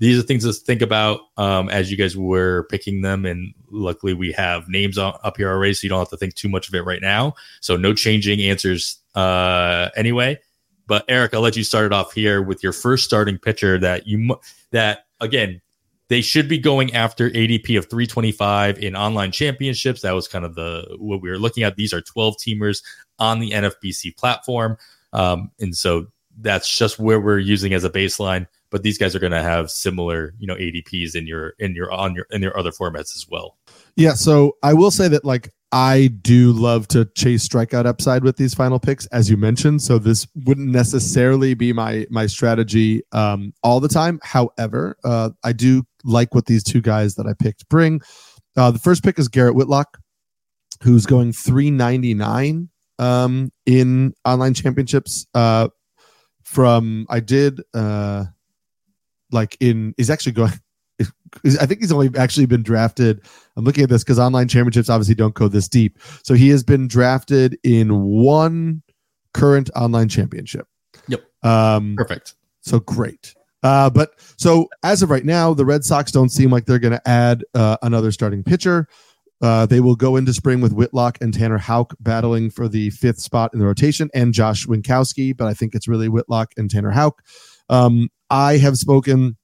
[0.00, 3.26] these are things to think about um, as you guys were picking them.
[3.26, 6.48] And luckily, we have names up here already, so you don't have to think too
[6.48, 7.34] much of it right now.
[7.60, 10.38] So no changing answers uh, anyway.
[10.86, 14.06] But Eric, I'll let you start it off here with your first starting pitcher that
[14.06, 14.36] you
[14.72, 15.60] that again
[16.08, 20.00] they should be going after ADP of 325 in online championships.
[20.00, 21.76] That was kind of the what we were looking at.
[21.76, 22.82] These are 12 teamers
[23.18, 24.78] on the NFBC platform,
[25.12, 26.06] um, and so
[26.40, 29.70] that's just where we're using as a baseline but these guys are going to have
[29.70, 33.26] similar you know adps in your in your on your in your other formats as
[33.28, 33.58] well.
[33.96, 38.36] Yeah so i will say that like i do love to chase strikeout upside with
[38.36, 43.52] these final picks as you mentioned so this wouldn't necessarily be my my strategy um
[43.62, 44.20] all the time.
[44.22, 48.00] However uh i do like what these two guys that i picked bring.
[48.56, 49.98] Uh the first pick is garrett whitlock
[50.82, 52.68] who's going 399
[52.98, 55.68] um in online championships uh
[56.42, 58.24] from I did uh
[59.32, 60.52] like in he's actually going
[61.44, 63.22] I think he's only actually been drafted.
[63.56, 65.98] I'm looking at this because online championships obviously don't go this deep.
[66.22, 68.82] So he has been drafted in one
[69.32, 70.66] current online championship.
[71.08, 71.22] Yep.
[71.42, 72.34] Um, Perfect.
[72.60, 73.34] So great.
[73.62, 76.92] Uh, but so as of right now, the Red Sox don't seem like they're going
[76.92, 78.88] to add uh, another starting pitcher.
[79.42, 83.20] Uh, they will go into spring with Whitlock and Tanner Houck battling for the fifth
[83.20, 86.90] spot in the rotation and Josh Winkowski, but I think it's really Whitlock and Tanner
[86.90, 87.22] Houck.
[87.70, 89.36] Um, I have spoken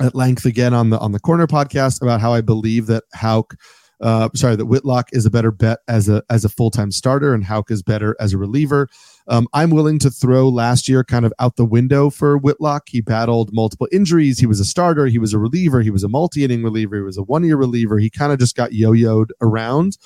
[0.00, 3.54] at length again on the on the corner podcast about how I believe that Houck
[4.00, 7.34] uh, sorry, that Whitlock is a better bet as a as a full time starter,
[7.34, 8.88] and Houck is better as a reliever.
[9.26, 12.84] Um, I'm willing to throw last year kind of out the window for Whitlock.
[12.88, 14.38] He battled multiple injuries.
[14.38, 15.06] He was a starter.
[15.06, 15.82] He was a reliever.
[15.82, 16.96] He was a multi inning reliever.
[16.96, 17.98] He was a one year reliever.
[17.98, 19.98] He kind of just got yo yoed around.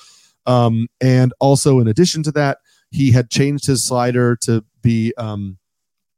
[0.45, 2.57] Um, and also, in addition to that,
[2.89, 5.57] he had changed his slider to be, um,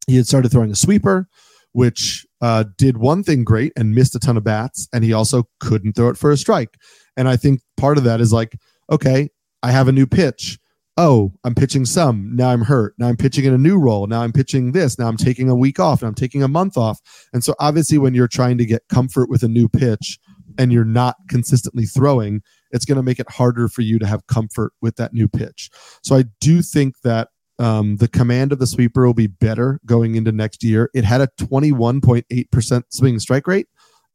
[0.07, 1.27] he had started throwing a sweeper,
[1.75, 4.87] which uh, did one thing great and missed a ton of bats.
[4.93, 6.77] And he also couldn't throw it for a strike.
[7.17, 8.57] And I think part of that is like,
[8.89, 9.29] okay,
[9.61, 10.57] I have a new pitch
[10.97, 12.35] oh, I'm pitching some.
[12.35, 12.93] Now I'm hurt.
[12.97, 14.07] Now I'm pitching in a new role.
[14.07, 14.97] Now I'm pitching this.
[14.97, 16.99] Now I'm taking a week off and I'm taking a month off.
[17.33, 20.17] And so obviously when you're trying to get comfort with a new pitch
[20.57, 22.41] and you're not consistently throwing,
[22.71, 25.69] it's going to make it harder for you to have comfort with that new pitch.
[26.01, 27.29] So I do think that
[27.59, 30.89] um, the command of the sweeper will be better going into next year.
[30.93, 33.67] It had a 21.8% swing strike rate.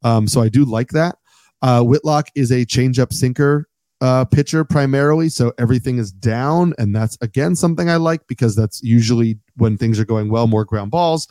[0.03, 1.15] Um, so I do like that.
[1.61, 3.67] Uh, Whitlock is a changeup sinker
[4.01, 8.81] uh, pitcher primarily, so everything is down, and that's again something I like because that's
[8.81, 10.47] usually when things are going well.
[10.47, 11.27] More ground balls,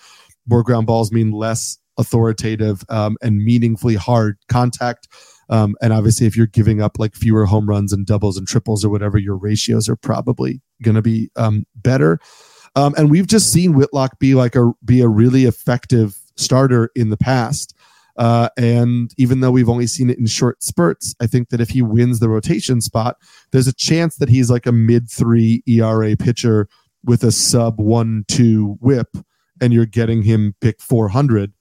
[0.46, 5.08] more ground balls mean less authoritative um, and meaningfully hard contact.
[5.50, 8.84] Um, and obviously, if you're giving up like fewer home runs and doubles and triples
[8.84, 12.20] or whatever, your ratios are probably going to be um, better.
[12.76, 17.10] Um, and we've just seen Whitlock be like a be a really effective starter in
[17.10, 17.74] the past.
[18.16, 21.70] Uh, and even though we've only seen it in short spurts, I think that if
[21.70, 23.16] he wins the rotation spot,
[23.50, 26.68] there's a chance that he's like a mid three ERA pitcher
[27.04, 29.16] with a sub one two whip,
[29.60, 31.52] and you're getting him pick 400.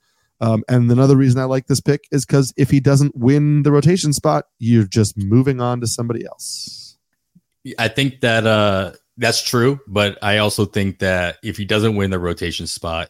[0.41, 3.72] Um, and another reason I like this pick is because if he doesn't win the
[3.72, 6.98] rotation spot, you're just moving on to somebody else.
[7.78, 12.10] I think that uh, that's true, but I also think that if he doesn't win
[12.10, 13.10] the rotation spot,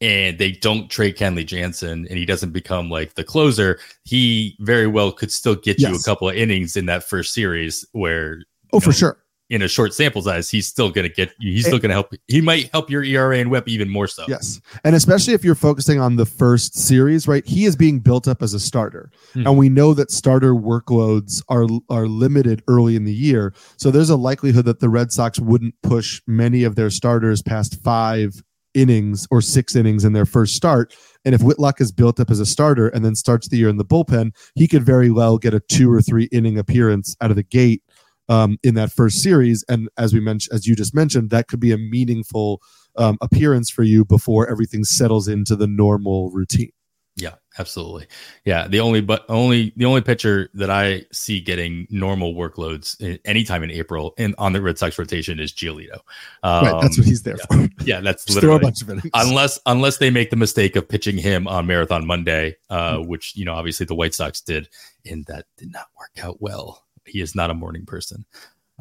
[0.00, 4.86] and they don't trade Kenley Jansen and he doesn't become like the closer, he very
[4.86, 5.90] well could still get yes.
[5.90, 8.42] you a couple of innings in that first series where
[8.72, 9.23] Oh, for know, sure.
[9.50, 12.12] In a short sample size, he's still going to get he's still going to help.
[12.28, 14.24] He might help your ERA and WHIP even more so.
[14.26, 17.46] Yes, and especially if you're focusing on the first series, right?
[17.46, 19.46] He is being built up as a starter, hmm.
[19.46, 23.54] and we know that starter workloads are are limited early in the year.
[23.76, 27.82] So there's a likelihood that the Red Sox wouldn't push many of their starters past
[27.82, 28.42] five
[28.74, 30.94] innings or six innings in their first start.
[31.24, 33.78] And if Whitlock is built up as a starter and then starts the year in
[33.78, 37.36] the bullpen, he could very well get a two or three inning appearance out of
[37.36, 37.82] the gate
[38.28, 39.64] um, in that first series.
[39.68, 42.60] And as we mentioned, as you just mentioned, that could be a meaningful
[42.96, 46.70] um, appearance for you before everything settles into the normal routine.
[47.16, 48.08] Yeah, absolutely.
[48.44, 53.20] Yeah, the only but only the only pitcher that I see getting normal workloads in,
[53.24, 56.00] anytime in April in on the Red Sox rotation is Giolito.
[56.42, 57.68] Um, right, that's what he's there yeah, for.
[57.84, 59.10] Yeah, that's throw a bunch of innings.
[59.14, 63.08] unless unless they make the mistake of pitching him on Marathon Monday, uh, mm-hmm.
[63.08, 64.68] which you know obviously the White Sox did,
[65.06, 66.83] and that did not work out well.
[67.06, 68.24] He is not a morning person.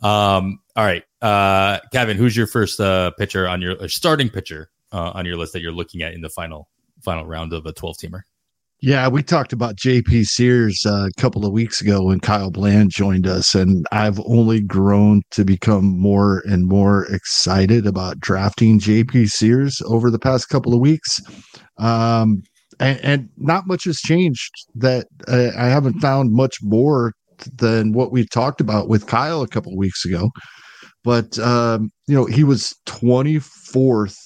[0.02, 5.12] Um, all right, uh, Kevin, who's your first uh, pitcher on your starting pitcher uh,
[5.14, 6.70] on your list that you're looking at in the final
[7.04, 8.22] final round of a 12 teamer.
[8.82, 12.92] Yeah, we talked about JP Sears uh, a couple of weeks ago when Kyle Bland
[12.92, 19.30] joined us, and I've only grown to become more and more excited about drafting JP
[19.30, 21.22] Sears over the past couple of weeks.
[21.78, 22.44] Um,
[22.78, 24.52] and, and, not much has changed.
[24.76, 27.14] That uh, I haven't found much more
[27.58, 30.30] than what we talked about with Kyle a couple weeks ago.
[31.04, 34.18] But um, you know, he was 24th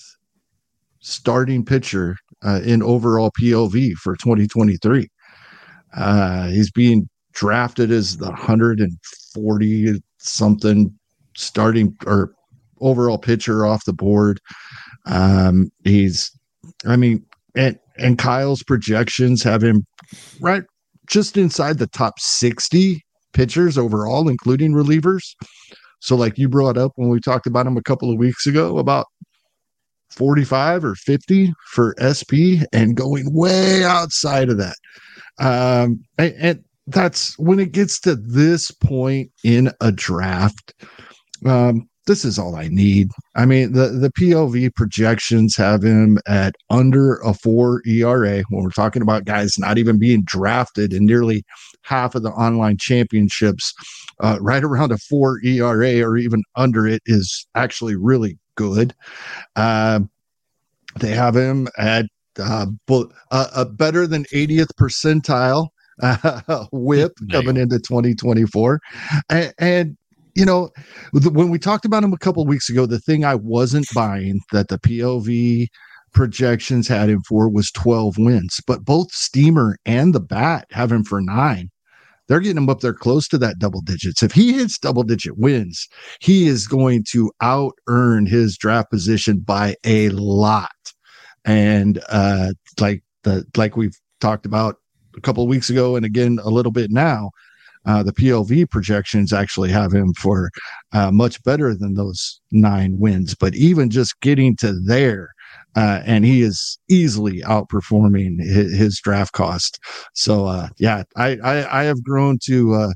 [0.99, 5.07] starting pitcher uh, in overall PLV for 2023.
[5.95, 10.93] Uh, he's being drafted as the 140 something
[11.35, 12.33] starting or
[12.81, 14.39] overall pitcher off the board.
[15.05, 16.31] Um, he's,
[16.85, 17.25] I mean,
[17.55, 19.85] and and Kyle's projections have him
[20.39, 20.63] right
[21.07, 23.03] just inside the top 60
[23.37, 25.35] pitchers overall, including relievers.
[25.99, 28.79] So, like you brought up when we talked about him a couple of weeks ago
[28.79, 29.05] about
[30.09, 34.75] 45 or 50 for SP and going way outside of that.
[35.39, 40.73] Um, and, and that's when it gets to this point in a draft.
[41.45, 43.11] Um, this is all I need.
[43.35, 48.71] I mean, the, the PLV projections have him at under a four ERA when we're
[48.71, 51.43] talking about guys not even being drafted and nearly
[51.87, 53.73] half of the online championships.
[54.19, 58.93] Uh, right around a four ERA or even under it is actually really good.
[59.55, 59.99] Uh,
[60.99, 62.05] they have him at
[62.39, 62.65] uh,
[63.31, 65.67] uh, better than 80th percentile
[66.01, 68.79] uh, whip coming into 2024.
[69.29, 69.97] And, and,
[70.35, 70.69] you know,
[71.13, 74.67] when we talked about him a couple weeks ago, the thing I wasn't buying that
[74.67, 75.67] the PLV
[76.13, 81.03] projections had him for was 12 wins, but both Steamer and the Bat have him
[81.03, 81.69] for nine.
[82.27, 84.21] They're getting him up there close to that double digits.
[84.23, 85.87] If he hits double digit wins,
[86.19, 90.71] he is going to out earn his draft position by a lot.
[91.45, 94.75] And uh, like the like we've talked about
[95.15, 97.31] a couple of weeks ago, and again a little bit now,
[97.85, 100.51] uh, the PLV projections actually have him for
[100.91, 103.33] uh, much better than those nine wins.
[103.33, 105.29] But even just getting to there,
[105.77, 109.79] uh, and he is easily outperforming his, his draft cost.
[110.13, 112.93] So uh, yeah, I, I, I have grown to uh,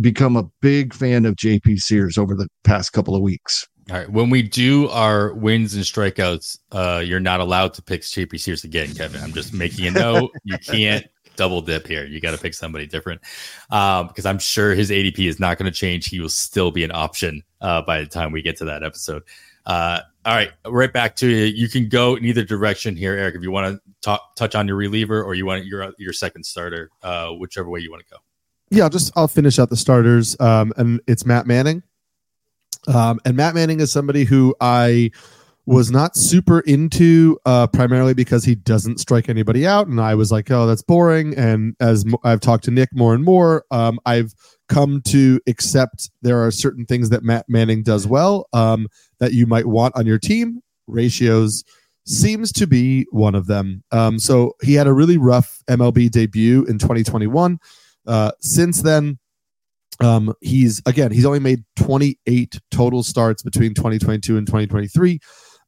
[0.00, 3.68] become a big fan of JP Sears over the past couple of weeks.
[3.88, 4.10] All right.
[4.10, 8.64] When we do our wins and strikeouts, uh, you're not allowed to pick JP Sears
[8.64, 9.22] again, Kevin.
[9.22, 10.32] I'm just making a note.
[10.42, 12.04] you can't double dip here.
[12.04, 13.20] You got to pick somebody different
[13.70, 16.08] um, because I'm sure his ADP is not going to change.
[16.08, 19.22] He will still be an option uh, by the time we get to that episode.
[20.28, 21.46] All right, right back to you.
[21.46, 23.36] You can go in either direction here, Eric.
[23.36, 26.44] If you want to talk, touch on your reliever or you want your your second
[26.44, 28.20] starter, uh, whichever way you want to go.
[28.68, 31.82] Yeah, I'll just I'll finish out the starters, um, and it's Matt Manning.
[32.86, 35.12] Um, and Matt Manning is somebody who I
[35.64, 40.32] was not super into uh, primarily because he doesn't strike anybody out and i was
[40.32, 44.32] like oh that's boring and as i've talked to nick more and more um, i've
[44.68, 48.86] come to accept there are certain things that matt manning does well um,
[49.18, 50.60] that you might want on your team.
[50.86, 51.64] Ratios
[52.04, 53.82] seems to be one of them.
[53.92, 57.58] Um, so he had a really rough mlb debut in 2021
[58.06, 59.18] uh, since then
[60.00, 65.18] um, he's again he's only made 28 total starts between 2022 and 2023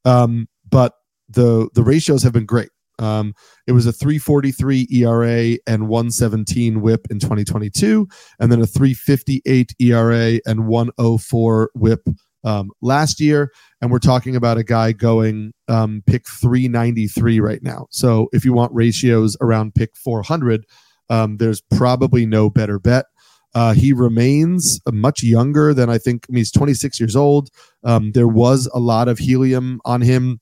[0.04, 0.94] um, but
[1.28, 2.70] the the ratios have been great.
[3.00, 3.34] Um,
[3.66, 8.06] it was a 343 ERA and 117 whip in 2022,
[8.38, 12.06] and then a 358 ERA and 104 whip
[12.44, 13.50] um, last year.
[13.80, 17.86] And we're talking about a guy going um, pick 393 right now.
[17.90, 20.64] So if you want ratios around pick 400,
[21.08, 23.06] um, there's probably no better bet.
[23.52, 26.26] Uh, he remains much younger than I think.
[26.28, 27.48] I mean, he's 26 years old.
[27.82, 30.40] Um, there was a lot of helium on him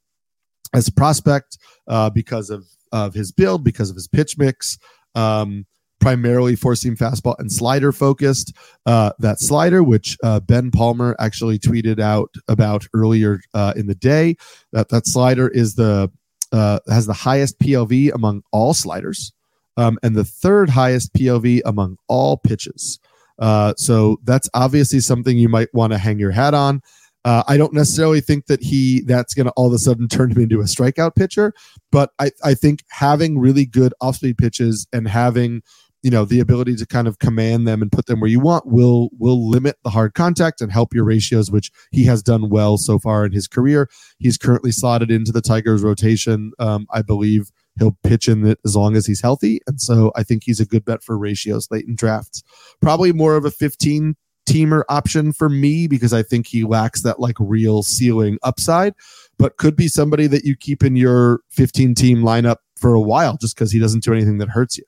[0.74, 4.78] as a prospect uh, because of of his build, because of his pitch mix.
[5.14, 5.66] Um,
[6.00, 8.54] primarily four seam fastball and slider focused.
[8.86, 13.96] Uh, that slider, which uh, Ben Palmer actually tweeted out about earlier uh, in the
[13.96, 14.36] day,
[14.72, 16.10] that that slider is the
[16.52, 19.32] uh, has the highest PLV among all sliders
[19.78, 22.98] um, and the third highest PLV among all pitches.
[23.38, 26.82] Uh, so that's obviously something you might want to hang your hat on.
[27.28, 30.30] Uh, I don't necessarily think that he that's going to all of a sudden turn
[30.30, 31.52] him into a strikeout pitcher,
[31.92, 35.60] but I, I think having really good off speed pitches and having
[36.02, 38.64] you know the ability to kind of command them and put them where you want
[38.66, 42.78] will will limit the hard contact and help your ratios which he has done well
[42.78, 47.50] so far in his career he's currently slotted into the tigers rotation um, i believe
[47.78, 49.60] he'll pitch in it as long as he's healthy.
[49.66, 52.42] And so I think he's a good bet for ratios late in drafts.
[52.80, 54.16] Probably more of a 15
[54.48, 58.94] teamer option for me because I think he lacks that like real ceiling upside,
[59.38, 63.36] but could be somebody that you keep in your 15 team lineup for a while
[63.36, 64.84] just because he doesn't do anything that hurts you.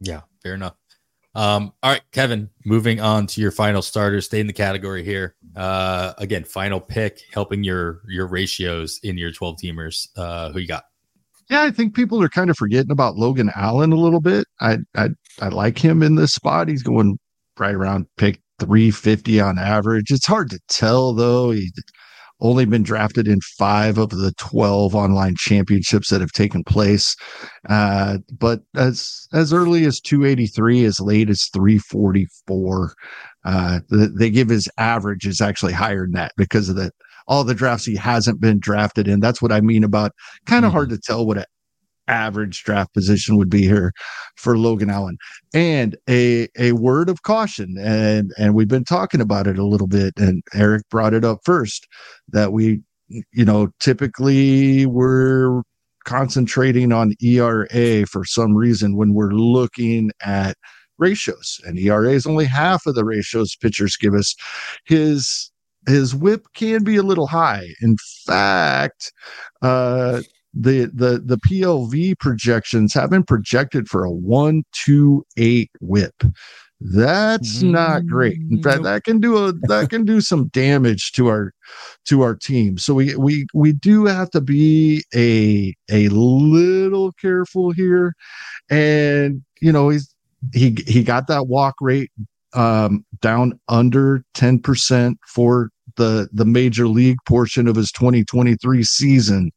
[0.00, 0.74] Yeah, fair enough.
[1.34, 5.36] Um, all right, Kevin, moving on to your final starter, stay in the category here.
[5.54, 10.08] Uh, again, final pick, helping your your ratios in your 12 teamers.
[10.16, 10.84] Uh, who you got?
[11.48, 14.46] Yeah, I think people are kind of forgetting about Logan Allen a little bit.
[14.60, 15.10] I I
[15.40, 16.68] I like him in this spot.
[16.68, 17.18] He's going
[17.58, 20.10] right around pick 350 on average.
[20.10, 21.50] It's hard to tell though.
[21.50, 21.72] He's
[22.40, 27.16] only been drafted in five of the 12 online championships that have taken place.
[27.68, 32.94] Uh, but as as early as 283, as late as 344.
[33.44, 36.90] Uh, the, they give his average is actually higher than that because of the
[37.26, 39.20] all the drafts he hasn't been drafted in.
[39.20, 40.12] That's what I mean about
[40.46, 40.76] kind of mm-hmm.
[40.76, 41.44] hard to tell what an
[42.08, 43.92] average draft position would be here
[44.36, 45.18] for Logan Allen.
[45.54, 49.86] And a a word of caution, and and we've been talking about it a little
[49.86, 51.86] bit, and Eric brought it up first
[52.28, 55.62] that we, you know, typically we're
[56.04, 60.56] concentrating on ERA for some reason when we're looking at
[60.98, 64.34] ratios and ERA is only half of the ratios pitchers give us.
[64.86, 65.50] His
[65.86, 67.66] his whip can be a little high.
[67.80, 69.12] In fact,
[69.62, 70.22] uh,
[70.58, 76.14] the the the PLV projections have been projected for a one two eight whip.
[76.80, 78.38] That's not great.
[78.50, 81.52] In fact, that can do a that can do some damage to our
[82.06, 82.78] to our team.
[82.78, 88.14] So we we we do have to be a a little careful here.
[88.70, 90.14] And you know, he's
[90.52, 92.10] he he got that walk rate
[92.54, 99.50] um down under 10% for the the major league portion of his 2023 season.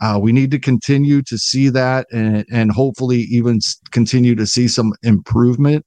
[0.00, 3.60] Uh, we need to continue to see that and, and hopefully even
[3.90, 5.84] continue to see some improvement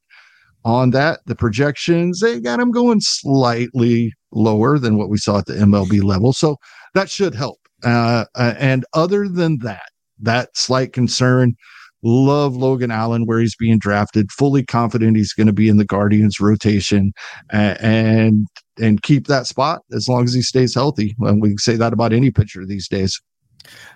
[0.65, 1.19] on that.
[1.25, 6.03] The projections, they got him going slightly lower than what we saw at the MLB
[6.03, 6.33] level.
[6.33, 6.57] So
[6.93, 7.59] that should help.
[7.83, 9.89] Uh, uh, and other than that,
[10.21, 11.55] that slight concern,
[12.03, 15.85] love Logan Allen where he's being drafted, fully confident he's going to be in the
[15.85, 17.13] Guardians rotation
[17.49, 18.47] and
[18.81, 21.15] and keep that spot as long as he stays healthy.
[21.19, 23.19] And we can say that about any pitcher these days.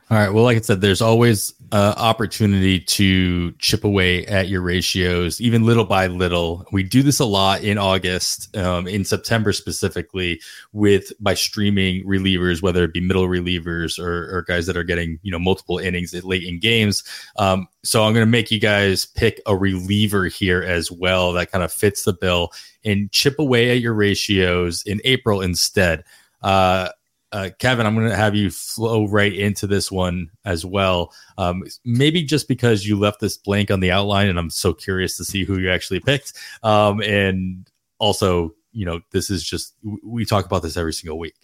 [0.09, 0.29] All right.
[0.29, 5.65] Well, like I said, there's always uh, opportunity to chip away at your ratios, even
[5.65, 6.65] little by little.
[6.71, 10.39] We do this a lot in August, um, in September specifically,
[10.71, 15.19] with by streaming relievers, whether it be middle relievers or, or guys that are getting
[15.23, 17.03] you know multiple innings late in games.
[17.37, 21.51] Um, so I'm going to make you guys pick a reliever here as well that
[21.51, 22.51] kind of fits the bill
[22.85, 26.05] and chip away at your ratios in April instead.
[26.41, 26.89] Uh,
[27.37, 31.13] uh, Kevin, I'm going to have you flow right into this one as well.
[31.37, 35.15] Um, maybe just because you left this blank on the outline, and I'm so curious
[35.17, 36.33] to see who you actually picked.
[36.63, 37.69] Um, and
[37.99, 41.35] also, you know, this is just we talk about this every single week.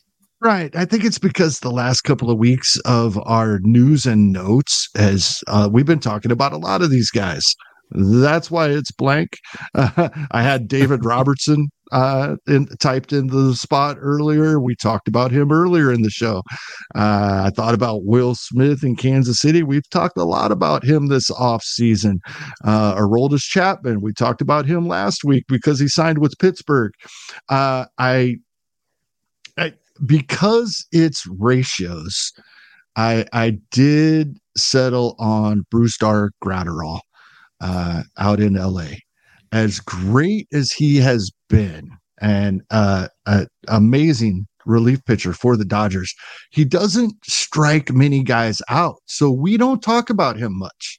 [0.42, 0.76] Right.
[0.76, 5.44] I think it's because the last couple of weeks of our news and notes, as
[5.46, 7.44] uh, we've been talking about a lot of these guys.
[7.92, 9.38] That's why it's blank.
[9.76, 14.60] Uh, I had David Robertson uh, in, typed in the spot earlier.
[14.60, 16.42] We talked about him earlier in the show.
[16.96, 19.62] Uh, I thought about Will Smith in Kansas City.
[19.62, 22.20] We've talked a lot about him this off season.
[22.66, 24.02] Uh, Aroldis Chapman.
[24.02, 26.92] We talked about him last week because he signed with Pittsburgh.
[27.50, 28.38] Uh, I,
[29.58, 29.74] I
[30.06, 32.34] because it's ratios.
[32.96, 37.02] I I did settle on Brusdar Graterol
[37.62, 38.94] uh, out in LA.
[39.54, 46.14] As great as he has been, and uh, uh, amazing relief pitcher for the Dodgers,
[46.52, 48.96] he doesn't strike many guys out.
[49.06, 50.98] So we don't talk about him much.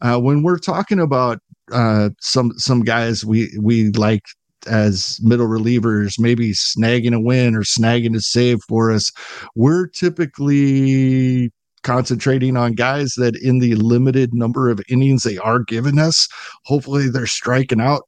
[0.00, 1.38] Uh, when we're talking about
[1.72, 4.24] uh, some some guys we we like
[4.66, 9.12] as middle relievers, maybe snagging a win or snagging a save for us,
[9.54, 11.52] we're typically
[11.82, 16.28] concentrating on guys that in the limited number of innings they are giving us,
[16.64, 18.02] hopefully they're striking out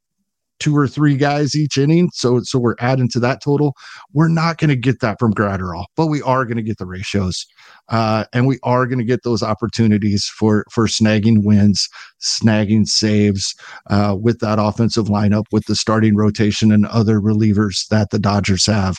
[0.60, 2.08] two or three guys each inning.
[2.12, 3.74] So so we're adding to that total.
[4.12, 6.86] We're not going to get that from Graterol, but we are going to get the
[6.86, 7.46] ratios,
[7.88, 11.88] uh, and we are going to get those opportunities for for snagging wins,
[12.22, 13.54] snagging saves
[13.90, 18.66] uh, with that offensive lineup, with the starting rotation and other relievers that the Dodgers
[18.66, 18.98] have.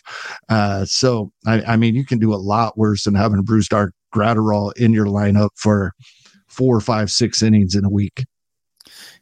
[0.50, 4.72] Uh, so I, I, mean, you can do a lot worse than having Brusdar Graterol
[4.78, 5.94] in your lineup for
[6.48, 8.26] four, five, six innings in a week.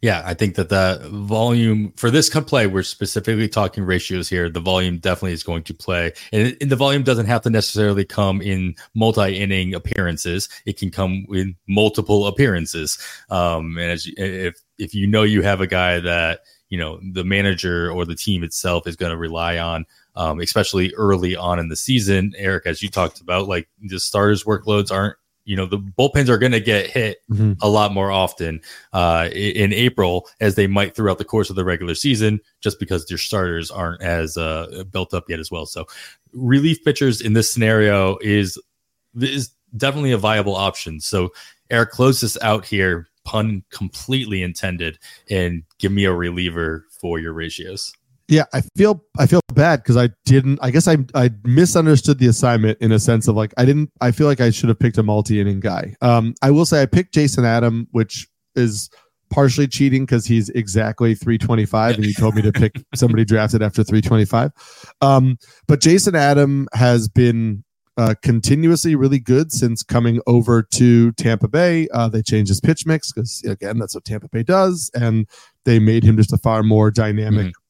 [0.01, 4.49] Yeah, I think that the volume for this play, we're specifically talking ratios here.
[4.49, 8.03] The volume definitely is going to play, and, and the volume doesn't have to necessarily
[8.03, 10.49] come in multi-inning appearances.
[10.65, 12.97] It can come in multiple appearances.
[13.29, 17.23] Um, and as if if you know you have a guy that you know the
[17.23, 21.69] manager or the team itself is going to rely on um, especially early on in
[21.69, 22.33] the season.
[22.37, 25.15] Eric, as you talked about, like the starters' workloads aren't
[25.45, 27.53] you know the bullpens are going to get hit mm-hmm.
[27.61, 28.61] a lot more often
[28.93, 33.05] uh, in April as they might throughout the course of the regular season, just because
[33.05, 35.65] their starters aren't as uh, built up yet as well.
[35.65, 35.85] So,
[36.31, 38.57] relief pitchers in this scenario is
[39.19, 40.99] is definitely a viable option.
[40.99, 41.29] So,
[41.69, 43.07] Eric, close this out here.
[43.25, 44.99] Pun completely intended,
[45.29, 47.93] and give me a reliever for your ratios.
[48.29, 50.59] Yeah, I feel I feel bad because I didn't.
[50.61, 53.91] I guess I I misunderstood the assignment in a sense of like I didn't.
[53.99, 55.95] I feel like I should have picked a multi inning guy.
[56.01, 58.89] Um, I will say I picked Jason Adam, which is
[59.29, 63.83] partially cheating because he's exactly 325 and you told me to pick somebody drafted after
[63.83, 64.51] 325
[65.01, 67.63] um, but jason adam has been
[67.97, 72.85] uh, continuously really good since coming over to tampa bay uh, they changed his pitch
[72.85, 75.27] mix because again that's what tampa bay does and
[75.65, 77.62] they made him just a far more dynamic mm-hmm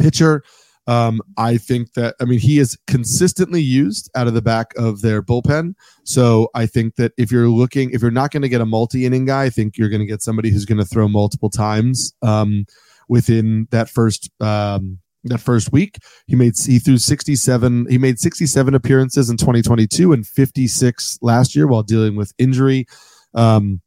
[0.00, 0.42] pitcher.
[0.86, 5.02] Um, I think that I mean he is consistently used out of the back of
[5.02, 5.74] their bullpen.
[6.04, 9.26] So I think that if you're looking, if you're not going to get a multi-inning
[9.26, 12.64] guy, I think you're going to get somebody who's going to throw multiple times um,
[13.08, 15.98] within that first um, that first week.
[16.26, 17.86] He made he threw 67.
[17.88, 22.86] He made 67 appearances in 2022 and 56 last year while dealing with injury.
[23.34, 23.80] Um,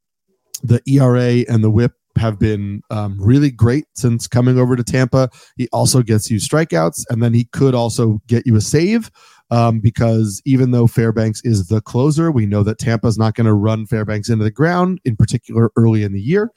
[0.61, 5.29] the ERA and the WHIP have been um, really great since coming over to Tampa.
[5.57, 9.11] He also gets you strikeouts, and then he could also get you a save
[9.51, 13.45] um, because even though Fairbanks is the closer, we know that Tampa is not going
[13.45, 16.51] to run Fairbanks into the ground, in particular early in the year.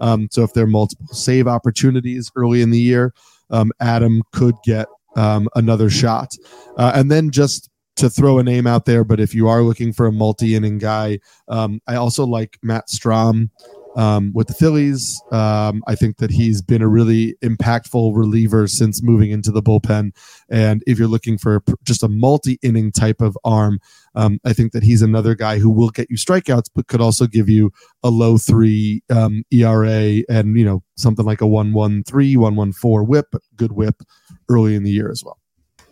[0.00, 3.14] Um, so if there are multiple save opportunities early in the year,
[3.50, 4.86] um, Adam could get
[5.16, 6.34] um, another shot.
[6.76, 9.92] Uh, and then just to throw a name out there, but if you are looking
[9.92, 11.18] for a multi inning guy,
[11.48, 13.50] um, I also like Matt Strahm
[13.96, 15.20] um, with the Phillies.
[15.30, 20.14] Um, I think that he's been a really impactful reliever since moving into the bullpen.
[20.48, 23.80] And if you're looking for just a multi inning type of arm,
[24.14, 27.26] um, I think that he's another guy who will get you strikeouts, but could also
[27.26, 33.08] give you a low three um, ERA and, you know, something like a 113, 114
[33.08, 34.02] whip, good whip
[34.48, 35.38] early in the year as well.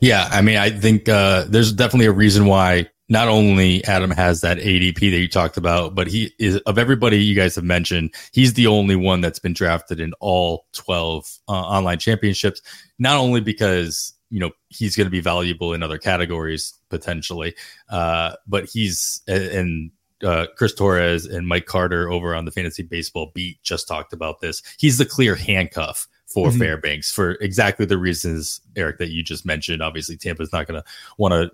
[0.01, 0.29] Yeah.
[0.31, 4.59] I mean, I think uh, there's definitely a reason why not only Adam has that
[4.59, 8.55] ADP that you talked about, but he is of everybody you guys have mentioned, he's
[8.55, 12.63] the only one that's been drafted in all 12 uh, online championships.
[13.01, 17.57] Not only because, you know, he's going to be valuable in other categories potentially,
[17.89, 19.91] uh, but he's, and
[20.25, 24.41] uh, Chris Torres and Mike Carter over on the fantasy baseball beat just talked about
[24.41, 24.63] this.
[24.79, 26.59] He's the clear handcuff for mm-hmm.
[26.59, 29.83] Fairbanks for exactly the reasons, Eric, that you just mentioned.
[29.83, 30.89] Obviously, Tampa's not going to
[31.19, 31.51] want to,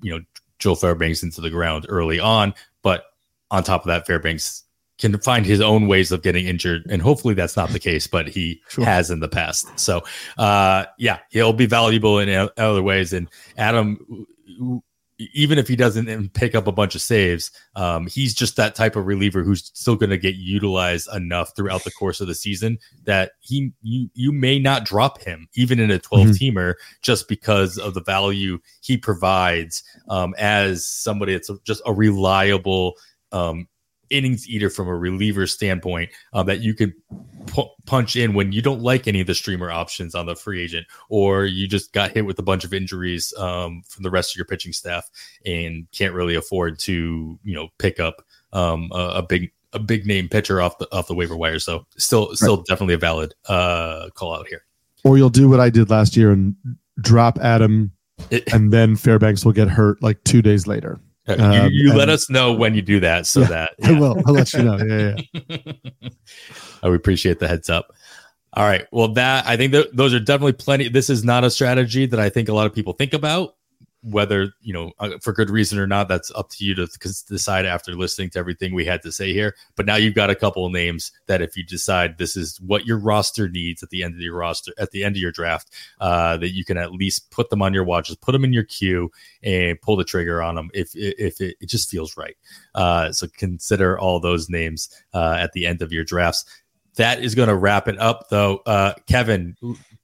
[0.00, 0.24] you know,
[0.62, 2.54] Joel Fairbanks into the ground early on.
[2.82, 3.04] But
[3.50, 4.62] on top of that, Fairbanks
[4.98, 8.28] can find his own ways of getting injured, and hopefully that's not the case, but
[8.28, 8.84] he sure.
[8.84, 9.78] has in the past.
[9.78, 10.04] So,
[10.38, 13.12] uh, yeah, he'll be valuable in other ways.
[13.12, 13.28] And
[13.58, 14.26] Adam,
[15.32, 18.96] even if he doesn't pick up a bunch of saves, um, he's just that type
[18.96, 22.78] of reliever who's still going to get utilized enough throughout the course of the season
[23.04, 26.58] that he you you may not drop him even in a 12 mm-hmm.
[26.58, 32.94] teamer just because of the value he provides um, as somebody that's just a reliable
[33.32, 33.66] um,
[34.12, 36.92] innings eater from a reliever standpoint uh, that you could
[37.46, 40.62] pu- punch in when you don't like any of the streamer options on the free
[40.62, 44.32] agent, or you just got hit with a bunch of injuries um, from the rest
[44.32, 45.10] of your pitching staff
[45.46, 48.22] and can't really afford to, you know, pick up
[48.52, 51.58] um, a, a, big a big name pitcher off the off the waiver wire.
[51.58, 52.66] So still still right.
[52.66, 54.64] definitely a valid uh, call out here.
[55.04, 56.54] Or you'll do what I did last year and
[57.00, 57.90] drop Adam,
[58.30, 61.00] it, and then Fairbanks will get hurt like two days later.
[61.28, 63.88] Uh, um, you, you let us know when you do that so yeah, that yeah.
[63.88, 64.22] I will.
[64.26, 64.76] I'll let you know.
[64.76, 66.08] Yeah, yeah.
[66.82, 67.94] I would appreciate the heads up.
[68.54, 68.86] All right.
[68.92, 70.88] Well, that I think that those are definitely plenty.
[70.88, 73.54] This is not a strategy that I think a lot of people think about
[74.02, 76.88] whether you know uh, for good reason or not that's up to you to
[77.28, 79.54] decide after listening to everything we had to say here.
[79.76, 82.84] But now you've got a couple of names that if you decide this is what
[82.84, 85.70] your roster needs at the end of your roster at the end of your draft
[86.00, 88.52] uh, that you can at least put them on your watch just put them in
[88.52, 89.10] your queue
[89.42, 92.36] and pull the trigger on them if if it, it just feels right.
[92.74, 96.44] Uh, so consider all those names uh, at the end of your drafts.
[96.96, 98.58] That is going to wrap it up though.
[98.66, 99.56] Uh, kevin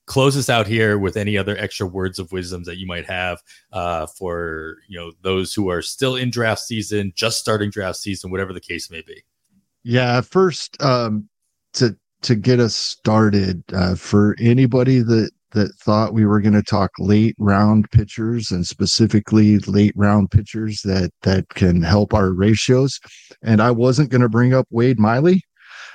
[0.09, 3.41] close us out here with any other extra words of wisdom that you might have
[3.73, 8.31] uh, for you know those who are still in draft season, just starting draft season,
[8.31, 9.23] whatever the case may be.
[9.85, 11.29] Yeah, first um,
[11.75, 16.63] to to get us started uh, for anybody that that thought we were going to
[16.63, 23.01] talk late round pitchers and specifically late round pitchers that that can help our ratios
[23.43, 25.41] and i wasn't going to bring up wade miley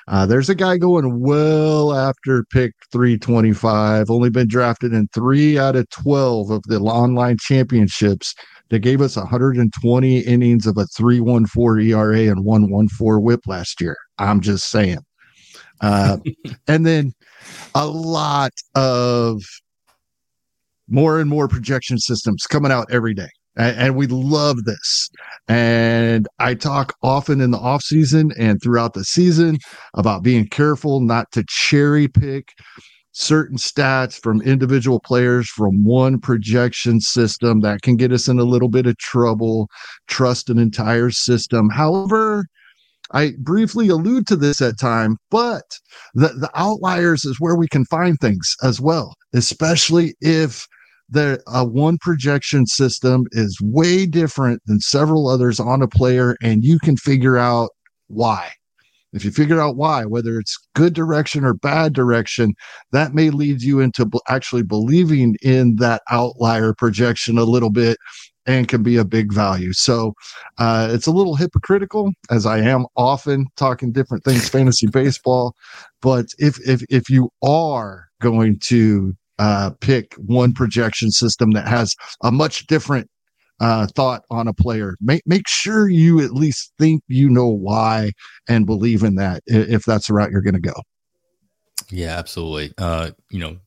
[0.07, 5.75] uh, there's a guy going well after pick 325, only been drafted in three out
[5.75, 8.33] of 12 of the online championships
[8.69, 13.95] that gave us 120 innings of a 314 ERA and 114 whip last year.
[14.17, 14.99] I'm just saying.
[15.79, 16.17] Uh,
[16.67, 17.13] and then
[17.75, 19.41] a lot of
[20.89, 25.09] more and more projection systems coming out every day and, and we love this.
[25.47, 29.57] And I talk often in the off season and throughout the season
[29.93, 32.53] about being careful not to cherry pick
[33.13, 38.43] certain stats from individual players from one projection system that can get us in a
[38.43, 39.69] little bit of trouble,
[40.07, 41.69] trust an entire system.
[41.69, 42.45] However,
[43.11, 45.79] I briefly allude to this at time, but
[46.15, 50.65] the, the outliers is where we can find things as well, especially if
[51.09, 56.63] the uh, one projection system is way different than several others on a player, and
[56.63, 57.69] you can figure out
[58.07, 58.51] why.
[59.13, 62.55] If you figure out why, whether it's good direction or bad direction,
[62.91, 67.97] that may lead you into b- actually believing in that outlier projection a little bit
[68.45, 69.71] and can be a big value.
[69.71, 70.13] So
[70.57, 75.53] uh, it's a little hypocritical, as I am often talking different things fantasy baseball.
[76.01, 81.95] But if if if you are going to uh, pick one projection system that has
[82.23, 83.09] a much different
[83.59, 84.95] uh, thought on a player.
[85.01, 88.11] Make make sure you at least think you know why
[88.47, 90.73] and believe in that if that's the route you're going to go.
[91.89, 92.73] Yeah, absolutely.
[92.77, 93.57] Uh, you know,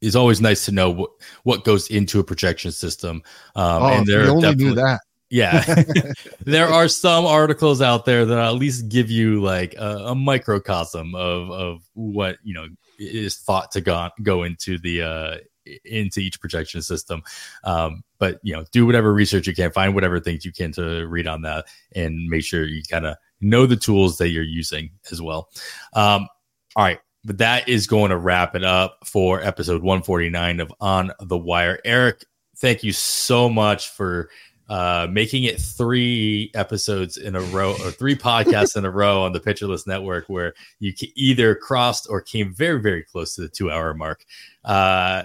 [0.00, 1.10] it's always nice to know what
[1.44, 3.22] what goes into a projection system.
[3.56, 5.00] Um, oh, and there only knew that.
[5.30, 5.64] Yeah,
[6.40, 11.14] there are some articles out there that at least give you like a, a microcosm
[11.14, 12.68] of of what you know
[12.98, 15.36] is thought to go go into the uh,
[15.84, 17.22] into each projection system.
[17.64, 21.06] Um, but you know, do whatever research you can, find whatever things you can to
[21.06, 24.90] read on that, and make sure you kind of know the tools that you're using
[25.10, 25.48] as well.
[25.94, 26.28] Um,
[26.76, 27.00] all right.
[27.26, 31.80] But that is going to wrap it up for episode 149 of On the Wire.
[31.82, 32.26] Eric,
[32.56, 34.28] thank you so much for
[34.68, 39.32] uh, making it three episodes in a row or three podcasts in a row on
[39.32, 43.48] the Pitcher List Network, where you either crossed or came very, very close to the
[43.48, 44.24] two hour mark.
[44.64, 45.24] Uh,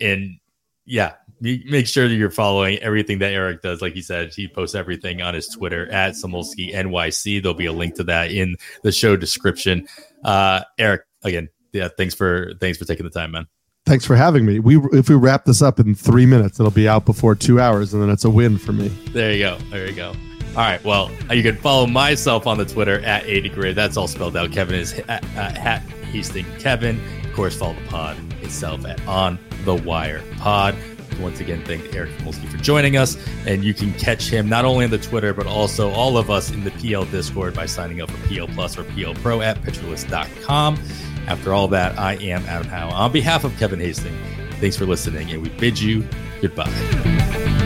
[0.00, 0.38] and
[0.86, 3.80] yeah, make sure that you're following everything that Eric does.
[3.80, 7.42] Like he said, he posts everything on his Twitter at Samulski NYC.
[7.42, 9.86] There'll be a link to that in the show description.
[10.24, 13.46] Uh, Eric, again, yeah, thanks for thanks for taking the time, man.
[13.86, 14.60] Thanks for having me.
[14.60, 17.92] We if we wrap this up in three minutes, it'll be out before two hours,
[17.92, 18.88] and then it's a win for me.
[19.12, 19.58] There you go.
[19.70, 20.14] There you go.
[20.50, 20.82] All right.
[20.84, 23.76] Well, you can follow myself on the Twitter at 80 grid.
[23.76, 24.52] That's all spelled out.
[24.52, 26.98] Kevin is at, at, at Hasting Kevin.
[27.24, 30.76] Of course, follow the pod itself at On the Wire Pod.
[31.20, 33.16] Once again, thank Eric Samulski for joining us.
[33.46, 36.50] And you can catch him not only on the Twitter, but also all of us
[36.50, 40.78] in the PL Discord by signing up for PL Plus or PL Pro at pitcherlist.com.
[41.26, 42.90] After all that, I am Adam Howe.
[42.90, 44.16] On behalf of Kevin Hastings,
[44.60, 46.06] thanks for listening, and we bid you
[46.40, 47.63] goodbye.